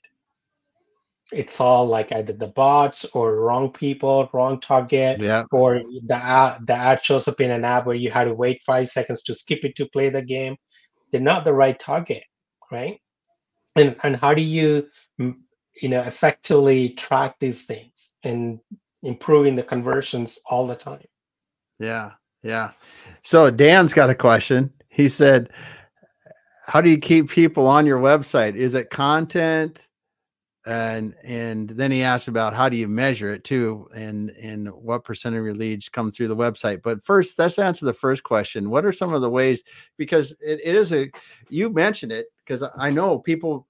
it's 1.34 1.60
all 1.60 1.88
like 1.88 2.12
either 2.12 2.34
the 2.34 2.48
bots 2.48 3.06
or 3.14 3.38
wrong 3.38 3.72
people, 3.72 4.30
wrong 4.34 4.60
target, 4.60 5.20
yeah. 5.20 5.44
or 5.52 5.82
the 6.06 6.16
ad, 6.16 6.66
the 6.68 6.74
ad 6.74 7.04
shows 7.04 7.28
up 7.28 7.42
in 7.42 7.52
an 7.52 7.66
app 7.66 7.86
where 7.86 7.96
you 7.96 8.12
had 8.12 8.26
to 8.26 8.34
wait 8.34 8.62
five 8.62 8.90
seconds 8.90 9.24
to 9.24 9.34
skip 9.34 9.66
it 9.66 9.76
to 9.78 9.88
play 9.88 10.10
the 10.10 10.22
game. 10.22 10.56
They're 11.12 11.22
not 11.22 11.46
the 11.46 11.54
right 11.54 11.78
target, 11.78 12.24
right? 12.72 13.00
And 13.76 13.96
and 14.04 14.16
how 14.16 14.34
do 14.34 14.42
you 14.42 14.88
you 15.18 15.90
know 15.90 16.02
effectively 16.02 16.90
track 16.90 17.36
these 17.40 17.66
things 17.66 18.18
and 18.24 18.60
improving 19.02 19.56
the 19.56 19.64
conversions 19.64 20.40
all 20.50 20.68
the 20.68 20.76
time? 20.76 21.06
Yeah, 21.80 22.12
yeah. 22.44 22.72
So 23.24 23.50
Dan's 23.50 23.94
got 23.94 24.10
a 24.10 24.16
question. 24.16 24.72
He 24.94 25.10
said, 25.10 25.50
"How 26.66 26.80
do 26.82 26.90
you 26.90 26.98
keep 26.98 27.30
people 27.30 27.68
on 27.68 27.86
your 27.86 28.00
website? 28.00 28.56
Is 28.56 28.74
it 28.74 28.90
content?" 28.90 29.88
and 30.66 31.14
and 31.24 31.70
then 31.72 31.92
he 31.92 32.04
asked 32.04 32.30
about 32.30 32.54
how 32.54 32.70
do 32.70 32.78
you 32.78 32.88
measure 32.88 33.34
it 33.34 33.44
too 33.44 33.88
and 33.96 34.30
and 34.32 34.70
what 34.70 35.04
percent 35.04 35.36
of 35.36 35.44
your 35.44 35.54
leads 35.54 35.90
come 35.90 36.10
through 36.10 36.28
the 36.30 36.36
website 36.36 36.82
but 36.82 37.04
first 37.04 37.38
let's 37.38 37.60
answer 37.60 37.86
the 37.86 37.94
first 37.94 38.24
question 38.24 38.70
what 38.70 38.86
are 38.86 38.94
some 38.94 39.14
of 39.14 39.22
the 39.22 39.30
ways 39.30 39.64
because 39.98 40.32
it, 40.40 40.62
it 40.64 40.76
is 40.76 40.94
a 40.94 41.10
you 41.50 41.70
mentioned 41.70 42.14
it 42.14 42.28
because 42.46 42.64
i 42.78 42.90
know 42.90 43.20
people 43.20 43.68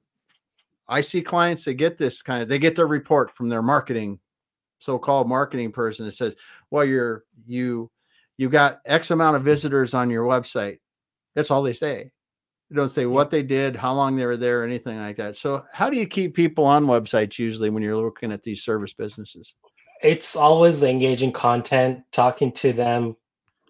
i 0.87 1.01
see 1.01 1.21
clients 1.21 1.65
that 1.65 1.73
get 1.75 1.97
this 1.97 2.21
kind 2.21 2.43
of 2.43 2.47
they 2.47 2.59
get 2.59 2.75
their 2.75 2.87
report 2.87 3.35
from 3.35 3.49
their 3.49 3.63
marketing 3.63 4.19
so-called 4.77 5.27
marketing 5.27 5.71
person 5.71 6.05
that 6.05 6.11
says 6.11 6.35
well 6.69 6.85
you're 6.85 7.23
you 7.47 7.89
you 8.37 8.49
got 8.49 8.81
x 8.85 9.09
amount 9.09 9.35
of 9.35 9.43
visitors 9.43 9.95
on 9.95 10.11
your 10.11 10.25
website 10.25 10.77
that's 11.35 11.51
all 11.51 11.63
they 11.63 11.73
say 11.73 12.11
They 12.69 12.75
don't 12.75 12.89
say 12.89 13.05
what 13.05 13.31
they 13.31 13.43
did, 13.43 13.75
how 13.75 13.93
long 13.93 14.15
they 14.15 14.25
were 14.25 14.37
there, 14.37 14.61
or 14.61 14.63
anything 14.63 14.97
like 14.97 15.17
that. 15.17 15.35
So, 15.35 15.63
how 15.73 15.89
do 15.89 15.97
you 15.97 16.07
keep 16.07 16.35
people 16.35 16.65
on 16.65 16.85
websites 16.85 17.39
usually 17.39 17.69
when 17.69 17.83
you're 17.83 17.97
looking 17.97 18.31
at 18.31 18.43
these 18.43 18.63
service 18.63 18.93
businesses? 18.93 19.55
It's 20.01 20.35
always 20.35 20.83
engaging 20.83 21.31
content, 21.31 22.03
talking 22.11 22.51
to 22.53 22.73
them 22.73 23.15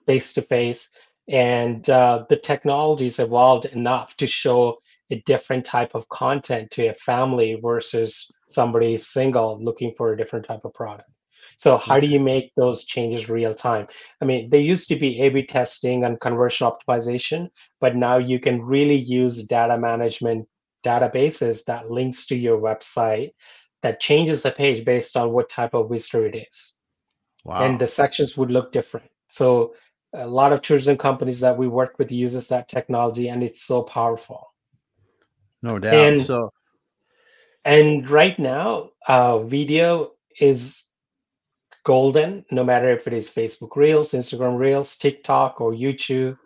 face 0.05 0.33
to 0.33 0.41
face, 0.41 0.89
and 1.27 1.89
uh, 1.89 2.25
the 2.29 2.35
technology's 2.35 3.19
evolved 3.19 3.65
enough 3.65 4.17
to 4.17 4.27
show 4.27 4.79
a 5.11 5.21
different 5.25 5.63
type 5.65 5.95
of 5.95 6.09
content 6.09 6.71
to 6.71 6.87
a 6.87 6.95
family 6.95 7.59
versus 7.61 8.39
somebody 8.47 8.97
single 8.97 9.63
looking 9.63 9.93
for 9.95 10.11
a 10.11 10.17
different 10.17 10.45
type 10.45 10.65
of 10.65 10.73
product. 10.73 11.09
So 11.57 11.77
how 11.77 11.99
do 11.99 12.07
you 12.07 12.19
make 12.19 12.51
those 12.55 12.85
changes 12.85 13.29
real 13.29 13.53
time? 13.53 13.87
I 14.21 14.25
mean, 14.25 14.49
there 14.49 14.61
used 14.61 14.87
to 14.89 14.95
be 14.95 15.21
A/B 15.21 15.45
testing 15.45 16.03
and 16.03 16.19
conversion 16.19 16.67
optimization, 16.67 17.49
but 17.79 17.95
now 17.95 18.17
you 18.17 18.39
can 18.39 18.61
really 18.61 18.95
use 18.95 19.45
data 19.47 19.77
management 19.77 20.47
databases 20.83 21.63
that 21.65 21.89
links 21.89 22.25
to 22.27 22.35
your 22.35 22.59
website 22.59 23.31
that 23.81 23.99
changes 23.99 24.43
the 24.43 24.51
page 24.51 24.85
based 24.85 25.15
on 25.17 25.31
what 25.31 25.49
type 25.49 25.73
of 25.73 25.89
visitor 25.89 26.25
it 26.25 26.35
is. 26.35 26.77
Wow. 27.43 27.63
And 27.63 27.79
the 27.79 27.87
sections 27.87 28.37
would 28.37 28.51
look 28.51 28.71
different. 28.71 29.09
So 29.27 29.75
a 30.13 30.27
lot 30.27 30.53
of 30.53 30.61
tourism 30.61 30.97
companies 30.97 31.39
that 31.41 31.57
we 31.57 31.67
work 31.67 31.97
with 31.97 32.11
uses 32.11 32.47
that 32.47 32.69
technology 32.69 33.29
and 33.29 33.43
it's 33.43 33.63
so 33.63 33.83
powerful. 33.83 34.53
No 35.61 35.79
doubt. 35.79 35.93
And, 35.93 36.21
so 36.21 36.51
and 37.65 38.09
right 38.09 38.37
now, 38.37 38.89
uh, 39.07 39.39
video 39.39 40.11
is 40.39 40.89
golden, 41.83 42.45
no 42.51 42.63
matter 42.63 42.91
if 42.91 43.07
it 43.07 43.13
is 43.13 43.29
Facebook 43.29 43.75
Reels, 43.75 44.13
Instagram 44.13 44.57
Reels, 44.57 44.95
TikTok, 44.97 45.59
or 45.61 45.73
YouTube. 45.73 46.37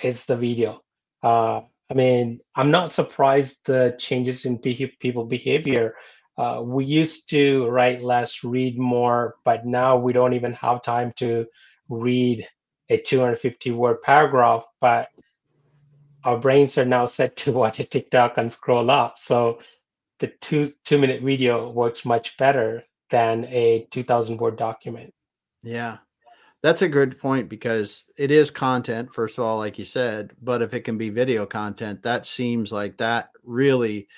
It's 0.00 0.26
the 0.26 0.36
video. 0.36 0.82
Uh, 1.22 1.62
I 1.90 1.94
mean, 1.94 2.40
I'm 2.54 2.70
not 2.70 2.90
surprised 2.90 3.66
the 3.66 3.96
changes 3.98 4.44
in 4.46 4.58
people 4.58 5.24
behavior. 5.24 5.94
Uh, 6.36 6.62
we 6.64 6.84
used 6.84 7.30
to 7.30 7.66
write 7.68 8.02
less, 8.02 8.44
read 8.44 8.78
more, 8.78 9.34
but 9.44 9.66
now 9.66 9.96
we 9.96 10.12
don't 10.12 10.34
even 10.34 10.52
have 10.52 10.82
time 10.82 11.12
to 11.16 11.46
read 11.88 12.46
a 12.90 12.98
250 12.98 13.72
word 13.72 14.02
paragraph. 14.02 14.64
But 14.80 15.08
our 16.22 16.38
brains 16.38 16.78
are 16.78 16.84
now 16.84 17.06
set 17.06 17.36
to 17.38 17.52
watch 17.60 17.80
a 17.80 17.84
TikTok 17.84 18.38
and 18.38 18.52
scroll 18.52 18.90
up. 18.90 19.18
So 19.18 19.58
the 20.20 20.28
two 20.28 20.66
two 20.84 20.98
minute 20.98 21.22
video 21.22 21.70
works 21.70 22.04
much 22.04 22.36
better 22.36 22.84
than 23.10 23.44
a 23.46 23.86
2000 23.90 24.38
word 24.38 24.56
document. 24.56 25.12
Yeah. 25.62 25.98
That's 26.62 26.82
a 26.82 26.88
good 26.88 27.18
point 27.20 27.48
because 27.48 28.04
it 28.16 28.30
is 28.30 28.50
content, 28.50 29.14
first 29.14 29.38
of 29.38 29.44
all, 29.44 29.58
like 29.58 29.78
you 29.78 29.84
said, 29.84 30.32
but 30.42 30.60
if 30.60 30.74
it 30.74 30.80
can 30.80 30.98
be 30.98 31.08
video 31.08 31.46
content, 31.46 32.02
that 32.02 32.26
seems 32.26 32.72
like 32.72 32.96
that 32.96 33.30
really 33.44 34.08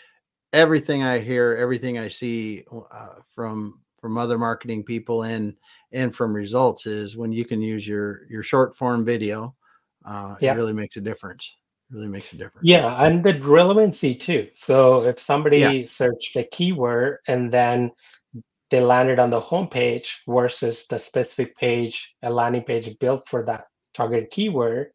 everything 0.52 1.02
I 1.02 1.18
hear, 1.18 1.54
everything 1.56 1.98
I 1.98 2.08
see 2.08 2.64
uh, 2.90 3.16
from 3.26 3.80
from 4.00 4.16
other 4.16 4.38
marketing 4.38 4.82
people 4.82 5.22
and 5.24 5.54
and 5.92 6.14
from 6.14 6.34
results 6.34 6.86
is 6.86 7.16
when 7.16 7.32
you 7.32 7.44
can 7.44 7.60
use 7.60 7.86
your 7.86 8.26
your 8.28 8.42
short 8.42 8.74
form 8.76 9.04
video 9.04 9.54
uh, 10.04 10.34
yeah. 10.40 10.52
it 10.52 10.56
really 10.56 10.72
makes 10.72 10.96
a 10.96 11.00
difference 11.00 11.56
really 11.90 12.08
makes 12.08 12.32
a 12.32 12.36
difference 12.36 12.66
yeah 12.66 13.04
and 13.04 13.22
the 13.22 13.34
relevancy 13.40 14.14
too 14.14 14.48
so 14.54 15.02
if 15.02 15.18
somebody 15.18 15.58
yeah. 15.58 15.86
searched 15.86 16.36
a 16.36 16.44
keyword 16.44 17.18
and 17.28 17.52
then 17.52 17.90
they 18.70 18.80
landed 18.80 19.18
on 19.18 19.30
the 19.30 19.40
homepage 19.40 20.18
versus 20.28 20.86
the 20.86 20.98
specific 20.98 21.56
page 21.56 22.14
a 22.22 22.30
landing 22.30 22.62
page 22.62 22.98
built 22.98 23.26
for 23.28 23.44
that 23.44 23.64
target 23.94 24.30
keyword 24.30 24.92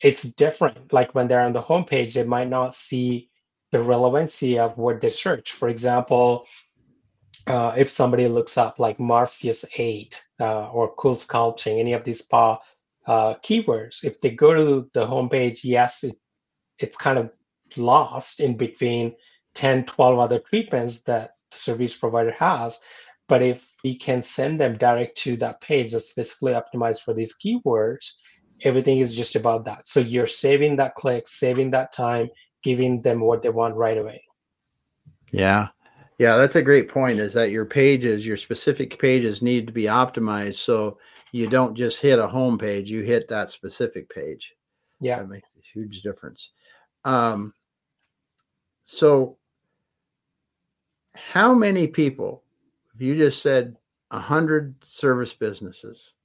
it's 0.00 0.22
different. 0.22 0.92
Like 0.92 1.14
when 1.14 1.28
they're 1.28 1.40
on 1.40 1.52
the 1.52 1.62
homepage 1.62 2.14
they 2.14 2.24
might 2.24 2.48
not 2.48 2.74
see 2.74 3.30
the 3.72 3.82
relevancy 3.82 4.58
of 4.58 4.76
what 4.76 5.00
they 5.00 5.10
search. 5.10 5.52
For 5.52 5.68
example 5.68 6.46
uh, 7.46 7.74
if 7.76 7.90
somebody 7.90 8.28
looks 8.28 8.56
up 8.56 8.78
like 8.78 8.98
Morpheus 8.98 9.64
8 9.76 10.22
uh, 10.40 10.70
or 10.70 10.94
CoolSculpting, 10.96 11.78
any 11.78 11.92
of 11.92 12.04
these 12.04 12.20
spa 12.20 12.58
uh, 13.06 13.34
keywords, 13.42 14.02
if 14.02 14.18
they 14.20 14.30
go 14.30 14.54
to 14.54 14.88
the 14.94 15.06
homepage, 15.06 15.60
yes, 15.62 16.04
it, 16.04 16.16
it's 16.78 16.96
kind 16.96 17.18
of 17.18 17.30
lost 17.76 18.40
in 18.40 18.56
between 18.56 19.14
10, 19.56 19.84
12 19.84 20.18
other 20.18 20.38
treatments 20.38 21.02
that 21.02 21.33
service 21.58 21.96
provider 21.96 22.32
has. 22.32 22.80
But 23.28 23.42
if 23.42 23.72
we 23.82 23.96
can 23.96 24.22
send 24.22 24.60
them 24.60 24.76
direct 24.76 25.16
to 25.18 25.36
that 25.38 25.60
page 25.60 25.92
that's 25.92 26.10
specifically 26.10 26.52
optimized 26.52 27.02
for 27.02 27.14
these 27.14 27.34
keywords, 27.38 28.10
everything 28.62 28.98
is 28.98 29.14
just 29.14 29.34
about 29.34 29.64
that. 29.64 29.86
So 29.86 30.00
you're 30.00 30.26
saving 30.26 30.76
that 30.76 30.94
click, 30.94 31.26
saving 31.26 31.70
that 31.70 31.92
time, 31.92 32.28
giving 32.62 33.00
them 33.02 33.20
what 33.20 33.42
they 33.42 33.48
want 33.48 33.76
right 33.76 33.96
away. 33.96 34.22
Yeah. 35.32 35.68
Yeah, 36.18 36.36
that's 36.36 36.54
a 36.54 36.62
great 36.62 36.88
point. 36.88 37.18
Is 37.18 37.32
that 37.32 37.50
your 37.50 37.64
pages, 37.64 38.26
your 38.26 38.36
specific 38.36 38.98
pages 38.98 39.42
need 39.42 39.66
to 39.66 39.72
be 39.72 39.84
optimized 39.84 40.56
so 40.56 40.98
you 41.32 41.48
don't 41.48 41.74
just 41.74 42.00
hit 42.00 42.20
a 42.20 42.28
home 42.28 42.56
page, 42.56 42.90
you 42.90 43.02
hit 43.02 43.26
that 43.28 43.50
specific 43.50 44.08
page. 44.08 44.52
Yeah. 45.00 45.18
That 45.18 45.28
makes 45.28 45.48
a 45.58 45.62
huge 45.72 46.02
difference. 46.02 46.52
Um, 47.04 47.52
so 48.82 49.38
how 51.14 51.54
many 51.54 51.86
people, 51.86 52.42
if 52.94 53.00
you 53.00 53.16
just 53.16 53.42
said 53.42 53.76
a 54.10 54.18
hundred 54.18 54.74
service 54.84 55.32
businesses, 55.32 56.16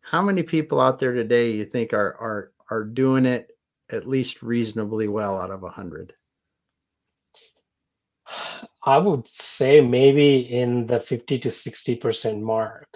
how 0.00 0.22
many 0.22 0.42
people 0.42 0.80
out 0.80 0.98
there 0.98 1.12
today 1.12 1.52
you 1.52 1.64
think 1.64 1.92
are 1.92 2.16
are 2.20 2.52
are 2.70 2.84
doing 2.84 3.26
it 3.26 3.56
at 3.90 4.08
least 4.08 4.42
reasonably 4.42 5.08
well 5.08 5.38
out 5.38 5.50
of 5.50 5.62
a 5.62 5.70
hundred? 5.70 6.14
I 8.84 8.98
would 8.98 9.28
say 9.28 9.80
maybe 9.80 10.40
in 10.40 10.86
the 10.86 10.98
50 10.98 11.38
to 11.38 11.48
60% 11.48 12.40
mark. 12.40 12.88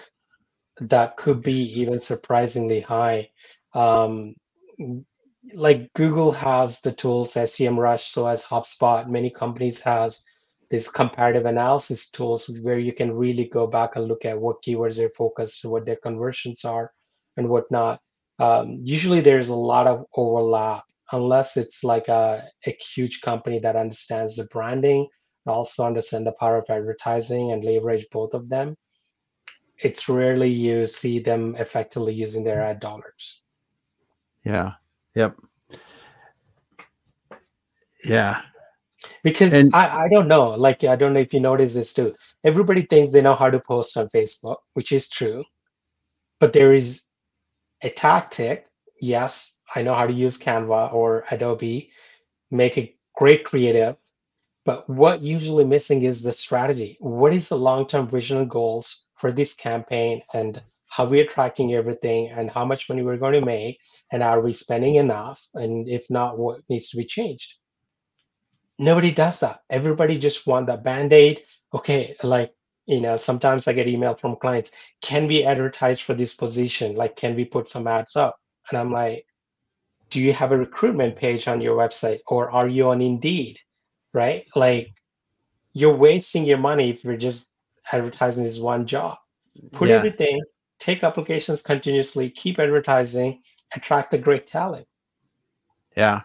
That 0.81 1.17
could 1.17 1.43
be 1.43 1.81
even 1.81 2.01
surprisingly 2.01 2.81
high. 2.81 3.31
Um, 3.73 4.35
like 5.55 5.93
Google 5.95 6.33
has 6.33 6.81
the 6.81 6.93
tools 6.93 7.35
SEMrush, 7.35 8.01
so 8.01 8.27
as 8.27 8.45
HubSpot, 8.45 9.09
many 9.09 9.31
companies 9.31 9.81
has 9.81 10.25
these 10.71 10.89
comparative 10.89 11.47
analysis 11.47 12.11
tools 12.11 12.49
where 12.63 12.79
you 12.79 12.93
can 12.93 13.13
really 13.13 13.47
go 13.47 13.67
back 13.67 13.97
and 13.97 14.07
look 14.07 14.25
at 14.25 14.39
what 14.39 14.63
keywords 14.63 14.97
they're 14.97 15.09
focused, 15.11 15.65
what 15.65 15.87
their 15.87 15.97
conversions 15.97 16.65
are, 16.65 16.93
and 17.37 17.49
whatnot. 17.49 18.01
Um, 18.39 18.81
usually 18.83 19.21
there's 19.21 19.49
a 19.49 19.55
lot 19.55 19.87
of 19.87 20.05
overlap 20.17 20.85
unless 21.13 21.57
it's 21.57 21.85
like 21.85 22.09
a, 22.09 22.43
a 22.67 22.77
huge 22.95 23.21
company 23.21 23.59
that 23.61 23.77
understands 23.77 24.37
the 24.37 24.45
branding 24.53 25.07
also 25.47 25.85
understand 25.85 26.27
the 26.27 26.33
power 26.33 26.57
of 26.57 26.67
advertising 26.69 27.53
and 27.53 27.65
leverage 27.65 28.07
both 28.11 28.35
of 28.35 28.49
them, 28.49 28.77
it's 29.79 30.09
rarely 30.09 30.49
you 30.49 30.87
see 30.87 31.19
them 31.19 31.55
effectively 31.57 32.15
using 32.15 32.43
their 32.45 32.63
ad 32.63 32.81
dollars. 32.81 33.43
Yeah. 34.45 34.73
Yep. 35.15 35.37
Yeah. 38.05 38.43
Because 39.23 39.53
and, 39.53 39.71
I, 39.75 40.05
I 40.05 40.09
don't 40.09 40.29
know, 40.29 40.51
like 40.51 40.85
I 40.85 40.97
don't 40.97 41.13
know 41.13 41.21
if 41.21 41.35
you 41.35 41.41
notice 41.41 41.75
this 41.75 41.93
too. 41.93 42.15
Everybody 42.45 42.83
thinks 42.83 43.13
they 43.13 43.23
know 43.23 43.35
how 43.35 43.51
to 43.51 43.61
post 43.61 43.97
on 43.97 44.09
Facebook, 44.09 44.57
which 44.75 44.93
is 44.93 45.09
true. 45.09 45.45
But 46.41 46.53
there 46.53 46.73
is 46.73 47.03
a 47.83 47.91
tactic. 47.91 48.67
Yes, 49.01 49.59
I 49.75 49.83
know 49.83 49.95
how 49.95 50.07
to 50.07 50.13
use 50.13 50.39
Canva 50.39 50.93
or 50.93 51.25
Adobe, 51.31 51.91
make 52.51 52.79
a 52.79 52.95
great 53.17 53.45
creative, 53.45 53.97
but 54.65 54.89
what 54.89 55.23
usually 55.23 55.65
missing 55.65 56.03
is 56.03 56.23
the 56.23 56.33
strategy. 56.33 56.97
What 57.01 57.33
is 57.33 57.49
the 57.49 57.57
long-term 57.57 58.09
vision 58.09 58.39
and 58.39 58.51
goals 58.51 59.07
for 59.17 59.33
this 59.33 59.55
campaign 59.55 60.23
and 60.35 60.63
how 60.89 61.07
we're 61.07 61.27
tracking 61.27 61.75
everything 61.75 62.31
and 62.31 62.51
how 62.51 62.65
much 62.65 62.89
money 62.89 63.03
we're 63.03 63.17
going 63.17 63.35
to 63.35 63.41
make 63.41 63.79
and 64.13 64.23
are 64.23 64.41
we 64.41 64.53
spending 64.53 64.97
enough? 64.97 65.47
And 65.55 65.89
if 65.89 66.09
not, 66.11 66.39
what 66.39 66.61
needs 66.69 66.91
to 66.91 66.97
be 66.97 67.05
changed? 67.05 67.55
Nobody 68.79 69.13
does 69.13 69.41
that. 69.41 69.61
Everybody 69.71 70.19
just 70.19 70.47
want 70.47 70.67
that 70.67 70.85
band-aid. 70.85 71.43
Okay, 71.75 72.17
like 72.23 72.53
you 72.87 73.01
know, 73.01 73.17
sometimes 73.17 73.67
I 73.67 73.73
get 73.73 73.89
email 73.89 74.15
from 74.15 74.37
clients, 74.37 74.71
can 75.03 75.27
we 75.27 75.45
advertise 75.45 75.99
for 75.99 76.15
this 76.15 76.35
position? 76.35 76.95
Like, 76.95 77.17
can 77.17 77.35
we 77.35 77.45
put 77.45 77.69
some 77.69 77.89
ads 77.89 78.15
up? 78.15 78.37
And 78.71 78.79
I'm 78.79 78.93
like, 78.93 79.27
do 80.11 80.21
you 80.21 80.33
have 80.33 80.53
a 80.53 80.57
recruitment 80.57 81.17
page 81.17 81.49
on 81.49 81.61
your 81.61 81.77
website 81.77 82.21
or 82.29 82.49
are 82.53 82.69
you 82.69 82.91
on 82.91 83.01
Indeed? 83.01 83.59
right? 84.17 84.47
Like 84.57 84.95
you're 85.75 85.95
wasting 85.95 86.47
your 86.47 86.59
money 86.59 86.91
if 86.91 87.05
you're 87.05 87.19
just 87.19 87.55
advertising 87.93 88.45
this 88.45 88.59
one 88.59 88.87
job. 88.87 89.19
Put 89.73 89.91
yeah. 89.91 89.97
everything, 89.97 90.41
take 90.81 91.05
applications 91.05 91.63
continuously, 91.63 92.31
keep 92.31 92.59
advertising, 92.59 93.43
attract 93.75 94.11
the 94.11 94.19
great 94.19 94.47
talent. 94.47 94.87
Yeah. 95.97 96.23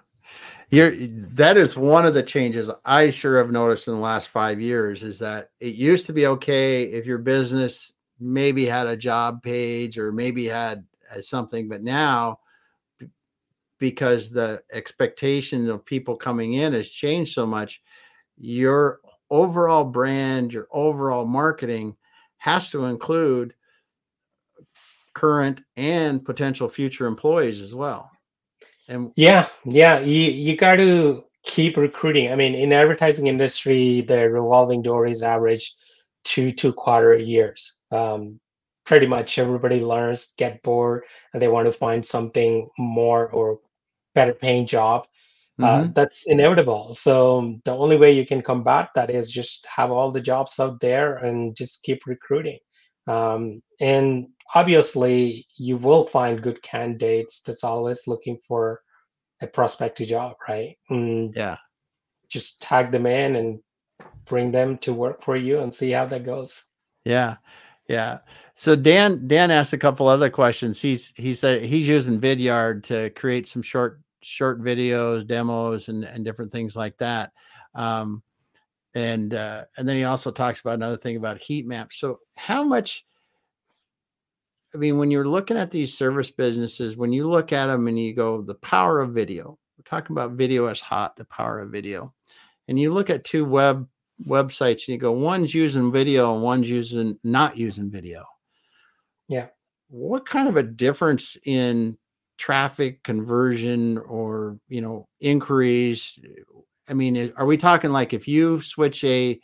You're, 0.72 0.96
that 0.96 1.58
is 1.58 1.76
one 1.76 2.06
of 2.06 2.14
the 2.14 2.24
changes 2.24 2.72
I 2.86 3.10
sure 3.10 3.38
have 3.38 3.52
noticed 3.52 3.90
in 3.90 3.94
the 3.94 4.00
last 4.00 4.30
five 4.30 4.62
years 4.62 5.04
is 5.04 5.20
that 5.20 5.50
it 5.60 5.76
used 5.76 6.06
to 6.06 6.14
be 6.14 6.28
okay 6.28 6.84
if 6.84 7.06
your 7.06 7.18
business 7.18 7.94
maybe 8.22 8.66
had 8.66 8.88
a 8.88 8.96
job 8.96 9.44
page 9.44 9.98
or 9.98 10.14
maybe 10.14 10.48
had 10.48 10.86
something, 11.22 11.68
but 11.68 11.84
now 11.84 12.40
because 13.80 14.30
the 14.30 14.62
expectation 14.72 15.68
of 15.70 15.84
people 15.84 16.16
coming 16.16 16.54
in 16.54 16.72
has 16.72 16.90
changed 16.90 17.34
so 17.34 17.46
much 17.46 17.82
your 18.38 19.02
overall 19.32 19.84
brand 19.84 20.54
your 20.54 20.68
overall 20.72 21.26
marketing 21.26 21.96
has 22.38 22.70
to 22.70 22.86
include 22.86 23.56
current 25.14 25.64
and 25.78 26.24
potential 26.24 26.70
future 26.70 27.08
employees 27.08 27.60
as 27.60 27.74
well 27.74 28.11
and 28.88 29.12
yeah 29.16 29.48
yeah 29.66 30.00
you, 30.00 30.32
you 30.32 30.58
got 30.58 30.76
to 30.76 31.24
keep 31.44 31.78
recruiting 31.78 32.32
i 32.32 32.36
mean 32.36 32.54
in 32.56 32.72
advertising 32.72 33.28
industry 33.28 34.02
the 34.02 34.30
revolving 34.30 34.82
door 34.82 35.06
is 35.06 35.24
average 35.24 35.74
two 36.24 36.52
two 36.52 36.72
quarter 36.72 37.16
years 37.16 37.80
um, 37.92 38.40
pretty 38.86 39.08
much 39.08 39.38
everybody 39.38 39.80
learns 39.80 40.34
get 40.38 40.62
bored 40.64 41.04
and 41.34 41.42
they 41.42 41.48
want 41.48 41.66
to 41.66 41.74
find 41.74 42.06
something 42.06 42.68
more 42.78 43.30
or 43.30 43.60
better 44.16 44.34
paying 44.34 44.68
job. 44.68 45.08
Uh, 45.60 45.66
mm-hmm. 45.66 45.84
Uh, 45.84 45.94
that's 45.94 46.28
inevitable. 46.28 46.94
So 46.94 47.60
the 47.66 47.76
only 47.76 47.98
way 47.98 48.12
you 48.12 48.26
can 48.26 48.42
combat 48.42 48.90
that 48.96 49.10
is 49.10 49.32
just 49.32 49.66
have 49.68 49.92
all 49.92 50.12
the 50.12 50.22
jobs 50.22 50.60
out 50.60 50.80
there 50.80 51.18
and 51.18 51.56
just 51.56 51.84
keep 51.84 52.06
recruiting. 52.06 52.60
Um, 53.08 53.62
and 53.80 54.28
obviously, 54.54 55.48
you 55.56 55.78
will 55.78 56.06
find 56.06 56.42
good 56.42 56.62
candidates 56.62 57.42
that's 57.42 57.64
always 57.64 58.08
looking 58.08 58.38
for 58.48 58.82
a 59.42 59.48
prospective 59.48 60.08
job, 60.08 60.36
right? 60.48 60.78
And 60.90 61.34
yeah. 61.36 61.58
Just 62.30 62.62
tag 62.62 62.92
them 62.92 63.06
in 63.06 63.36
and 63.36 63.60
bring 64.26 64.52
them 64.52 64.78
to 64.80 64.94
work 64.94 65.22
for 65.22 65.36
you 65.36 65.60
and 65.60 65.74
see 65.74 65.92
how 65.92 66.06
that 66.06 66.24
goes. 66.24 66.64
Yeah. 67.04 67.38
Yeah. 67.90 68.20
So 68.54 68.76
Dan 68.76 69.28
Dan 69.28 69.52
asked 69.52 69.74
a 69.74 69.78
couple 69.78 70.08
other 70.08 70.30
questions. 70.30 70.80
He's 70.80 71.12
he 71.18 71.34
said 71.34 71.64
he's 71.64 71.88
using 71.88 72.22
Vidyard 72.22 72.84
to 72.84 73.10
create 73.12 73.48
some 73.48 73.62
short 73.62 74.00
short 74.22 74.62
videos, 74.62 75.28
demos, 75.28 75.90
and 75.90 76.06
and 76.06 76.24
different 76.24 76.52
things 76.52 76.76
like 76.76 76.98
that. 76.98 77.34
Um, 77.76 78.24
and 78.94 79.34
uh, 79.34 79.66
and 79.78 79.88
then 79.88 79.96
he 79.96 80.04
also 80.04 80.32
talks 80.32 80.62
about 80.62 80.76
another 80.76 80.98
thing 80.98 81.18
about 81.18 81.42
heat 81.42 81.66
maps. 81.66 81.98
So 81.98 82.20
how 82.36 82.64
much? 82.64 83.06
I 84.74 84.78
mean, 84.78 84.98
when 84.98 85.12
you're 85.12 85.28
looking 85.28 85.58
at 85.58 85.72
these 85.72 85.98
service 85.98 86.32
businesses, 86.32 86.96
when 86.96 87.12
you 87.12 87.28
look 87.28 87.52
at 87.52 87.66
them 87.66 87.88
and 87.88 88.00
you 88.00 88.16
go, 88.16 88.42
the 88.42 88.56
power 88.56 89.00
of 89.00 89.12
video. 89.12 89.58
We're 89.78 89.98
talking 90.00 90.14
about 90.14 90.34
video 90.34 90.68
as 90.68 90.80
hot, 90.80 91.16
the 91.16 91.26
power 91.26 91.60
of 91.60 91.72
video, 91.72 92.14
and 92.68 92.80
you 92.80 92.94
look 92.94 93.10
at 93.10 93.26
two 93.26 93.46
web 93.46 93.88
websites 94.28 94.88
and 94.88 94.90
you 94.90 94.98
go, 94.98 95.12
one's 95.12 95.54
using 95.54 95.92
video 95.92 96.34
and 96.34 96.44
one's 96.44 96.70
using 96.70 97.18
not 97.24 97.58
using 97.58 97.90
video. 97.90 98.24
Yeah. 99.28 99.48
What 99.90 100.26
kind 100.26 100.48
of 100.48 100.58
a 100.58 100.64
difference 100.64 101.38
in 101.46 101.98
traffic 102.38 103.04
conversion 103.04 103.98
or, 103.98 104.60
you 104.68 104.82
know, 104.82 105.08
inquiries? 105.20 106.20
I 106.92 106.94
mean, 106.94 107.32
are 107.38 107.46
we 107.46 107.56
talking 107.56 107.90
like 107.90 108.14
if 108.14 108.28
you 108.28 108.62
switch 108.62 109.04
a 109.06 109.40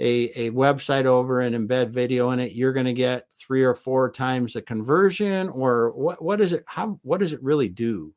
a, 0.00 0.46
a 0.46 0.50
website 0.50 1.06
over 1.06 1.40
and 1.40 1.56
embed 1.56 1.90
video 1.90 2.30
in 2.30 2.38
it, 2.38 2.52
you're 2.52 2.72
going 2.72 2.86
to 2.86 2.92
get 2.92 3.26
three 3.32 3.64
or 3.64 3.74
four 3.74 4.10
times 4.10 4.52
the 4.52 4.62
conversion, 4.62 5.48
or 5.48 5.92
what? 5.92 6.22
What 6.22 6.40
is 6.40 6.52
it? 6.52 6.64
How? 6.66 6.98
What 7.02 7.20
does 7.20 7.32
it 7.32 7.42
really 7.42 7.68
do? 7.68 8.12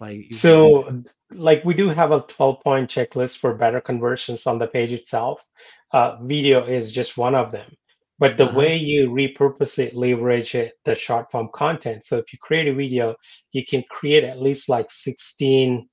Like 0.00 0.26
so, 0.32 1.02
like 1.30 1.64
we 1.64 1.74
do 1.74 1.88
have 1.88 2.10
a 2.10 2.22
12 2.22 2.60
point 2.60 2.90
checklist 2.90 3.38
for 3.38 3.54
better 3.54 3.80
conversions 3.80 4.46
on 4.46 4.58
the 4.58 4.66
page 4.66 4.92
itself. 4.92 5.46
Uh, 5.92 6.16
video 6.22 6.64
is 6.64 6.90
just 6.90 7.16
one 7.16 7.36
of 7.36 7.52
them. 7.52 7.70
But 8.18 8.36
the 8.36 8.46
uh-huh. 8.46 8.58
way 8.58 8.76
you 8.76 9.10
repurpose 9.10 9.78
it, 9.78 9.94
leverage 9.94 10.54
it, 10.54 10.74
the 10.84 10.94
short 10.94 11.30
form 11.30 11.48
content. 11.52 12.04
So 12.04 12.16
if 12.16 12.32
you 12.32 12.38
create 12.40 12.68
a 12.68 12.74
video, 12.74 13.14
you 13.52 13.64
can 13.64 13.84
create 13.90 14.24
at 14.24 14.40
least 14.40 14.68
like 14.68 14.90
16 14.90 15.88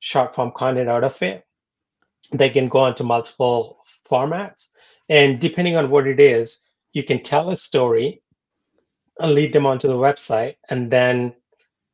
short 0.00 0.34
form 0.34 0.52
content 0.54 0.90
out 0.90 1.04
of 1.04 1.20
it. 1.22 1.44
They 2.34 2.50
can 2.50 2.68
go 2.68 2.86
into 2.86 3.04
multiple 3.04 3.78
formats. 4.10 4.72
And 5.08 5.40
depending 5.40 5.76
on 5.76 5.88
what 5.88 6.08
it 6.08 6.18
is, 6.18 6.68
you 6.92 7.04
can 7.04 7.22
tell 7.22 7.50
a 7.50 7.56
story 7.56 8.22
and 9.20 9.32
lead 9.32 9.52
them 9.52 9.66
onto 9.66 9.86
the 9.86 9.94
website. 9.94 10.56
And 10.68 10.90
then 10.90 11.34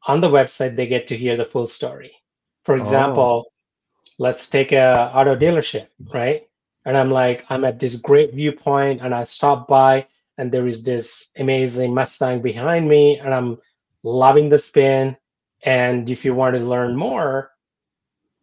on 0.09 0.23
the 0.23 0.31
website, 0.31 0.77
they 0.77 0.87
get 0.87 1.07
to 1.09 1.17
hear 1.17 1.37
the 1.37 1.45
full 1.45 1.67
story. 1.67 2.13
For 2.65 2.75
oh. 2.75 2.79
example, 2.79 3.47
oh. 3.47 3.53
let's 4.19 4.49
take 4.49 4.73
a 4.73 5.13
auto 5.15 5.37
dealership, 5.37 5.89
right? 6.15 6.49
And 6.87 6.97
I'm 6.97 7.11
like, 7.11 7.45
I'm 7.51 7.65
at 7.65 7.79
this 7.79 7.97
great 7.97 8.33
viewpoint, 8.33 9.03
and 9.03 9.15
I 9.15 9.25
stop 9.25 9.69
by, 9.69 10.07
and 10.39 10.51
there 10.51 10.67
is 10.67 10.83
this 10.83 11.33
amazing 11.39 11.93
Mustang 11.93 12.41
behind 12.41 12.89
me, 12.89 13.19
and 13.19 13.35
I'm 13.35 13.59
loving 14.03 14.49
the 14.49 14.59
spin. 14.59 15.19
And 15.63 16.09
if 16.09 16.25
you 16.25 16.35
want 16.35 16.57
to 16.57 16.63
learn 16.63 16.97
more, 16.97 17.51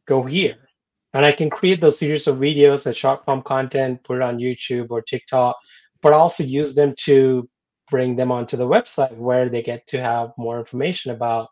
go 0.05 0.21
here 0.21 0.66
and 1.13 1.25
I 1.25 1.31
can 1.31 1.49
create 1.49 1.81
those 1.81 1.99
series 1.99 2.27
of 2.27 2.37
videos 2.37 2.85
and 2.85 2.95
short 2.95 3.25
form 3.25 3.41
content, 3.41 4.03
put 4.03 4.17
it 4.17 4.23
on 4.23 4.37
YouTube 4.39 4.87
or 4.89 5.01
TikTok, 5.01 5.55
but 6.01 6.13
also 6.13 6.43
use 6.43 6.75
them 6.75 6.93
to 7.05 7.49
bring 7.89 8.15
them 8.15 8.31
onto 8.31 8.57
the 8.57 8.67
website 8.67 9.15
where 9.15 9.49
they 9.49 9.61
get 9.61 9.87
to 9.87 10.01
have 10.01 10.31
more 10.37 10.59
information 10.59 11.11
about 11.11 11.47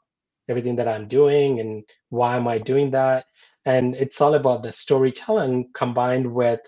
everything 0.49 0.75
that 0.75 0.87
I'm 0.87 1.07
doing 1.07 1.59
and 1.59 1.83
why 2.09 2.35
am 2.35 2.47
I 2.47 2.57
doing 2.57 2.91
that. 2.91 3.25
And 3.65 3.95
it's 3.95 4.21
all 4.21 4.35
about 4.35 4.61
the 4.61 4.71
storytelling 4.71 5.69
combined 5.73 6.31
with 6.31 6.59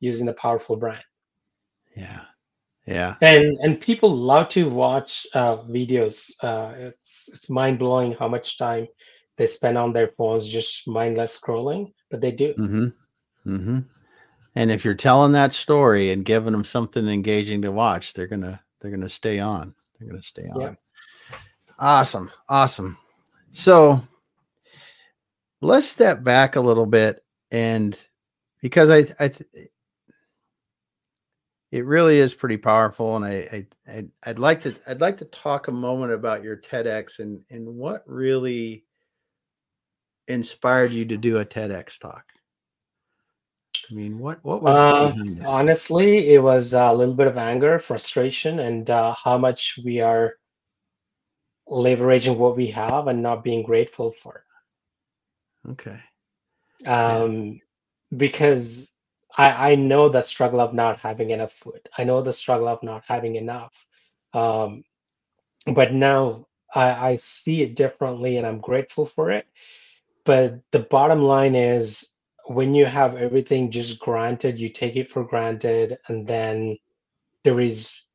using 0.00 0.26
the 0.26 0.34
powerful 0.34 0.76
brand. 0.76 1.02
Yeah. 1.96 2.24
Yeah. 2.86 3.16
And 3.22 3.56
and 3.62 3.80
people 3.80 4.14
love 4.14 4.48
to 4.48 4.68
watch 4.68 5.26
uh, 5.34 5.56
videos. 5.62 6.32
Uh, 6.44 6.74
it's 6.76 7.30
it's 7.32 7.48
mind 7.48 7.78
blowing 7.78 8.12
how 8.12 8.28
much 8.28 8.58
time 8.58 8.86
they 9.36 9.46
spend 9.46 9.76
on 9.78 9.92
their 9.92 10.08
phones 10.08 10.48
just 10.48 10.86
mindless 10.88 11.38
scrolling, 11.38 11.92
but 12.10 12.20
they 12.20 12.32
do. 12.32 12.54
Mm-hmm. 12.54 12.86
Mm-hmm. 13.46 13.78
And 14.56 14.70
if 14.70 14.84
you're 14.84 14.94
telling 14.94 15.32
that 15.32 15.52
story 15.52 16.12
and 16.12 16.24
giving 16.24 16.52
them 16.52 16.64
something 16.64 17.08
engaging 17.08 17.62
to 17.62 17.72
watch, 17.72 18.14
they're 18.14 18.28
gonna 18.28 18.60
they're 18.80 18.90
gonna 18.90 19.08
stay 19.08 19.40
on. 19.40 19.74
They're 19.98 20.08
gonna 20.08 20.22
stay 20.22 20.48
on. 20.54 20.60
Yeah. 20.60 20.74
Awesome, 21.78 22.30
awesome. 22.48 22.96
So 23.50 24.00
let's 25.60 25.88
step 25.88 26.22
back 26.22 26.56
a 26.56 26.60
little 26.60 26.86
bit 26.86 27.24
and 27.50 27.96
because 28.60 28.90
I 28.90 29.24
I 29.24 29.32
it 31.72 31.84
really 31.86 32.18
is 32.18 32.34
pretty 32.34 32.56
powerful 32.56 33.16
and 33.16 33.24
I, 33.24 33.66
I 33.88 34.04
I'd 34.24 34.38
like 34.38 34.60
to 34.60 34.74
I'd 34.86 35.00
like 35.00 35.16
to 35.16 35.24
talk 35.24 35.66
a 35.66 35.72
moment 35.72 36.12
about 36.12 36.44
your 36.44 36.56
TEDx 36.56 37.18
and 37.18 37.40
and 37.50 37.66
what 37.66 38.04
really 38.06 38.84
inspired 40.28 40.92
you 40.92 41.04
to 41.06 41.16
do 41.16 41.38
a 41.38 41.44
TEDx 41.44 41.98
talk? 41.98 42.24
I 43.90 43.94
mean, 43.94 44.18
what 44.18 44.42
what 44.44 44.62
was 44.62 44.76
uh, 44.76 45.12
honestly, 45.46 46.34
it 46.34 46.42
was 46.42 46.72
a 46.72 46.92
little 46.92 47.14
bit 47.14 47.26
of 47.26 47.36
anger, 47.36 47.78
frustration, 47.78 48.60
and 48.60 48.88
uh, 48.88 49.14
how 49.22 49.36
much 49.36 49.78
we 49.84 50.00
are 50.00 50.34
leveraging 51.68 52.36
what 52.36 52.56
we 52.56 52.68
have 52.68 53.08
and 53.08 53.22
not 53.22 53.44
being 53.44 53.62
grateful 53.62 54.10
for. 54.10 54.44
Okay. 55.68 55.98
Um, 56.86 57.44
yeah. 57.44 57.52
because 58.16 58.90
I 59.36 59.72
I 59.72 59.74
know 59.74 60.08
the 60.08 60.22
struggle 60.22 60.60
of 60.60 60.72
not 60.72 60.98
having 60.98 61.30
enough 61.30 61.52
food. 61.52 61.88
I 61.98 62.04
know 62.04 62.22
the 62.22 62.32
struggle 62.32 62.68
of 62.68 62.82
not 62.82 63.04
having 63.06 63.36
enough. 63.36 63.86
Um, 64.32 64.84
but 65.66 65.92
now 65.92 66.46
I, 66.74 67.10
I 67.10 67.16
see 67.16 67.62
it 67.62 67.76
differently, 67.76 68.36
and 68.38 68.46
I'm 68.46 68.60
grateful 68.60 69.06
for 69.06 69.30
it 69.30 69.46
but 70.24 70.60
the 70.72 70.80
bottom 70.80 71.22
line 71.22 71.54
is 71.54 72.14
when 72.46 72.74
you 72.74 72.86
have 72.86 73.16
everything 73.16 73.70
just 73.70 74.00
granted, 74.00 74.58
you 74.58 74.68
take 74.68 74.96
it 74.96 75.08
for 75.08 75.24
granted, 75.24 75.98
and 76.08 76.26
then 76.26 76.76
there 77.42 77.60
is 77.60 78.08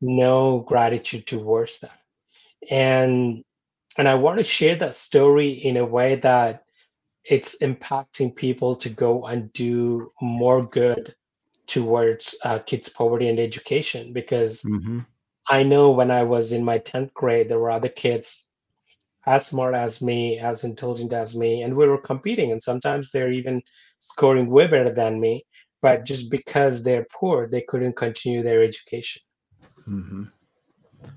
no 0.00 0.60
gratitude 0.60 1.26
towards 1.26 1.80
that. 1.80 1.98
And 2.70 3.44
and 3.98 4.08
I 4.08 4.14
want 4.14 4.38
to 4.38 4.44
share 4.44 4.76
that 4.76 4.94
story 4.94 5.50
in 5.50 5.76
a 5.76 5.84
way 5.84 6.16
that 6.16 6.64
it's 7.24 7.58
impacting 7.58 8.36
people 8.36 8.76
to 8.76 8.88
go 8.88 9.24
and 9.26 9.52
do 9.52 10.12
more 10.20 10.64
good 10.64 11.14
towards 11.66 12.36
uh, 12.44 12.58
kids' 12.60 12.88
poverty 12.88 13.28
and 13.28 13.40
education 13.40 14.12
because 14.12 14.62
mm-hmm. 14.62 15.00
I 15.48 15.62
know 15.62 15.90
when 15.90 16.10
I 16.10 16.22
was 16.22 16.52
in 16.52 16.64
my 16.64 16.78
10th 16.78 17.12
grade, 17.14 17.48
there 17.48 17.58
were 17.58 17.70
other 17.70 17.88
kids 17.88 18.50
as 19.26 19.46
smart 19.46 19.74
as 19.74 20.00
me, 20.00 20.38
as 20.38 20.64
intelligent 20.64 21.12
as 21.12 21.36
me, 21.36 21.62
and 21.62 21.74
we 21.74 21.86
were 21.86 21.98
competing. 21.98 22.52
And 22.52 22.62
sometimes 22.62 23.10
they're 23.10 23.32
even 23.32 23.62
scoring 23.98 24.48
way 24.48 24.66
better 24.66 24.90
than 24.90 25.20
me, 25.20 25.44
but 25.82 26.04
just 26.04 26.30
because 26.30 26.82
they're 26.82 27.06
poor, 27.12 27.48
they 27.48 27.62
couldn't 27.62 27.96
continue 27.96 28.42
their 28.42 28.62
education. 28.62 29.22
Mm-hmm. 29.88 30.24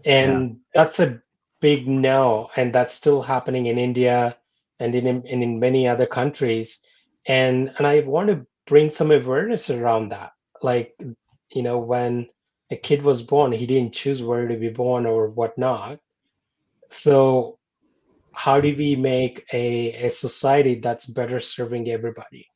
And 0.06 0.50
yeah. 0.50 0.56
that's 0.74 1.00
a 1.00 1.22
big 1.62 1.88
no, 1.88 2.50
and 2.56 2.74
that's 2.74 2.94
still 2.94 3.22
happening 3.22 3.68
in 3.68 3.78
India 3.78 4.38
and 4.80 4.96
in 4.96 5.08
and 5.08 5.26
in 5.26 5.60
many 5.60 5.88
other 5.88 6.06
countries. 6.06 6.80
And 7.26 7.74
and 7.78 7.86
I 7.86 8.00
want 8.02 8.30
to 8.30 8.46
bring 8.66 8.90
some 8.90 9.12
awareness 9.12 9.70
around 9.70 10.10
that. 10.10 10.32
Like, 10.62 10.96
you 11.54 11.64
know, 11.64 11.80
when 11.80 12.28
a 12.72 12.76
kid 12.76 13.02
was 13.02 13.22
born, 13.22 13.52
he 13.52 13.66
didn't 13.66 13.94
choose 13.94 14.24
where 14.24 14.48
to 14.48 14.56
be 14.56 14.70
born 14.70 15.06
or 15.06 15.30
whatnot. 15.30 16.00
So 16.90 17.59
how 18.40 18.62
do 18.62 18.74
we 18.78 18.96
make 18.96 19.46
a, 19.52 19.92
a 20.06 20.10
society 20.10 20.76
that's 20.76 21.08
better 21.08 21.42
serving 21.42 21.90
everybody 21.90 22.48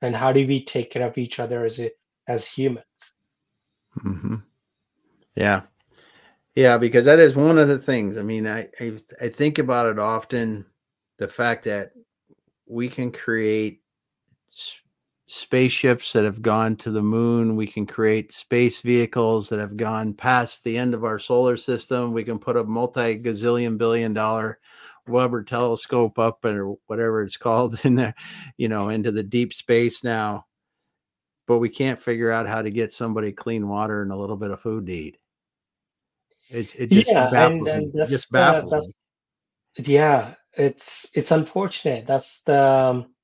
and 0.00 0.16
how 0.16 0.32
do 0.32 0.46
we 0.46 0.64
take 0.64 0.90
care 0.90 1.06
of 1.06 1.18
each 1.18 1.38
other 1.38 1.62
as 1.66 1.78
a, 1.78 1.90
as 2.26 2.46
humans 2.46 3.02
mm-hmm. 4.02 4.36
yeah 5.34 5.60
yeah 6.54 6.78
because 6.78 7.04
that 7.04 7.18
is 7.18 7.36
one 7.36 7.58
of 7.58 7.68
the 7.68 7.78
things 7.78 8.16
i 8.16 8.22
mean 8.22 8.46
I, 8.46 8.66
I 8.80 8.96
i 9.20 9.28
think 9.28 9.58
about 9.58 9.84
it 9.90 9.98
often 9.98 10.64
the 11.18 11.28
fact 11.28 11.64
that 11.64 11.92
we 12.66 12.88
can 12.88 13.12
create 13.12 13.82
spaceships 15.28 16.12
that 16.12 16.24
have 16.24 16.40
gone 16.40 16.76
to 16.76 16.90
the 16.90 17.02
moon. 17.02 17.56
We 17.56 17.66
can 17.66 17.84
create 17.84 18.32
space 18.32 18.80
vehicles 18.80 19.48
that 19.48 19.58
have 19.58 19.76
gone 19.76 20.14
past 20.14 20.62
the 20.62 20.78
end 20.78 20.94
of 20.94 21.04
our 21.04 21.18
solar 21.18 21.56
system. 21.56 22.12
We 22.12 22.22
can 22.22 22.38
put 22.38 22.56
a 22.56 22.64
multi 22.64 23.18
gazillion 23.18 23.76
billion 23.76 24.14
dollar 24.14 24.60
Webber 25.08 25.42
telescope 25.42 26.18
up 26.18 26.44
or 26.44 26.76
whatever 26.86 27.22
it's 27.22 27.36
called 27.36 27.78
in 27.84 27.96
the, 27.96 28.14
you 28.56 28.68
know, 28.68 28.88
into 28.88 29.12
the 29.12 29.22
deep 29.22 29.52
space 29.52 30.04
now. 30.04 30.46
But 31.46 31.58
we 31.58 31.68
can't 31.68 32.00
figure 32.00 32.30
out 32.30 32.48
how 32.48 32.62
to 32.62 32.70
get 32.70 32.92
somebody 32.92 33.30
clean 33.32 33.68
water 33.68 34.02
and 34.02 34.10
a 34.10 34.16
little 34.16 34.36
bit 34.36 34.50
of 34.50 34.60
food 34.60 34.86
to 34.86 34.92
eat. 34.92 35.18
It, 36.50 36.74
it 36.76 36.90
just 36.90 37.10
yeah, 37.10 37.30
baffles 37.30 37.68
and, 37.68 37.84
and 37.84 37.94
me. 37.94 38.06
Just 38.06 38.30
baffles 38.30 38.72
uh, 39.78 39.82
me. 39.82 39.94
Yeah, 39.94 40.34
it's 40.54 41.10
it's 41.14 41.30
unfortunate. 41.30 42.06
That's 42.06 42.42
the 42.42 42.60
um, 42.60 43.14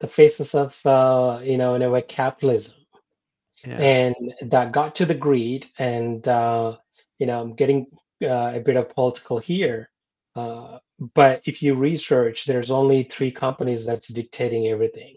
the 0.00 0.08
faces 0.08 0.54
of 0.54 0.78
uh, 0.84 1.40
you 1.42 1.58
know 1.58 1.74
in 1.74 1.82
a 1.82 1.90
way 1.90 2.02
capitalism, 2.02 2.76
yeah. 3.64 3.78
and 3.78 4.14
that 4.42 4.72
got 4.72 4.94
to 4.96 5.06
the 5.06 5.14
greed. 5.14 5.66
And 5.78 6.26
uh, 6.26 6.76
you 7.18 7.26
know, 7.26 7.40
I'm 7.40 7.54
getting 7.54 7.86
uh, 8.22 8.52
a 8.54 8.60
bit 8.60 8.76
of 8.76 8.88
political 8.88 9.38
here. 9.38 9.90
Uh, 10.34 10.78
but 11.14 11.40
if 11.46 11.62
you 11.62 11.74
research, 11.74 12.44
there's 12.44 12.70
only 12.70 13.04
three 13.04 13.30
companies 13.30 13.86
that's 13.86 14.08
dictating 14.08 14.68
everything, 14.68 15.14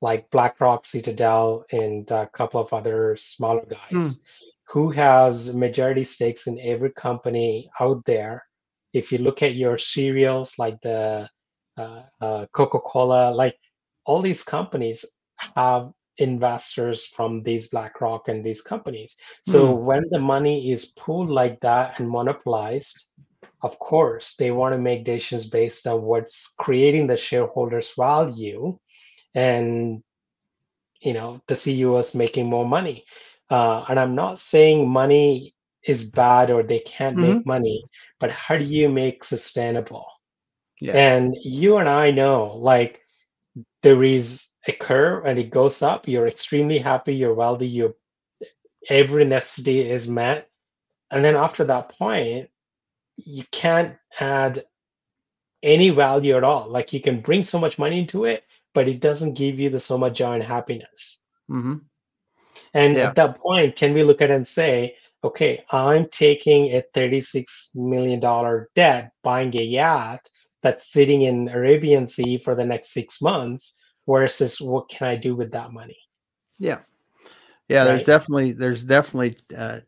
like 0.00 0.30
BlackRock, 0.30 0.84
Citadel, 0.84 1.64
and 1.72 2.08
a 2.12 2.28
couple 2.28 2.60
of 2.60 2.72
other 2.72 3.16
smaller 3.16 3.66
guys. 3.66 4.22
Hmm. 4.22 4.46
Who 4.68 4.90
has 4.90 5.54
majority 5.54 6.04
stakes 6.04 6.46
in 6.46 6.58
every 6.60 6.92
company 6.92 7.68
out 7.80 8.04
there? 8.04 8.44
If 8.92 9.10
you 9.10 9.18
look 9.18 9.42
at 9.42 9.56
your 9.56 9.76
cereals, 9.76 10.58
like 10.58 10.80
the 10.82 11.28
uh, 11.76 12.02
uh, 12.20 12.46
Coca-Cola, 12.52 13.32
like 13.32 13.58
all 14.04 14.22
these 14.22 14.42
companies 14.42 15.04
have 15.56 15.90
investors 16.18 17.06
from 17.06 17.42
these 17.42 17.68
BlackRock 17.68 18.28
and 18.28 18.44
these 18.44 18.62
companies. 18.62 19.16
So 19.44 19.76
hmm. 19.76 19.84
when 19.84 20.04
the 20.10 20.20
money 20.20 20.70
is 20.70 20.86
pooled 20.86 21.28
like 21.28 21.60
that 21.60 21.98
and 21.98 22.08
monopolized, 22.08 23.12
of 23.62 23.78
course, 23.78 24.36
they 24.36 24.50
want 24.50 24.74
to 24.74 24.80
make 24.80 25.04
decisions 25.04 25.46
based 25.48 25.86
on 25.86 26.02
what's 26.02 26.54
creating 26.58 27.06
the 27.06 27.16
shareholders' 27.16 27.94
value. 27.96 28.78
And 29.34 30.02
you 31.00 31.12
know 31.12 31.40
the 31.48 31.54
ceo 31.54 31.98
is 31.98 32.14
making 32.14 32.46
more 32.48 32.66
money 32.66 33.04
uh, 33.50 33.84
and 33.88 33.98
i'm 33.98 34.14
not 34.14 34.38
saying 34.38 34.88
money 34.88 35.54
is 35.84 36.10
bad 36.10 36.50
or 36.50 36.62
they 36.62 36.80
can't 36.80 37.18
Mhm. 37.18 37.20
make 37.20 37.44
money 37.46 37.82
but 38.20 38.32
how 38.32 38.56
do 38.56 38.64
you 38.64 38.88
make 38.88 39.24
sustainable 39.24 40.06
Yeah. 40.80 41.10
and 41.10 41.36
you 41.44 41.76
and 41.78 41.88
i 41.88 42.10
know 42.10 42.54
like 42.56 43.00
there 43.82 44.02
is 44.02 44.50
a 44.68 44.72
curve 44.72 45.24
and 45.26 45.38
it 45.38 45.50
goes 45.50 45.82
up 45.82 46.08
you're 46.08 46.26
extremely 46.28 46.78
happy 46.78 47.14
you're 47.14 47.34
wealthy 47.34 47.66
you 47.68 47.94
every 48.88 49.24
necessity 49.24 49.80
is 49.80 50.08
met 50.08 50.48
and 51.10 51.24
then 51.24 51.36
after 51.36 51.64
that 51.64 51.88
point 51.90 52.48
you 53.24 53.44
can't 53.50 53.96
add 54.20 54.64
any 55.62 55.90
value 55.90 56.36
at 56.36 56.44
all 56.44 56.68
like 56.68 56.92
you 56.92 57.00
can 57.00 57.20
bring 57.20 57.42
so 57.42 57.58
much 57.58 57.78
money 57.78 58.00
into 58.00 58.24
it 58.24 58.44
but 58.74 58.88
it 58.88 59.00
doesn't 59.00 59.34
give 59.34 59.60
you 59.60 59.70
the 59.70 59.78
so 59.78 59.96
much 59.96 60.14
joy 60.14 60.32
and 60.32 60.42
happiness 60.42 61.22
hmm 61.48 61.76
and 62.74 62.96
Yeah. 62.96 63.08
at 63.08 63.14
that 63.14 63.38
point 63.38 63.76
can 63.76 63.94
we 63.94 64.02
look 64.02 64.20
at 64.20 64.30
it 64.30 64.34
and 64.34 64.46
say 64.46 64.96
okay 65.24 65.64
i'm 65.70 66.06
taking 66.08 66.74
a 66.74 66.82
36 66.94 67.72
million 67.76 68.20
dollar 68.20 68.68
debt 68.74 69.12
buying 69.22 69.56
a 69.56 69.62
yacht 69.62 70.28
that's 70.62 70.92
sitting 70.92 71.22
in 71.22 71.48
arabian 71.48 72.06
sea 72.06 72.38
for 72.38 72.54
the 72.54 72.64
next 72.64 72.92
six 72.92 73.22
months 73.22 73.80
versus 74.08 74.60
what 74.60 74.88
can 74.88 75.06
i 75.06 75.16
do 75.16 75.36
with 75.36 75.52
that 75.52 75.72
money 75.72 75.96
Yeah. 76.58 76.80
Yeah. 77.68 77.84
There's 77.84 78.04
definitely 78.04 78.52
there's 78.52 78.84
definitely 78.84 79.38
uh, 79.56 79.80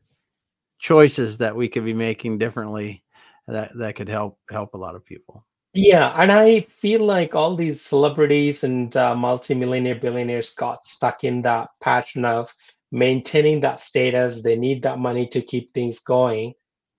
choices 0.79 1.39
that 1.39 1.55
we 1.55 1.69
could 1.69 1.85
be 1.85 1.95
making 1.95 2.39
differently 2.39 3.04
that 3.49 3.73
that 3.79 3.97
could 3.97 4.09
help 4.09 4.39
help 4.51 4.75
a 4.75 4.79
lot 4.79 4.97
of 4.97 5.05
people. 5.05 5.45
Yeah, 5.75 6.13
and 6.21 6.31
I 6.31 6.61
feel 6.61 7.05
like 7.05 7.35
all 7.35 7.57
these 7.57 7.81
celebrities 7.83 8.63
and 8.65 8.97
uh, 8.97 9.15
multimillionaire 9.15 9.97
billionaires 9.97 10.53
got 10.55 10.85
stuck 10.85 11.25
in 11.25 11.43
that 11.43 11.71
pattern 11.81 12.25
of 12.25 12.55
maintaining 12.93 13.61
that 13.61 13.81
status. 13.81 14.43
They 14.43 14.57
need 14.57 14.83
that 14.85 14.99
money 15.01 15.27
to 15.29 15.41
keep 15.43 15.73
things 15.75 15.99
going. 15.99 16.55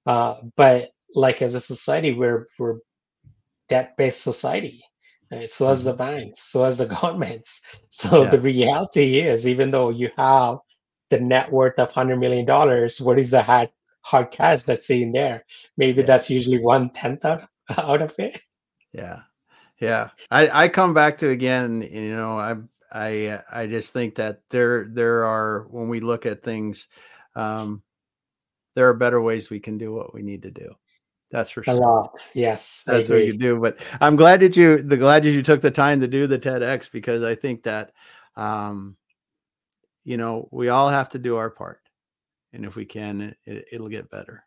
Uh, 0.05 0.41
but 0.57 0.91
like 1.15 1.41
as 1.41 1.55
a 1.55 1.61
society, 1.61 2.11
we're 2.13 2.47
we're 2.59 2.79
debt-based 3.69 4.21
society. 4.21 4.83
Uh, 5.31 5.47
so 5.47 5.69
as 5.69 5.83
the 5.85 5.93
Mhm. 5.93 5.97
banks, 5.97 6.41
so 6.51 6.65
as 6.65 6.77
the 6.79 6.85
governments. 7.01 7.61
So 7.89 8.25
Yeah. 8.25 8.27
the 8.27 8.39
reality 8.39 9.19
is, 9.19 9.47
even 9.47 9.71
though 9.71 9.89
you 9.89 10.11
have 10.17 10.57
the 11.09 11.19
net 11.19 11.51
worth 11.51 11.79
of 11.79 11.91
hundred 11.91 12.17
million 12.19 12.45
dollars, 12.45 13.01
what 13.01 13.19
is 13.19 13.31
the 13.31 13.43
hard 13.43 13.69
hard 14.05 14.29
cash 14.31 14.63
that's 14.63 14.85
sitting 14.87 15.11
there? 15.11 15.43
Maybe 15.77 16.01
Yeah. 16.01 16.05
that's 16.07 16.29
usually 16.29 16.59
one 16.59 16.91
tenth 16.91 17.25
out 17.25 17.47
out 17.77 18.01
of 18.01 18.13
it. 18.19 18.39
Yeah. 18.93 19.21
Yeah. 19.81 20.09
I, 20.31 20.65
I 20.65 20.67
come 20.69 20.93
back 20.93 21.17
to 21.17 21.29
again, 21.29 21.81
you 21.81 22.15
know, 22.15 22.39
I, 22.39 22.55
I, 22.91 23.41
I 23.51 23.67
just 23.67 23.91
think 23.91 24.15
that 24.15 24.41
there, 24.49 24.87
there 24.89 25.25
are, 25.25 25.65
when 25.69 25.89
we 25.89 25.99
look 25.99 26.25
at 26.25 26.43
things, 26.43 26.87
um, 27.35 27.81
there 28.75 28.87
are 28.87 28.93
better 28.93 29.21
ways 29.21 29.49
we 29.49 29.59
can 29.59 29.77
do 29.77 29.91
what 29.91 30.13
we 30.13 30.21
need 30.21 30.43
to 30.43 30.51
do. 30.51 30.73
That's 31.31 31.49
for 31.49 31.63
sure. 31.63 31.73
A 31.73 31.77
lot. 31.77 32.25
Yes, 32.33 32.83
That's 32.85 33.09
what 33.09 33.25
you 33.25 33.35
do. 33.37 33.59
But 33.59 33.79
I'm 33.99 34.15
glad 34.15 34.39
that 34.41 34.55
you, 34.55 34.81
the 34.81 34.95
glad 34.97 35.23
that 35.23 35.31
you 35.31 35.41
took 35.41 35.59
the 35.59 35.71
time 35.71 35.99
to 36.01 36.07
do 36.07 36.27
the 36.27 36.39
TEDx 36.39 36.89
because 36.91 37.23
I 37.23 37.35
think 37.35 37.63
that, 37.63 37.91
um, 38.37 38.95
you 40.05 40.17
know, 40.17 40.47
we 40.51 40.69
all 40.69 40.87
have 40.89 41.09
to 41.09 41.19
do 41.19 41.35
our 41.35 41.49
part. 41.49 41.81
And 42.55 42.65
if 42.65 42.75
we 42.75 42.85
can, 42.85 43.35
it, 43.45 43.65
it'll 43.71 43.89
get 43.89 44.09
better. 44.09 44.43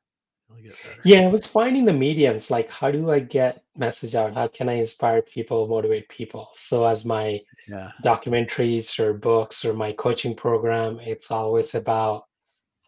It'll 0.50 0.62
get 0.62 0.82
better. 0.82 1.00
Yeah, 1.04 1.20
I 1.20 1.26
was 1.28 1.46
finding 1.46 1.84
the 1.84 1.92
mediums 1.92 2.50
like 2.50 2.70
how 2.70 2.90
do 2.90 3.10
I 3.10 3.20
get 3.20 3.62
message 3.76 4.14
out? 4.14 4.34
How 4.34 4.48
can 4.48 4.68
I 4.68 4.74
inspire 4.74 5.22
people, 5.22 5.68
motivate 5.68 6.08
people? 6.08 6.48
So 6.54 6.84
as 6.86 7.04
my 7.04 7.40
Yeah. 7.68 7.90
documentaries 8.02 8.98
or 8.98 9.12
books 9.14 9.64
or 9.64 9.74
my 9.74 9.92
coaching 9.92 10.34
program, 10.34 10.98
it's 11.00 11.30
always 11.30 11.74
about 11.74 12.24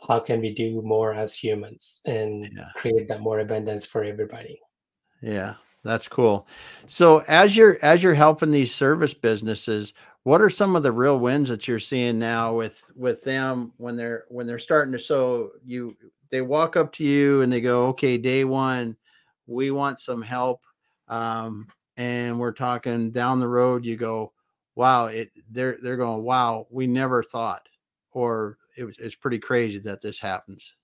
how 0.09 0.21
can 0.21 0.41
we 0.41 0.55
do 0.55 0.81
more 0.83 1.13
as 1.13 1.35
humans 1.35 2.01
and 2.07 2.45
Yeah. 2.57 2.71
create 2.75 3.09
that 3.09 3.21
more 3.21 3.41
abundance 3.41 3.85
for 3.85 4.03
everybody. 4.05 4.59
Yeah, 5.21 5.57
that's 5.85 6.09
cool. 6.09 6.47
So 6.87 7.19
as 7.29 7.57
you're 7.57 7.79
as 7.83 8.03
you're 8.03 8.15
helping 8.15 8.51
these 8.51 8.75
service 8.75 9.13
businesses, 9.15 9.93
what 10.25 10.41
are 10.43 10.51
some 10.51 10.77
of 10.77 10.83
the 10.83 10.93
real 10.93 11.19
wins 11.19 11.49
that 11.49 11.67
you're 11.69 11.79
seeing 11.79 12.19
now 12.19 12.55
with 12.55 12.91
with 12.97 13.23
them 13.23 13.73
when 13.79 13.97
they're 13.97 14.25
when 14.29 14.47
they're 14.47 14.59
starting 14.59 14.93
to 14.93 14.99
so 14.99 15.51
you 15.65 15.97
they 16.31 16.43
walk 16.43 16.77
up 16.77 16.93
to 16.93 17.05
you 17.05 17.43
and 17.43 17.53
they 17.53 17.61
go, 17.61 17.89
"Okay, 17.89 18.17
day 18.19 18.45
1, 18.45 18.97
we 19.47 19.71
want 19.71 19.99
some 20.01 20.23
help." 20.23 20.63
Um 21.09 21.69
and 21.97 22.39
we're 22.39 22.53
talking 22.53 23.11
down 23.11 23.41
the 23.41 23.49
road 23.49 23.85
you 23.85 23.97
go, 23.97 24.33
"Wow, 24.77 25.07
it 25.07 25.31
they're 25.51 25.79
they're 25.83 25.97
going, 25.97 26.23
"Wow, 26.23 26.67
we 26.71 26.87
never 26.87 27.23
thought." 27.23 27.69
Or 28.13 28.59
it 28.77 28.85
was 28.85 28.97
it's 28.99 29.15
pretty 29.17 29.39
crazy 29.39 29.79
that 29.81 30.01
this 30.03 30.21
happens. 30.21 30.75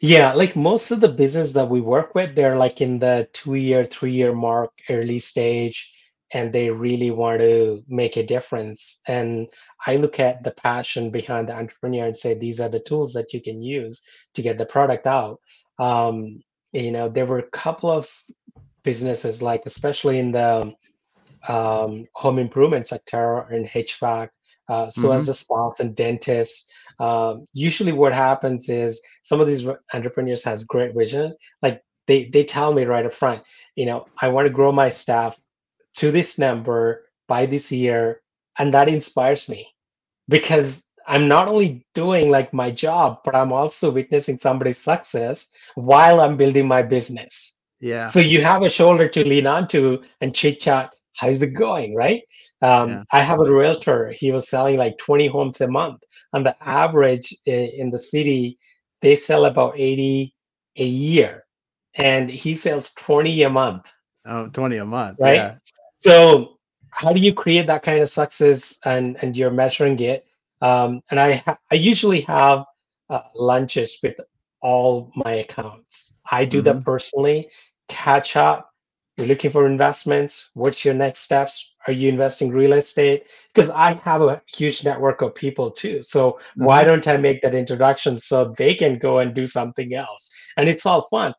Yeah, 0.00 0.32
like 0.34 0.56
most 0.56 0.90
of 0.90 1.00
the 1.00 1.08
business 1.08 1.52
that 1.54 1.68
we 1.68 1.80
work 1.80 2.14
with, 2.14 2.34
they're 2.34 2.56
like 2.56 2.80
in 2.80 2.98
the 2.98 3.28
two 3.32 3.54
year, 3.54 3.84
three 3.84 4.12
year 4.12 4.34
mark, 4.34 4.72
early 4.90 5.18
stage, 5.18 5.92
and 6.32 6.52
they 6.52 6.70
really 6.70 7.10
want 7.10 7.40
to 7.40 7.82
make 7.88 8.16
a 8.16 8.26
difference. 8.26 9.00
And 9.06 9.48
I 9.86 9.96
look 9.96 10.18
at 10.18 10.42
the 10.42 10.50
passion 10.50 11.10
behind 11.10 11.48
the 11.48 11.54
entrepreneur 11.54 12.06
and 12.06 12.16
say, 12.16 12.34
these 12.34 12.60
are 12.60 12.68
the 12.68 12.80
tools 12.80 13.12
that 13.12 13.32
you 13.32 13.40
can 13.40 13.60
use 13.62 14.02
to 14.34 14.42
get 14.42 14.58
the 14.58 14.66
product 14.66 15.06
out. 15.06 15.40
Um, 15.78 16.42
you 16.72 16.90
know, 16.90 17.08
there 17.08 17.26
were 17.26 17.38
a 17.38 17.50
couple 17.50 17.90
of 17.90 18.08
businesses, 18.82 19.40
like 19.42 19.62
especially 19.66 20.18
in 20.18 20.32
the 20.32 20.72
um, 21.48 22.06
home 22.14 22.38
improvement 22.38 22.88
sector 22.88 23.40
and 23.50 23.66
HVAC. 23.66 24.28
Uh, 24.68 24.90
so 24.90 25.12
as 25.12 25.22
Mhm. 25.22 25.26
the 25.26 25.34
spas 25.34 25.80
and 25.80 25.94
dentists, 25.94 26.70
um, 26.98 27.46
usually 27.52 27.92
what 27.92 28.12
happens 28.12 28.68
is 28.68 29.00
some 29.22 29.40
of 29.40 29.46
these 29.46 29.64
entrepreneurs 29.94 30.42
has 30.42 30.64
great 30.64 30.94
vision. 30.94 31.34
Like 31.62 31.82
they 32.06 32.24
they 32.24 32.42
tell 32.44 32.72
me 32.72 32.84
right 32.84 33.06
up 33.06 33.12
front, 33.12 33.42
you 33.76 33.86
know, 33.86 34.06
I 34.20 34.28
want 34.28 34.46
to 34.46 34.52
grow 34.52 34.72
my 34.72 34.88
staff 34.88 35.38
to 35.96 36.10
this 36.10 36.38
number 36.38 37.04
by 37.28 37.46
this 37.46 37.70
year, 37.72 38.22
and 38.58 38.72
that 38.74 38.88
inspires 38.88 39.48
me 39.48 39.66
because 40.28 40.84
I'm 41.06 41.28
not 41.28 41.48
only 41.48 41.86
doing 41.94 42.30
like 42.30 42.52
my 42.52 42.70
job, 42.70 43.20
but 43.24 43.34
I'm 43.34 43.52
also 43.52 43.90
witnessing 43.90 44.38
somebody's 44.38 44.78
success 44.78 45.48
while 45.74 46.20
I'm 46.20 46.36
building 46.36 46.66
my 46.66 46.82
business. 46.82 47.58
Yeah. 47.80 48.06
So 48.06 48.20
you 48.20 48.42
have 48.42 48.62
a 48.62 48.70
shoulder 48.70 49.08
to 49.08 49.24
lean 49.28 49.46
onto 49.46 50.02
and 50.20 50.34
chit 50.34 50.60
chat. 50.60 50.92
How's 51.16 51.42
it 51.42 51.54
going, 51.54 51.94
right? 51.94 52.22
Um, 52.62 52.88
Yeah. 52.90 53.02
I 53.12 53.22
have 53.22 53.40
a 53.40 53.50
realtor. 53.50 54.12
He 54.12 54.32
was 54.32 54.48
selling 54.48 54.76
like 54.78 54.98
20 54.98 55.28
homes 55.28 55.60
a 55.60 55.68
month. 55.68 56.00
On 56.32 56.42
the 56.42 56.56
average 56.60 57.32
in 57.46 57.90
the 57.90 57.98
city, 57.98 58.58
they 59.00 59.14
sell 59.16 59.44
about 59.44 59.74
80 59.76 60.34
a 60.78 60.84
year, 60.84 61.44
and 61.94 62.28
he 62.30 62.54
sells 62.54 62.92
20 62.94 63.42
a 63.44 63.50
month, 63.50 63.92
Oh, 64.26 64.48
20 64.48 64.76
a 64.78 64.84
month. 64.84 65.18
right? 65.20 65.34
Yeah. 65.36 65.54
So 66.06 66.58
how 66.90 67.12
do 67.12 67.20
you 67.20 67.32
create 67.34 67.66
that 67.66 67.82
kind 67.82 68.00
of 68.02 68.10
success 68.10 68.78
and 68.84 69.16
and 69.22 69.36
you're 69.36 69.50
measuring 69.50 69.98
it? 70.00 70.26
Um, 70.60 71.02
and 71.10 71.20
I 71.20 71.34
ha- 71.36 71.58
I 71.70 71.74
usually 71.76 72.22
have 72.22 72.64
uh, 73.10 73.20
lunches 73.34 73.98
with 74.02 74.16
all 74.62 75.10
my 75.16 75.32
accounts. 75.44 76.18
I 76.30 76.44
do 76.44 76.62
that 76.62 76.82
Mhm. 76.82 76.84
personally. 76.84 77.50
Catch 77.88 78.36
up. 78.36 78.70
You're 79.16 79.26
looking 79.28 79.50
for 79.50 79.66
investments. 79.66 80.50
What's 80.54 80.84
your 80.84 80.94
next 80.94 81.20
steps? 81.20 81.74
Are 81.86 81.92
you 81.92 82.08
investing 82.08 82.50
real 82.50 82.72
estate? 82.74 83.24
Because 83.54 83.70
I 83.70 83.94
have 84.04 84.22
a 84.22 84.42
huge 84.46 84.84
network 84.84 85.22
of 85.22 85.34
people 85.34 85.70
too. 85.70 86.02
So 86.02 86.38
why 86.58 86.84
Mhm. 86.84 86.84
don't 86.84 87.06
I 87.08 87.16
make 87.16 87.40
that 87.42 87.54
introduction 87.54 88.18
so 88.18 88.52
they 88.56 88.74
can 88.74 88.98
go 88.98 89.18
and 89.20 89.34
do 89.34 89.46
something 89.46 89.94
else? 89.94 90.30
And 90.56 90.68
it's 90.68 90.86
all 90.86 91.08
fun 91.10 91.34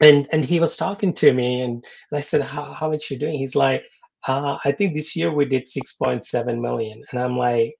and 0.00 0.28
and 0.32 0.44
he 0.44 0.60
was 0.60 0.76
talking 0.76 1.12
to 1.14 1.32
me 1.34 1.62
and, 1.62 1.84
i 2.14 2.20
said 2.22 2.42
how, 2.42 2.72
how 2.72 2.90
much 2.90 3.10
you 3.10 3.18
doing? 3.18 3.38
He's 3.38 3.56
like 3.56 3.84
uh, 4.28 4.58
i 4.64 4.72
think 4.72 4.94
this 4.94 5.16
year 5.16 5.32
we 5.32 5.44
did 5.46 5.66
6.7 5.66 6.60
million. 6.60 7.02
And 7.10 7.20
i'm 7.20 7.36
like 7.38 7.74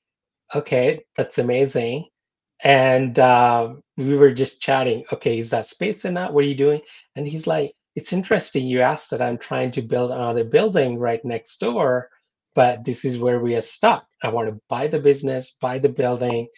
okay 0.54 1.00
that's 1.16 1.38
amazing. 1.38 2.06
And 2.64 3.18
uh, 3.20 3.74
we 3.98 4.16
were 4.18 4.32
just 4.32 4.62
chatting 4.62 5.04
okay 5.12 5.38
is 5.38 5.50
that 5.50 5.66
space 5.66 6.04
enough? 6.06 6.32
What 6.32 6.44
are 6.44 6.48
you 6.48 6.56
doing? 6.56 6.82
And 7.16 7.26
he's 7.28 7.46
like 7.48 7.72
it's 7.96 8.12
interesting 8.14 8.66
you 8.68 8.80
asked 8.82 9.10
that 9.10 9.22
i'm 9.22 9.38
trying 9.38 9.70
to 9.72 9.82
build 9.82 10.10
another 10.12 10.44
building 10.44 10.98
right 10.98 11.24
next 11.24 11.58
door 11.60 12.08
but 12.56 12.84
this 12.84 13.04
is 13.06 13.18
where 13.20 13.40
we 13.40 13.56
are 13.56 13.62
stuck. 13.62 14.06
I 14.24 14.28
want 14.30 14.48
to 14.50 14.60
buy 14.70 14.86
the 14.88 15.00
business 15.00 15.56
buy 15.62 15.78
the 15.80 15.90
building 15.90 16.48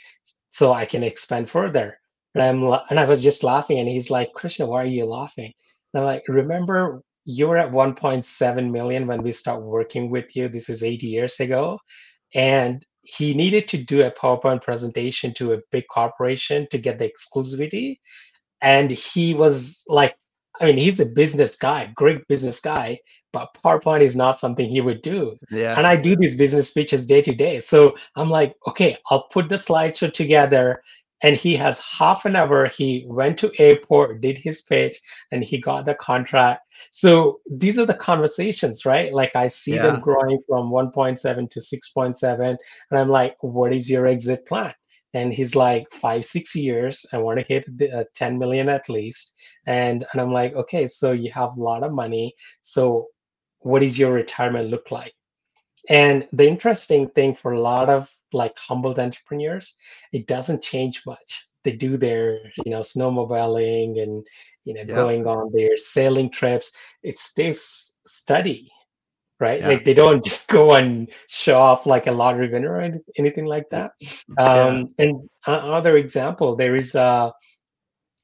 so 0.51 0.73
i 0.75 0.85
can 0.87 1.03
expand 1.05 1.51
further 1.51 1.99
and 2.35 2.43
i'm 2.43 2.63
and 2.91 2.99
i 3.01 3.05
was 3.05 3.23
just 3.23 3.45
laughing 3.45 3.79
and 3.79 3.89
he's 3.89 4.11
like 4.11 4.33
krishna 4.35 4.67
why 4.67 4.83
are 4.83 4.87
you 4.87 5.05
laughing 5.05 5.53
and 5.95 6.01
i'm 6.01 6.07
like 6.07 6.23
remember 6.29 7.03
you 7.25 7.47
were 7.47 7.57
at 7.57 7.71
1.7 7.71 8.71
million 8.71 9.07
when 9.07 9.23
we 9.23 9.33
start 9.33 9.63
working 9.63 10.11
with 10.11 10.35
you 10.35 10.49
this 10.49 10.69
is 10.69 10.83
eight 10.83 11.03
years 11.03 11.39
ago 11.41 11.79
and 12.35 12.85
he 13.03 13.35
needed 13.35 13.69
to 13.69 13.79
do 13.79 14.03
a 14.03 14.11
PowerPoint 14.11 14.63
presentation 14.63 15.35
to 15.35 15.53
a 15.53 15.61
big 15.71 15.85
corporation 15.89 16.67
to 16.71 16.79
get 16.79 16.99
the 16.99 17.11
exclusivity. 17.11 17.99
And 18.61 18.91
he 18.91 19.35
was 19.35 19.85
like, 19.89 20.17
I 20.61 20.67
mean, 20.67 20.77
he's 20.77 21.01
a 21.01 21.07
business 21.07 21.57
guy, 21.57 21.93
great 21.97 22.27
business 22.29 22.61
guy, 22.61 22.99
but 23.33 23.49
PowerPoint 23.65 24.03
is 24.03 24.15
not 24.15 24.39
something 24.39 24.69
he 24.69 24.81
would 24.81 25.03
do. 25.03 25.37
Yeah. 25.51 25.75
And 25.77 25.87
I 25.87 25.97
do 25.97 26.15
these 26.15 26.37
business 26.37 26.69
speeches 26.69 27.07
day 27.07 27.23
to 27.23 27.35
day. 27.35 27.59
So 27.59 27.97
I'm 28.15 28.31
like, 28.31 28.55
okay, 28.69 28.97
I'll 29.11 29.27
put 29.33 29.49
the 29.49 29.57
slideshow 29.57 30.13
together. 30.13 30.83
And 31.23 31.37
he 31.37 31.57
has 31.57 31.81
half 31.81 32.25
an 32.25 32.37
hour. 32.37 32.67
He 32.69 33.05
went 33.09 33.39
to 33.39 33.53
airport, 33.59 34.21
did 34.21 34.39
his 34.39 34.63
pitch, 34.63 34.99
and 35.31 35.43
he 35.45 35.59
got 35.61 35.85
the 35.87 35.95
contract. 35.95 36.63
So 36.91 37.39
these 37.51 37.79
are 37.79 37.87
the 37.87 37.95
conversations, 37.95 38.85
right? 38.85 39.13
Like 39.13 39.35
I 39.37 39.49
see 39.49 39.77
Yeah. 39.77 39.79
them 39.79 40.01
growing 40.01 40.41
from 40.49 40.71
1.7 40.71 41.49
to 41.49 41.61
6.7. 41.61 42.59
And 42.91 42.99
I'm 42.99 43.09
like, 43.09 43.37
what 43.43 43.73
is 43.73 43.91
your 43.91 44.07
exit 44.07 44.47
plan? 44.47 44.75
And 45.15 45.33
he's 45.33 45.55
like, 45.55 45.91
five, 45.91 46.25
six 46.25 46.55
years. 46.57 47.05
I 47.13 47.19
want 47.19 47.39
to 47.39 47.45
hit 47.47 47.65
the, 47.79 47.91
uh, 48.01 48.05
10 48.15 48.39
million 48.39 48.69
at 48.69 48.89
least. 48.89 49.35
And, 49.67 50.05
and 50.13 50.21
I'm 50.23 50.33
like, 50.33 50.55
okay, 50.55 50.87
so 50.87 51.13
you 51.13 51.31
have 51.33 51.57
a 51.57 51.63
lot 51.63 51.83
of 51.85 51.93
money. 51.93 52.35
So 52.63 53.09
what 53.61 53.83
is 53.83 53.99
your 53.99 54.13
retirement 54.13 54.71
look 54.71 54.91
like? 54.91 55.15
And 55.89 56.29
the 56.33 56.47
interesting 56.47 57.09
thing 57.11 57.35
for 57.35 57.53
a 57.53 57.61
lot 57.61 57.89
of 57.89 58.11
like 58.33 58.57
humbled 58.59 58.99
entrepreneurs, 58.99 59.79
it 60.13 60.27
doesn't 60.27 60.63
change 60.63 61.03
much. 61.07 61.45
They 61.65 61.73
do 61.73 61.97
their, 61.97 62.41
you 62.65 62.71
know, 62.71 62.81
snowmobiling 62.81 64.03
and 64.03 64.27
you 64.65 64.75
know, 64.75 64.81
Yeah. 64.83 64.95
going 64.95 65.27
on 65.27 65.51
their 65.53 65.77
sailing 65.77 66.31
trips. 66.31 66.77
It 67.03 67.19
stays 67.19 67.99
steady, 68.07 68.71
right? 69.41 69.61
Yeah. 69.61 69.69
Like 69.69 69.85
they 69.85 69.95
don't 69.95 70.25
just 70.31 70.49
go 70.49 70.75
and 70.75 71.11
show 71.27 71.59
off 71.59 71.85
like 71.85 72.07
a 72.07 72.13
lottery 72.13 72.49
winner 72.49 72.77
or 72.77 72.93
anything 73.19 73.47
like 73.47 73.69
that. 73.71 73.93
Yeah. 74.01 74.45
Um, 74.45 74.89
and 74.99 75.29
a- 75.49 75.65
another 75.67 75.97
example, 75.97 76.55
there 76.55 76.77
is 76.77 76.95
a, 76.95 77.33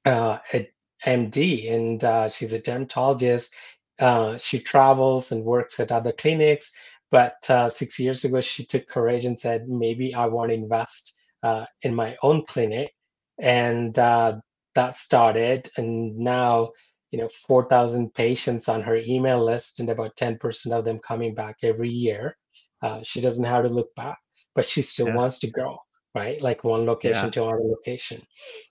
uh, 0.04 0.38
a 0.54 0.70
MD, 1.06 1.72
and 1.72 2.02
uh, 2.04 2.28
she's 2.28 2.52
a 2.52 2.60
dermatologist. 2.60 3.54
Uh, 3.98 4.38
she 4.38 4.60
travels 4.60 5.32
and 5.32 5.44
works 5.44 5.80
at 5.80 5.90
other 5.92 6.12
clinics. 6.12 6.72
But 7.10 7.48
uh, 7.50 7.68
six 7.68 7.98
years 7.98 8.24
ago, 8.24 8.40
she 8.40 8.64
took 8.64 8.86
courage 8.88 9.24
and 9.24 9.38
said, 9.38 9.68
maybe 9.68 10.14
I 10.14 10.26
want 10.26 10.50
to 10.50 10.54
invest 10.54 11.14
uh, 11.42 11.66
in 11.82 11.94
my 11.94 12.16
own 12.22 12.44
clinic. 12.46 12.92
And 13.40 13.98
uh, 13.98 14.40
that 14.74 14.96
started. 14.96 15.70
And 15.76 16.16
now, 16.18 16.72
you 17.10 17.18
know, 17.18 17.28
4,000 17.46 18.12
patients 18.14 18.68
on 18.68 18.82
her 18.82 18.96
email 18.96 19.42
list, 19.44 19.80
and 19.80 19.88
about 19.90 20.16
10% 20.16 20.72
of 20.72 20.84
them 20.84 20.98
coming 20.98 21.34
back 21.34 21.56
every 21.62 21.90
year. 21.90 22.36
Uh, 22.82 23.00
she 23.02 23.20
doesn't 23.20 23.44
have 23.44 23.64
to 23.64 23.70
look 23.70 23.94
back, 23.94 24.18
but 24.54 24.64
she 24.64 24.82
still 24.82 25.06
Yeah. 25.06 25.14
wants 25.14 25.38
to 25.40 25.50
grow, 25.50 25.78
right? 26.14 26.40
Like 26.42 26.64
one 26.64 26.84
location 26.86 27.30
Yeah. 27.30 27.32
to 27.32 27.44
another 27.44 27.62
location. 27.64 28.22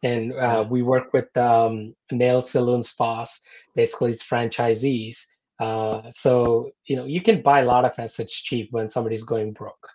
And 0.04 0.34
Yeah. 0.34 0.60
uh, 0.60 0.66
we 0.70 0.82
work 0.84 1.14
with 1.14 1.36
um, 1.38 1.94
nail 2.12 2.44
salon 2.44 2.84
spas, 2.84 3.42
basically 3.76 4.12
it's 4.12 4.24
franchisees. 4.26 5.18
Uh, 5.60 6.04
so 6.12 6.72
you 6.86 6.96
know 6.96 7.06
you 7.06 7.22
can 7.22 7.42
buy 7.42 7.60
a 7.62 7.66
lot 7.66 7.86
of 7.86 7.94
assets 7.98 8.42
cheap 8.42 8.70
when 8.72 8.90
somebody's 8.90 9.24
going 9.24 9.54
broke, 9.54 9.88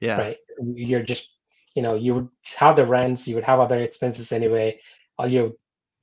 Yeah. 0.00 0.16
right? 0.16 0.36
You're 0.62 1.02
just 1.02 1.38
you 1.74 1.82
know 1.82 1.94
you 1.94 2.14
would 2.14 2.28
have 2.56 2.76
the 2.76 2.86
rents, 2.86 3.28
you 3.28 3.34
would 3.36 3.44
have 3.44 3.60
other 3.60 3.78
expenses 3.78 4.32
anyway. 4.32 4.80
All 5.18 5.30
you're 5.30 5.52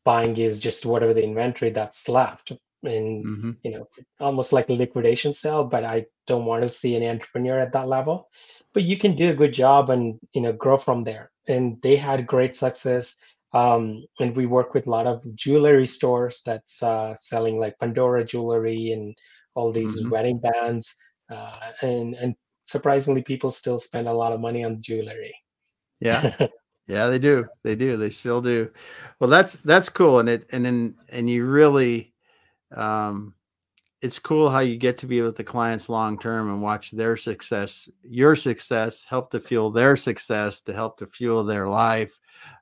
buying 0.05 0.37
is 0.37 0.59
just 0.59 0.85
whatever 0.85 1.13
the 1.13 1.23
inventory 1.23 1.71
that's 1.71 2.07
left, 2.09 2.51
and 2.83 3.29
hmm 3.29 3.51
you 3.63 3.71
know 3.71 3.87
almost 4.19 4.53
like 4.53 4.69
a 4.69 4.73
liquidation 4.73 5.33
sale. 5.33 5.63
But 5.65 5.83
I 5.83 6.05
don't 6.27 6.45
want 6.45 6.63
to 6.63 6.69
see 6.69 6.95
an 6.95 7.03
entrepreneur 7.03 7.59
at 7.59 7.73
that 7.73 7.87
level. 7.87 8.29
But 8.73 8.83
you 8.83 8.97
can 8.97 9.15
do 9.15 9.31
a 9.31 9.35
good 9.35 9.53
job 9.53 9.89
and 9.89 10.19
you 10.33 10.41
know 10.41 10.53
grow 10.53 10.77
from 10.77 11.03
there. 11.03 11.31
And 11.47 11.81
they 11.81 11.95
had 11.95 12.27
great 12.27 12.55
success 12.55 13.17
um, 13.53 14.05
and 14.19 14.35
we 14.35 14.45
work 14.45 14.73
with 14.73 14.87
a 14.87 14.89
lot 14.89 15.07
of 15.07 15.23
jewelry 15.35 15.87
stores 15.87 16.41
that's 16.45 16.83
uh, 16.83 17.15
selling 17.15 17.59
like 17.59 17.79
Pandora 17.79 18.23
jewelry 18.25 18.91
and 18.91 19.15
all 19.55 19.71
these 19.71 20.01
Mhm. 20.01 20.09
wedding 20.11 20.39
bands, 20.39 20.95
uh, 21.29 21.71
and 21.81 22.15
and 22.15 22.35
surprisingly, 22.63 23.21
people 23.23 23.49
still 23.49 23.79
spend 23.79 24.07
a 24.07 24.13
lot 24.13 24.33
of 24.33 24.39
money 24.41 24.63
on 24.63 24.81
jewelry. 24.81 25.33
Yeah. 25.99 26.35
Yeah, 26.89 27.07
they 27.07 27.19
do. 27.19 27.45
They 27.63 27.75
do. 27.75 27.97
They 27.97 28.09
still 28.09 28.41
do. 28.41 28.71
Well, 29.19 29.29
that's 29.29 29.57
that's 29.57 29.89
cool, 29.89 30.19
and 30.19 30.29
it 30.29 30.45
and 30.53 30.63
then 30.63 30.95
and 31.11 31.29
you 31.29 31.45
really, 31.45 32.13
um, 32.73 33.35
it's 34.01 34.19
cool 34.19 34.49
how 34.49 34.59
you 34.59 34.77
get 34.77 34.97
to 34.99 35.05
be 35.05 35.21
with 35.21 35.35
the 35.35 35.43
clients 35.43 35.89
long 35.89 36.17
term 36.17 36.49
and 36.49 36.61
watch 36.61 36.91
their 36.91 37.17
success, 37.17 37.89
your 38.03 38.37
success, 38.37 39.03
help 39.03 39.31
to 39.31 39.39
fuel 39.41 39.69
their 39.69 39.97
success, 39.97 40.61
to 40.61 40.71
help 40.73 40.97
to 40.99 41.07
fuel 41.07 41.43
their 41.43 41.67
life 41.67 42.17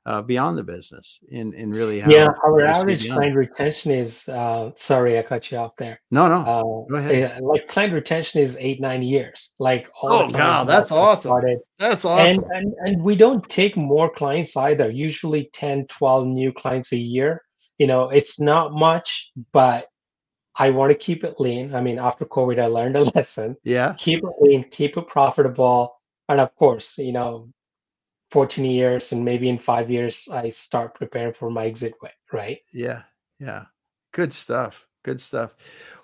uh, 0.06 0.22
beyond 0.22 0.56
the 0.56 0.62
business, 0.62 1.18
and 1.32 1.54
and 1.54 1.74
really 1.74 2.00
how 2.00 2.10
yeah, 2.10 2.28
our 2.44 2.64
average 2.64 3.08
client 3.10 3.34
retention 3.34 3.90
is. 3.92 4.28
Uh, 4.28 4.70
sorry, 4.76 5.18
I 5.18 5.22
cut 5.22 5.50
you 5.50 5.58
off 5.58 5.74
there. 5.76 6.00
No, 6.10 6.28
no, 6.28 6.40
Uh, 6.40 6.62
go 6.90 6.96
ahead. 6.96 7.40
like 7.40 7.66
client 7.68 7.92
retention 7.92 8.40
is 8.40 8.56
eight 8.60 8.80
nine 8.80 9.02
years. 9.02 9.54
Like 9.58 9.88
all 10.02 10.12
Oh, 10.12 10.28
God, 10.28 10.68
that's 10.68 10.90
awesome. 10.92 11.30
started 11.30 11.58
That's 11.78 12.04
and, 12.04 12.38
awesome. 12.40 12.50
and 12.54 12.74
and 12.84 13.02
we 13.02 13.16
don't 13.16 13.46
take 13.48 13.76
more 13.76 14.08
clients 14.10 14.56
either 14.56 14.90
usually 14.90 15.50
10 15.52 15.86
12 15.88 16.26
new 16.26 16.52
clients 16.52 16.92
a 16.92 16.96
year 16.96 17.42
you 17.78 17.86
know 17.86 18.08
it's 18.10 18.40
not 18.40 18.72
much 18.72 19.32
but 19.52 19.86
i 20.58 20.70
want 20.70 20.90
to 20.90 20.96
keep 20.96 21.24
it 21.24 21.38
lean 21.38 21.74
i 21.74 21.80
mean 21.82 21.98
after 21.98 22.24
covid 22.24 22.58
i 22.58 22.64
learned 22.66 22.96
a 22.96 23.04
lesson 23.14 23.54
Yeah, 23.64 23.94
keep 23.98 24.20
it 24.24 24.34
lean 24.40 24.64
keep 24.70 24.96
it 24.96 25.06
profitable 25.08 26.00
and 26.30 26.40
of 26.40 26.54
course 26.56 26.96
you 26.96 27.12
know 27.12 27.50
14 28.30 28.64
years 28.64 29.12
and 29.12 29.24
maybe 29.24 29.48
in 29.48 29.58
five 29.58 29.90
years 29.90 30.28
i 30.32 30.48
start 30.48 30.94
preparing 30.94 31.32
for 31.32 31.50
my 31.50 31.66
exit 31.66 31.94
way 32.02 32.10
right 32.32 32.60
yeah, 32.72 33.02
yeah. 33.38 33.64
Good 34.12 34.32
stuff. 34.32 34.86
Good 35.04 35.20
stuff. 35.20 35.54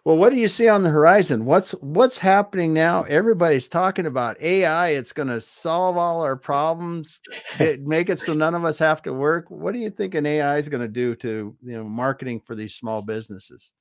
Well, 0.04 0.16
what 0.16 0.30
do 0.30 0.38
you 0.38 0.48
see 0.48 0.68
on 0.68 0.82
the 0.82 0.90
horizon? 0.90 1.44
What's 1.44 1.72
what's 1.72 2.18
happening 2.18 2.72
now? 2.72 3.02
Everybody's 3.04 3.68
talking 3.68 4.06
about 4.06 4.40
AI. 4.40 4.88
It's 4.88 5.12
going 5.12 5.28
to 5.28 5.40
solve 5.40 5.96
all 5.96 6.22
our 6.22 6.36
problems, 6.36 7.20
get, 7.58 7.80
make 7.86 8.10
it 8.10 8.18
so 8.18 8.32
none 8.32 8.54
of 8.54 8.64
us 8.64 8.78
have 8.78 9.02
to 9.02 9.12
work. 9.12 9.50
What 9.50 9.72
do 9.72 9.80
you 9.80 9.90
think 9.90 10.14
an 10.14 10.26
AI 10.26 10.58
is 10.58 10.68
going 10.68 10.82
to 10.82 10.88
do 10.88 11.16
to 11.16 11.56
you 11.62 11.76
know 11.76 11.84
marketing 11.84 12.40
for 12.40 12.54
these 12.54 12.74
small 12.74 13.02
businesses? 13.02 13.72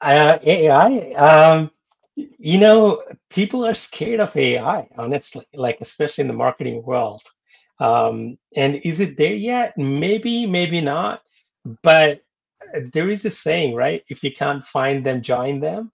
uh, 0.00 0.38
ai 0.42 1.12
um 1.12 1.70
you 2.16 2.58
know 2.58 3.02
people 3.30 3.64
are 3.64 3.74
scared 3.74 4.20
of 4.20 4.36
ai 4.36 4.86
honestly 4.98 5.44
like 5.54 5.78
especially 5.80 6.22
in 6.22 6.28
the 6.28 6.34
marketing 6.34 6.82
world 6.84 7.22
um 7.80 8.38
and 8.56 8.76
is 8.84 9.00
it 9.00 9.16
there 9.16 9.34
yet? 9.34 9.76
Maybe 9.78 10.46
maybe 10.46 10.80
not. 10.80 11.22
But 11.82 12.22
uh, 12.74 12.80
there 12.92 13.10
is 13.10 13.24
a 13.24 13.30
saying 13.30 13.74
right? 13.74 14.02
If 14.08 14.22
you 14.24 14.32
can't 14.32 14.64
find 14.64 15.04
them 15.04 15.22
join 15.22 15.60
them. 15.60 15.92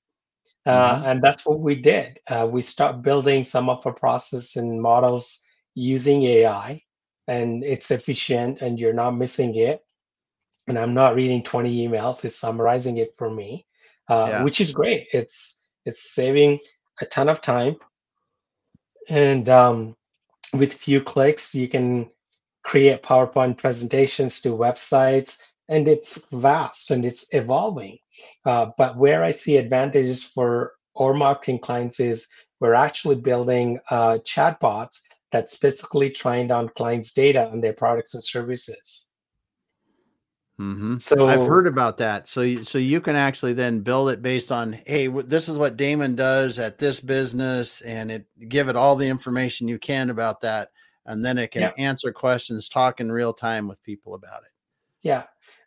Uh, 0.67 0.99
Mhm. 0.99 1.05
and 1.05 1.23
that's 1.23 1.47
what 1.47 1.61
we 1.61 1.75
did. 1.75 2.21
Uh, 2.29 2.49
we 2.51 2.63
start 2.63 3.03
building 3.03 3.45
some 3.45 3.69
of 3.69 3.87
our 3.87 3.93
process 3.93 4.57
and 4.57 4.81
models 4.83 5.45
using 5.75 6.23
ai 6.25 6.83
and 7.29 7.63
it's 7.65 7.91
efficient 7.91 8.61
and 8.63 8.79
you're 8.79 8.93
not 8.95 9.13
missing 9.17 9.55
it. 9.57 9.81
And 10.69 10.79
i'm 10.79 10.95
not 10.95 11.15
reading 11.17 11.43
20 11.43 11.87
emails 11.87 12.25
it's 12.25 12.37
summarizing 12.37 12.99
it 12.99 13.15
for 13.17 13.31
me 13.31 13.67
uh, 14.09 14.31
Yeah, 14.31 14.45
which 14.45 14.61
is 14.61 14.73
great. 14.73 15.09
It's 15.13 15.67
it's 15.87 16.13
saving 16.15 16.59
a 17.01 17.07
ton 17.07 17.29
of 17.29 17.41
time. 17.41 17.77
And 19.11 19.49
um, 19.49 19.97
with 20.55 20.73
few 20.73 21.01
clicks 21.01 21.55
you 21.55 21.69
can 21.69 22.09
create 22.65 23.03
powerpoint 23.03 23.57
presentations 23.57 24.41
to 24.41 24.51
websites 24.51 25.39
and 25.69 25.87
it's 25.89 26.27
vast 26.33 26.91
and 26.91 27.05
it's 27.05 27.33
evolving. 27.33 27.97
Uh, 28.45 28.67
but 28.77 28.97
where 28.97 29.23
i 29.23 29.31
see 29.31 29.57
advantages 29.57 30.23
for 30.25 30.73
our 30.97 31.15
marketing 31.15 31.59
clients 31.59 32.01
is 32.01 32.29
we're 32.61 32.75
actually 32.75 33.17
building 33.17 33.79
uh, 33.91 34.19
chatbots 34.19 35.01
that's 35.33 35.53
specifically 35.53 36.11
trained 36.11 36.51
on 36.51 36.69
clients 36.71 37.13
data 37.13 37.49
and 37.53 37.63
their 37.63 37.73
products 37.73 38.15
and 38.15 38.25
services 38.25 39.10
hmm 40.61 40.99
So 40.99 41.27
I've 41.27 41.47
heard 41.47 41.67
about 41.67 41.97
that. 41.99 42.29
So 42.29 42.43
you, 42.43 42.65
so 42.65 42.77
you 42.77 43.01
can 43.01 43.17
actually 43.17 43.55
then 43.55 43.81
build 43.81 44.11
it 44.11 44.21
based 44.21 44.53
on, 44.53 44.75
hey, 44.87 45.07
wh- 45.07 45.27
this 45.27 45.49
is 45.49 45.57
what 45.57 45.79
Damon 45.79 46.17
does 46.17 46.59
at 46.59 46.77
this 46.77 47.01
business, 47.01 47.81
and 47.81 48.13
it 48.13 48.27
give 48.51 48.69
it 48.69 48.77
all 48.77 48.95
the 48.95 49.09
information 49.09 49.69
you 49.69 49.79
can 49.79 50.11
about 50.11 50.43
that, 50.43 50.71
and 51.07 51.25
then 51.25 51.39
it 51.39 51.51
can 51.51 51.63
yeah 51.63 51.73
answer 51.79 52.13
questions, 52.13 52.69
talk 52.69 53.01
in 53.01 53.11
real 53.11 53.33
time 53.33 53.69
with 53.69 53.83
people 53.85 54.15
about 54.15 54.43
it. 54.43 54.51
Yeah, 55.03 55.25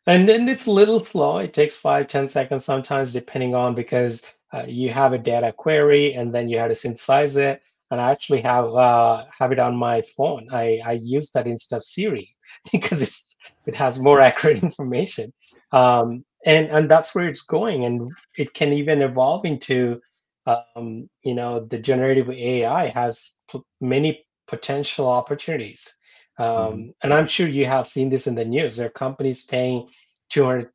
and 0.08 0.28
then 0.30 0.48
it's 0.50 0.68
a 0.68 0.72
little 0.72 1.04
slow. 1.04 1.40
It 1.40 1.54
takes 1.54 1.78
five, 1.78 2.08
ten 2.08 2.30
seconds 2.30 2.66
sometimes, 2.66 3.14
depending 3.14 3.56
on 3.56 3.76
because 3.76 4.26
uh, 4.54 4.66
you 4.68 4.92
have 4.92 5.14
a 5.14 5.18
data 5.18 5.54
query 5.54 6.14
and 6.14 6.34
then 6.34 6.50
you 6.50 6.60
have 6.60 6.70
to 6.70 6.76
synthesize 6.76 7.38
it. 7.38 7.62
And 7.92 8.02
I 8.02 8.12
actually 8.12 8.42
have 8.42 8.74
uh, 8.74 9.26
have 9.38 9.52
it 9.52 9.60
on 9.60 9.76
my 9.76 10.02
phone. 10.18 10.48
I 10.52 10.82
I 10.86 10.94
use 10.94 11.32
that 11.34 11.48
instead 11.48 11.78
of 11.78 11.84
Siri 11.86 12.36
because 12.72 13.02
it's 13.02 13.33
it 13.66 13.76
has 13.76 14.00
more 14.00 14.22
accurate 14.30 14.64
information. 14.64 15.34
Um, 15.72 16.24
and 16.46 16.68
and 16.68 16.90
that's 16.92 17.16
where 17.16 17.28
it's 17.28 17.42
going, 17.42 17.86
and 17.86 18.12
it 18.38 18.54
can 18.54 18.74
even 18.74 19.02
evolve 19.02 19.46
into 19.46 20.02
um, 20.46 21.10
you 21.24 21.34
know 21.36 21.62
the 21.66 21.80
generative 21.80 22.30
AI 22.30 22.88
has 22.88 23.36
p- 23.52 23.62
many 23.82 24.26
potential 24.48 25.10
opportunities 25.10 25.96
um, 26.40 26.94
and 27.04 27.14
I'm 27.14 27.28
sure 27.28 27.48
you 27.48 27.66
have 27.66 27.88
seen 27.88 28.10
this 28.10 28.28
in 28.28 28.36
the 28.36 28.46
news. 28.46 28.78
There 28.78 28.88
are 28.88 28.92
companies 28.92 29.46
paying 29.46 29.90
two 30.30 30.46
hundred 30.46 30.72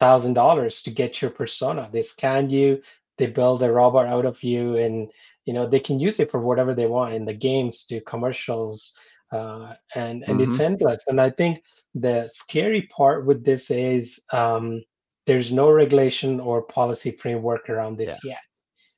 thousand 0.00 0.34
dollars 0.34 0.82
to 0.82 0.90
get 0.90 1.20
your 1.22 1.30
persona. 1.30 1.88
They 1.92 2.02
scan 2.02 2.50
you, 2.50 2.82
they 3.18 3.26
build 3.26 3.62
a 3.62 3.72
robot 3.72 4.06
out 4.06 4.26
of 4.26 4.42
you 4.42 4.76
and 4.76 5.10
you 5.44 5.52
know 5.52 5.66
they 5.66 5.80
can 5.80 6.00
use 6.00 6.18
it 6.20 6.30
for 6.30 6.40
whatever 6.40 6.74
they 6.74 6.86
want 6.86 7.14
in 7.14 7.24
the 7.26 7.34
games 7.34 7.84
to 7.86 8.00
commercials 8.00 8.94
uh, 9.32 9.74
and 9.94 10.24
and 10.26 10.40
mm-hmm. 10.40 10.50
it's 10.50 10.60
endless 10.60 11.04
and 11.08 11.20
i 11.20 11.30
think 11.30 11.62
the 11.94 12.28
scary 12.32 12.82
part 12.96 13.26
with 13.26 13.44
this 13.44 13.70
is 13.70 14.22
um, 14.32 14.82
there's 15.26 15.52
no 15.52 15.70
regulation 15.70 16.40
or 16.40 16.62
policy 16.62 17.10
framework 17.10 17.68
around 17.68 17.96
this 17.96 18.18
yeah. 18.24 18.32
yet 18.32 18.40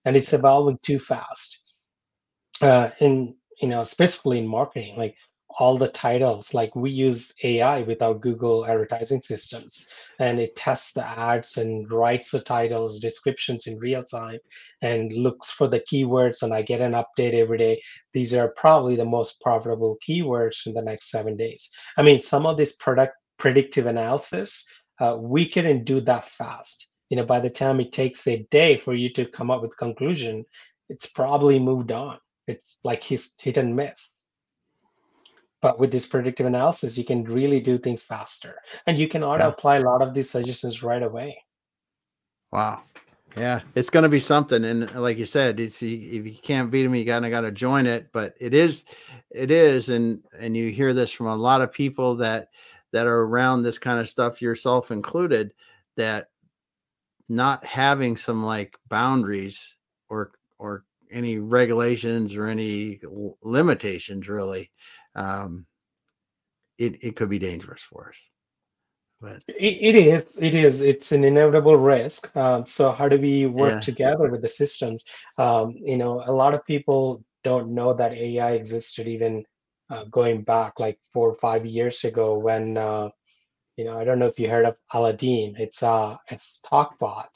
and 0.04 0.16
it's 0.16 0.32
evolving 0.32 0.78
too 0.82 0.98
fast 0.98 1.62
uh, 2.62 2.90
and 3.00 3.34
you 3.60 3.68
know 3.68 3.84
specifically 3.84 4.38
in 4.38 4.46
marketing 4.46 4.96
like 4.96 5.16
all 5.58 5.78
the 5.78 5.88
titles 5.88 6.52
like 6.52 6.76
we 6.76 6.90
use 6.90 7.32
ai 7.42 7.80
with 7.82 8.02
our 8.02 8.14
google 8.14 8.66
advertising 8.66 9.20
systems 9.22 9.88
and 10.18 10.38
it 10.38 10.54
tests 10.54 10.92
the 10.92 11.06
ads 11.06 11.56
and 11.56 11.90
writes 11.90 12.30
the 12.30 12.40
titles 12.40 12.98
descriptions 12.98 13.66
in 13.66 13.78
real 13.78 14.04
time 14.04 14.38
and 14.82 15.12
looks 15.12 15.50
for 15.50 15.66
the 15.66 15.80
keywords 15.80 16.42
and 16.42 16.52
i 16.52 16.60
get 16.60 16.80
an 16.80 16.92
update 16.92 17.34
every 17.34 17.58
day. 17.58 17.80
These 18.12 18.34
are 18.34 18.48
probably 18.56 18.96
the 18.96 19.04
most 19.04 19.40
profitable 19.40 19.98
keywords 20.06 20.66
in 20.66 20.74
the 20.74 20.82
next 20.82 21.10
seven 21.10 21.36
days. 21.36 21.70
I 21.96 22.02
mean 22.02 22.20
some 22.20 22.46
of 22.46 22.56
this 22.56 22.76
product 22.76 23.14
predictive 23.38 23.86
analysis 23.86 24.66
uh, 24.98 25.16
we 25.18 25.46
couldn't 25.46 25.84
do 25.84 26.00
that 26.02 26.24
fast. 26.24 26.88
You 27.10 27.16
know 27.16 27.24
by 27.24 27.40
the 27.40 27.50
time 27.50 27.80
it 27.80 27.92
takes 27.92 28.26
a 28.26 28.46
day 28.50 28.76
for 28.76 28.94
you 28.94 29.12
to 29.14 29.26
come 29.26 29.50
up 29.50 29.62
with 29.62 29.76
conclusion 29.76 30.44
it's 30.88 31.06
probably 31.06 31.58
moved 31.58 31.90
on. 31.90 32.18
It's 32.46 32.78
like 32.84 33.02
his 33.02 33.32
hit 33.40 33.56
and 33.56 33.74
miss 33.74 34.14
but 35.66 35.80
with 35.80 35.90
this 35.90 36.06
predictive 36.06 36.46
analysis, 36.46 36.96
you 36.96 37.04
can 37.04 37.24
really 37.24 37.58
do 37.58 37.76
things 37.76 38.00
faster 38.00 38.62
and 38.86 38.96
you 38.96 39.08
can 39.08 39.24
auto 39.24 39.42
yeah. 39.42 39.48
apply 39.48 39.76
a 39.78 39.80
lot 39.80 40.00
of 40.00 40.14
these 40.14 40.30
suggestions 40.30 40.80
right 40.80 41.02
away. 41.02 41.42
Wow. 42.52 42.84
Yeah, 43.36 43.62
it's 43.74 43.90
going 43.90 44.04
to 44.04 44.08
be 44.08 44.20
something. 44.20 44.64
And 44.64 44.88
uh, 44.94 45.00
like 45.00 45.18
you 45.18 45.26
said, 45.26 45.58
it's 45.58 45.82
if 45.82 46.24
you 46.24 46.36
can't 46.40 46.70
beat 46.70 46.84
them, 46.84 46.94
you 46.94 47.04
kind 47.04 47.24
of 47.24 47.32
got 47.32 47.40
to 47.40 47.50
join 47.50 47.88
it. 47.88 48.06
But 48.12 48.36
it 48.38 48.54
is, 48.54 48.84
it 49.32 49.50
is, 49.50 49.88
and 49.88 50.22
and 50.38 50.56
you 50.56 50.70
hear 50.70 50.94
this 50.94 51.10
from 51.10 51.26
a 51.26 51.34
lot 51.34 51.62
of 51.62 51.72
people 51.72 52.14
that 52.18 52.50
that 52.92 53.08
are 53.08 53.22
around 53.22 53.64
this 53.64 53.80
kind 53.80 53.98
of 53.98 54.08
stuff, 54.08 54.40
yourself 54.40 54.92
included, 54.92 55.52
that 55.96 56.28
not 57.28 57.64
having 57.64 58.16
some 58.16 58.44
like 58.44 58.78
boundaries 58.88 59.74
or 60.08 60.30
or 60.60 60.84
any 61.10 61.38
regulations 61.38 62.36
or 62.36 62.46
any 62.46 63.00
limitations 63.42 64.28
really 64.28 64.70
um, 65.16 65.66
it 66.78 67.02
it 67.02 67.16
could 67.16 67.28
be 67.28 67.38
dangerous 67.38 67.82
for 67.82 68.08
us. 68.08 68.30
But 69.20 69.42
it, 69.48 69.54
it 69.56 69.96
is, 69.96 70.38
it 70.40 70.54
is, 70.54 70.82
it's 70.82 71.10
an 71.12 71.24
inevitable 71.24 71.76
risk. 71.76 72.34
Um, 72.36 72.66
so 72.66 72.92
how 72.92 73.08
do 73.08 73.18
we 73.18 73.46
work 73.46 73.72
yeah. 73.72 73.80
together 73.80 74.30
with 74.30 74.42
the 74.42 74.48
systems? 74.48 75.04
Um, 75.38 75.74
you 75.82 75.96
know, 75.96 76.22
a 76.26 76.32
lot 76.32 76.52
of 76.52 76.64
people 76.66 77.24
don't 77.42 77.74
know 77.74 77.94
that 77.94 78.12
AI 78.12 78.52
existed 78.52 79.06
even 79.06 79.44
uh, 79.88 80.04
going 80.10 80.42
back 80.42 80.78
like 80.78 80.98
four 81.12 81.30
or 81.30 81.34
five 81.34 81.64
years 81.64 82.04
ago 82.04 82.36
when 82.36 82.76
uh, 82.76 83.08
you 83.76 83.84
know 83.84 83.98
I 83.98 84.04
don't 84.04 84.18
know 84.18 84.26
if 84.26 84.38
you 84.38 84.50
heard 84.50 84.66
of 84.66 84.76
Aladdin. 84.92 85.54
It's 85.58 85.82
uh 85.82 86.16
it's 86.30 86.62
TalkBot, 86.70 87.28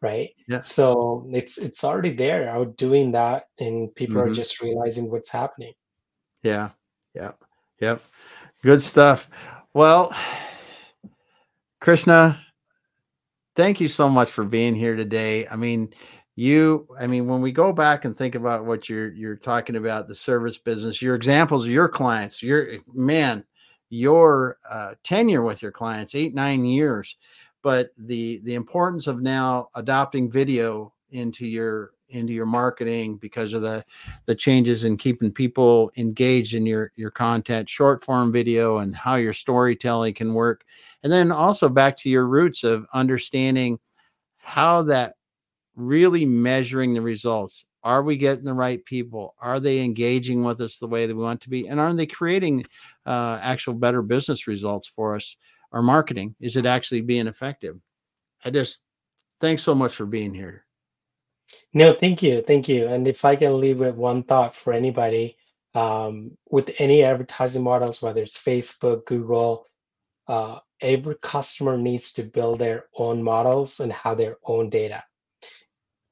right? 0.00 0.30
Yeah. 0.48 0.60
So 0.60 1.28
it's 1.30 1.58
it's 1.58 1.84
already 1.84 2.14
there 2.14 2.48
out 2.48 2.76
doing 2.76 3.12
that, 3.12 3.44
and 3.58 3.94
people 3.94 4.16
mm-hmm. 4.16 4.32
are 4.32 4.34
just 4.34 4.60
realizing 4.60 5.10
what's 5.10 5.30
happening. 5.30 5.74
Yeah, 6.42 6.70
Yep. 7.14 7.42
Yep. 7.80 8.02
Good 8.62 8.82
stuff. 8.82 9.28
Well, 9.74 10.14
Krishna, 11.80 12.40
thank 13.56 13.80
you 13.80 13.88
so 13.88 14.08
much 14.08 14.30
for 14.30 14.44
being 14.44 14.74
here 14.74 14.96
today. 14.96 15.46
I 15.48 15.56
mean, 15.56 15.92
you 16.40 16.86
i 16.98 17.06
mean 17.06 17.26
when 17.26 17.42
we 17.42 17.52
go 17.52 17.70
back 17.70 18.06
and 18.06 18.16
think 18.16 18.34
about 18.34 18.64
what 18.64 18.88
you're 18.88 19.12
you're 19.12 19.36
talking 19.36 19.76
about 19.76 20.08
the 20.08 20.14
service 20.14 20.56
business 20.56 21.02
your 21.02 21.14
examples 21.14 21.66
your 21.66 21.86
clients 21.86 22.42
your 22.42 22.78
man 22.94 23.44
your 23.90 24.56
uh, 24.70 24.92
tenure 25.04 25.42
with 25.42 25.60
your 25.60 25.70
clients 25.70 26.14
eight 26.14 26.32
nine 26.32 26.64
years 26.64 27.16
but 27.62 27.90
the 27.98 28.40
the 28.44 28.54
importance 28.54 29.06
of 29.06 29.20
now 29.20 29.68
adopting 29.74 30.30
video 30.30 30.94
into 31.10 31.46
your 31.46 31.90
into 32.10 32.32
your 32.32 32.46
marketing 32.46 33.16
because 33.16 33.52
of 33.52 33.62
the 33.62 33.84
the 34.26 34.34
changes 34.34 34.84
in 34.84 34.96
keeping 34.96 35.32
people 35.32 35.90
engaged 35.96 36.54
in 36.54 36.66
your 36.66 36.92
your 36.96 37.10
content 37.10 37.68
short 37.68 38.04
form 38.04 38.32
video 38.32 38.78
and 38.78 38.94
how 38.94 39.16
your 39.16 39.34
storytelling 39.34 40.14
can 40.14 40.34
work. 40.34 40.64
And 41.02 41.12
then 41.12 41.32
also 41.32 41.68
back 41.68 41.96
to 41.98 42.10
your 42.10 42.26
roots 42.26 42.64
of 42.64 42.86
understanding 42.92 43.78
how 44.38 44.82
that 44.82 45.14
really 45.76 46.24
measuring 46.24 46.92
the 46.92 47.02
results. 47.02 47.64
Are 47.82 48.02
we 48.02 48.16
getting 48.18 48.44
the 48.44 48.52
right 48.52 48.84
people? 48.84 49.34
Are 49.40 49.58
they 49.58 49.80
engaging 49.80 50.44
with 50.44 50.60
us 50.60 50.76
the 50.76 50.86
way 50.86 51.06
that 51.06 51.16
we 51.16 51.22
want 51.22 51.40
to 51.42 51.48
be? 51.48 51.66
And 51.68 51.80
are 51.80 51.94
they 51.94 52.06
creating 52.06 52.66
uh, 53.06 53.38
actual 53.40 53.72
better 53.72 54.02
business 54.02 54.46
results 54.46 54.86
for 54.86 55.16
us 55.16 55.36
our 55.72 55.80
marketing? 55.80 56.34
Is 56.40 56.58
it 56.58 56.66
actually 56.66 57.00
being 57.00 57.26
effective? 57.26 57.80
I 58.44 58.50
just 58.50 58.80
thanks 59.40 59.62
so 59.62 59.74
much 59.74 59.94
for 59.94 60.04
being 60.04 60.34
here 60.34 60.64
no, 61.72 61.92
thank 61.92 62.22
you. 62.22 62.42
Thank 62.42 62.68
you. 62.68 62.86
And 62.88 63.06
if 63.06 63.24
I 63.24 63.36
can 63.36 63.60
leave 63.60 63.80
with 63.80 63.94
one 63.94 64.22
thought 64.24 64.54
for 64.54 64.72
anybody, 64.72 65.36
um, 65.74 66.36
with 66.50 66.74
any 66.78 67.04
advertising 67.04 67.62
models, 67.62 68.02
whether 68.02 68.22
it's 68.22 68.42
Facebook, 68.42 69.06
Google, 69.06 69.66
uh, 70.26 70.58
every 70.80 71.16
customer 71.22 71.76
needs 71.76 72.12
to 72.14 72.22
build 72.24 72.58
their 72.58 72.86
own 72.96 73.22
models 73.22 73.80
and 73.80 73.92
have 73.92 74.18
their 74.18 74.36
own 74.44 74.70
data. 74.70 75.02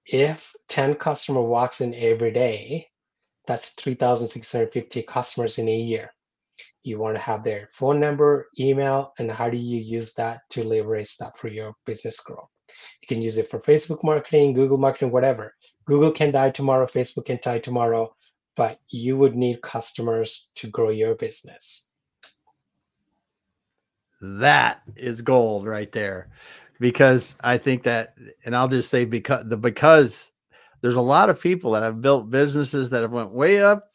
If 0.07 0.55
10 0.69 0.95
customer 0.95 1.43
walks 1.43 1.81
in 1.81 1.95
every 1.95 2.31
day, 2.31 2.89
that's 3.47 3.71
3,650 3.71 5.03
customers 5.03 5.59
in 5.59 5.69
a 5.69 5.77
year. 5.77 6.13
You 6.83 6.99
want 6.99 7.17
to 7.17 7.23
have 7.23 7.43
their 7.43 7.69
phone 7.73 8.01
number, 8.01 8.49
email, 8.59 9.13
and 9.19 9.31
how 9.31 9.51
do 9.51 9.57
you 9.57 9.79
use 9.81 10.15
that 10.15 10.41
to 10.51 10.65
leverage 10.65 11.17
that 11.19 11.37
for 11.37 11.49
your 11.49 11.75
business 11.85 12.21
growth? 12.21 12.49
You 13.03 13.09
can 13.09 13.23
use 13.23 13.37
it 13.37 13.51
for 13.51 13.59
Facebook 13.59 14.03
marketing, 14.05 14.53
Google 14.55 14.79
marketing, 14.79 15.11
whatever. 15.11 15.55
Google 15.85 16.11
can 16.11 16.31
die 16.31 16.51
tomorrow, 16.51 16.87
Facebook 16.87 17.27
can 17.27 17.39
die 17.43 17.59
tomorrow, 17.59 18.15
but 18.57 18.81
you 18.89 19.17
would 19.17 19.37
need 19.37 19.63
customers 19.63 20.51
to 20.57 20.69
grow 20.69 20.91
your 20.91 21.15
business. 21.15 21.93
That 24.21 24.83
is 24.97 25.23
gold 25.23 25.67
right 25.67 25.91
there. 25.93 26.29
Because 26.81 27.37
I 27.43 27.57
think 27.59 27.83
that, 27.85 28.15
and 28.45 28.55
I'll 28.55 28.69
just 28.69 28.91
say 28.91 29.05
because 29.05 29.45
the 29.49 29.57
because 29.57 30.31
there's 30.81 30.95
a 30.95 31.01
lot 31.01 31.31
of 31.31 31.41
people 31.41 31.73
that 31.73 31.83
have 31.83 32.01
built 32.01 32.31
businesses 32.31 32.91
that 32.91 33.03
have 33.03 33.13
went 33.13 33.35
way 33.35 33.63
up 33.63 33.91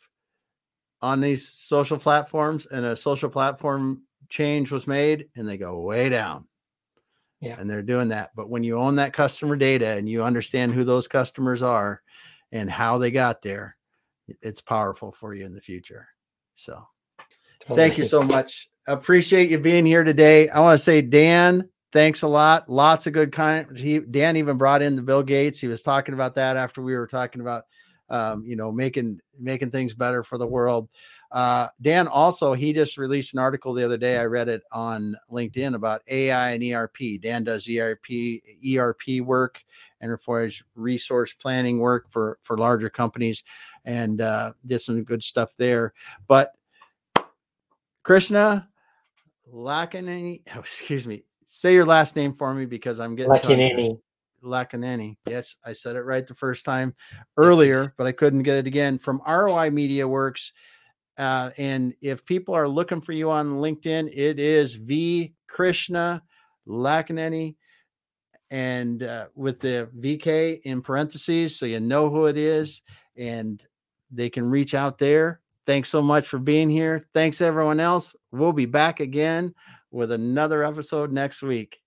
on 1.01 1.21
these 1.21 1.47
social 1.47 1.97
platforms 1.97 2.65
and 2.67 2.86
a 2.86 2.95
social 2.95 3.29
platform 3.29 4.01
change 4.29 4.71
was 4.71 4.88
made 4.88 5.27
and 5.36 5.47
they 5.47 5.57
go 5.57 5.79
way 5.81 6.09
down 6.09 6.47
yeah. 7.44 7.60
And 7.60 7.70
they're 7.70 7.82
doing 7.82 8.08
that. 8.10 8.32
But 8.36 8.50
when 8.50 8.64
you 8.64 8.78
own 8.78 8.96
that 8.96 9.14
customer 9.14 9.56
data 9.56 9.89
and 9.89 10.08
you 10.08 10.24
understand 10.24 10.74
who 10.74 10.84
those 10.84 11.08
customers 11.08 11.62
are 11.62 12.02
and 12.52 12.70
how 12.70 12.98
they 12.98 13.12
got 13.12 13.41
there, 13.41 13.76
it's 14.41 14.62
powerful 14.62 15.12
for 15.12 15.34
you 15.34 15.46
in 15.46 15.54
the 15.54 15.62
future. 15.62 16.08
So 16.56 16.82
totally. 17.60 17.78
thank 17.78 17.98
you 17.98 18.06
so 18.06 18.22
much. 18.22 18.70
Appreciate 18.88 19.50
you 19.50 19.60
being 19.60 19.86
here 19.86 20.04
today. 20.04 20.48
I 20.50 20.60
want 20.62 20.80
to 20.80 20.84
say, 20.84 21.02
Dan, 21.02 21.68
thanks 21.91 22.22
a 22.22 22.28
lot. 22.28 22.70
Lots 22.70 23.08
of 23.08 23.14
good 23.14 23.32
kind. 23.34 23.78
He 23.78 24.00
Dan 24.00 24.38
even 24.38 24.58
brought 24.58 24.82
in 24.82 24.96
the 24.96 25.02
Bill 25.02 25.24
Gates. 25.24 25.60
He 25.60 25.68
was 25.68 25.82
talking 25.82 26.14
about 26.14 26.36
that 26.36 26.56
after 26.56 26.82
we 26.82 26.96
were 26.96 27.08
talking 27.08 27.41
about 27.41 27.64
um, 28.10 28.44
you 28.46 28.56
know, 28.56 28.72
making 28.72 29.20
making 29.39 29.72
things 29.72 29.94
better 29.94 30.24
for 30.24 30.38
the 30.38 30.48
world. 30.48 30.88
Uh, 31.34 31.67
Dan 31.81 32.07
also 32.07 32.53
he 32.53 32.71
just 32.73 32.97
released 32.97 33.34
an 33.34 33.39
article 33.39 33.73
the 33.73 33.84
other 33.84 33.97
day. 33.97 34.19
I 34.19 34.25
read 34.25 34.47
it 34.47 34.61
on 34.71 35.15
LinkedIn 35.31 35.73
about 35.73 36.03
AI 36.07 36.51
and 36.51 36.63
ERP. 36.63 37.19
Dan 37.21 37.43
does 37.43 37.67
ERP 37.67 38.05
ERP 38.77 39.19
work 39.21 39.63
and 39.99 40.21
for 40.21 40.41
his 40.41 40.61
resource 40.75 41.34
planning 41.41 41.79
work 41.79 42.05
for 42.11 42.38
for 42.43 42.57
larger 42.57 42.89
companies, 42.89 43.43
and 43.86 44.21
uh, 44.21 44.53
did 44.67 44.79
some 44.79 45.03
good 45.03 45.23
stuff 45.23 45.55
there. 45.55 45.93
But 46.27 46.51
Krishna 48.03 48.69
Lakkineni, 49.51 50.41
oh, 50.55 50.59
excuse 50.59 51.07
me, 51.07 51.23
say 51.45 51.73
your 51.73 51.86
last 51.86 52.15
name 52.15 52.34
for 52.34 52.53
me 52.53 52.65
because 52.65 52.99
I'm 52.99 53.15
getting 53.15 53.31
Lakkineni. 53.31 53.99
Lakkineni. 54.43 55.15
Yes, 55.27 55.55
I 55.65 55.73
said 55.73 55.95
it 55.95 56.01
right 56.01 56.27
the 56.27 56.36
first 56.36 56.65
time 56.65 56.93
earlier, 57.38 57.93
but 57.97 58.05
I 58.05 58.11
couldn't 58.11 58.43
get 58.43 58.57
it 58.57 58.67
again. 58.67 58.99
From 58.99 59.21
ROI 59.25 59.71
Media 59.71 60.07
Works. 60.07 60.51
Uh, 61.18 61.51
and 61.57 61.93
if 62.01 62.26
people 62.26 62.55
are 62.55 62.68
looking 62.68 63.01
for 63.01 63.11
you 63.11 63.30
on 63.30 63.55
LinkedIn, 63.55 64.09
it 64.16 64.39
is 64.39 64.76
V 64.76 65.34
Krishna 65.47 66.24
Lakkineni 66.68 67.55
and 68.49 69.03
uh, 69.03 69.28
with 69.36 69.59
the 69.59 69.89
VK 69.99 70.61
in 70.64 70.82
parentheses, 70.82 71.57
so 71.57 71.66
you 71.66 71.80
know 71.80 72.09
who 72.09 72.26
it 72.26 72.38
is, 72.38 72.84
and 73.18 73.66
they 74.11 74.30
can 74.30 74.49
reach 74.49 74.76
out 74.76 74.97
there. 74.99 75.41
Thanks 75.66 75.89
so 75.89 76.01
much 76.01 76.28
for 76.28 76.39
being 76.39 76.70
here. 76.70 77.07
Thanks 77.14 77.41
everyone 77.41 77.80
else. 77.80 78.16
We'll 78.32 78.53
be 78.53 78.66
back 78.66 78.99
again 78.99 79.55
with 79.91 80.11
another 80.11 80.64
episode 80.64 81.11
next 81.11 81.41
week. 81.41 81.80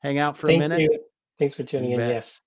Hang 0.00 0.18
out 0.18 0.36
for 0.36 0.46
Thank 0.46 0.62
a 0.62 0.68
minute. 0.68 0.80
You. 0.82 1.00
Thanks 1.38 1.56
for 1.56 1.64
tuning 1.64 1.92
in. 1.92 2.00
Yes. 2.00 2.40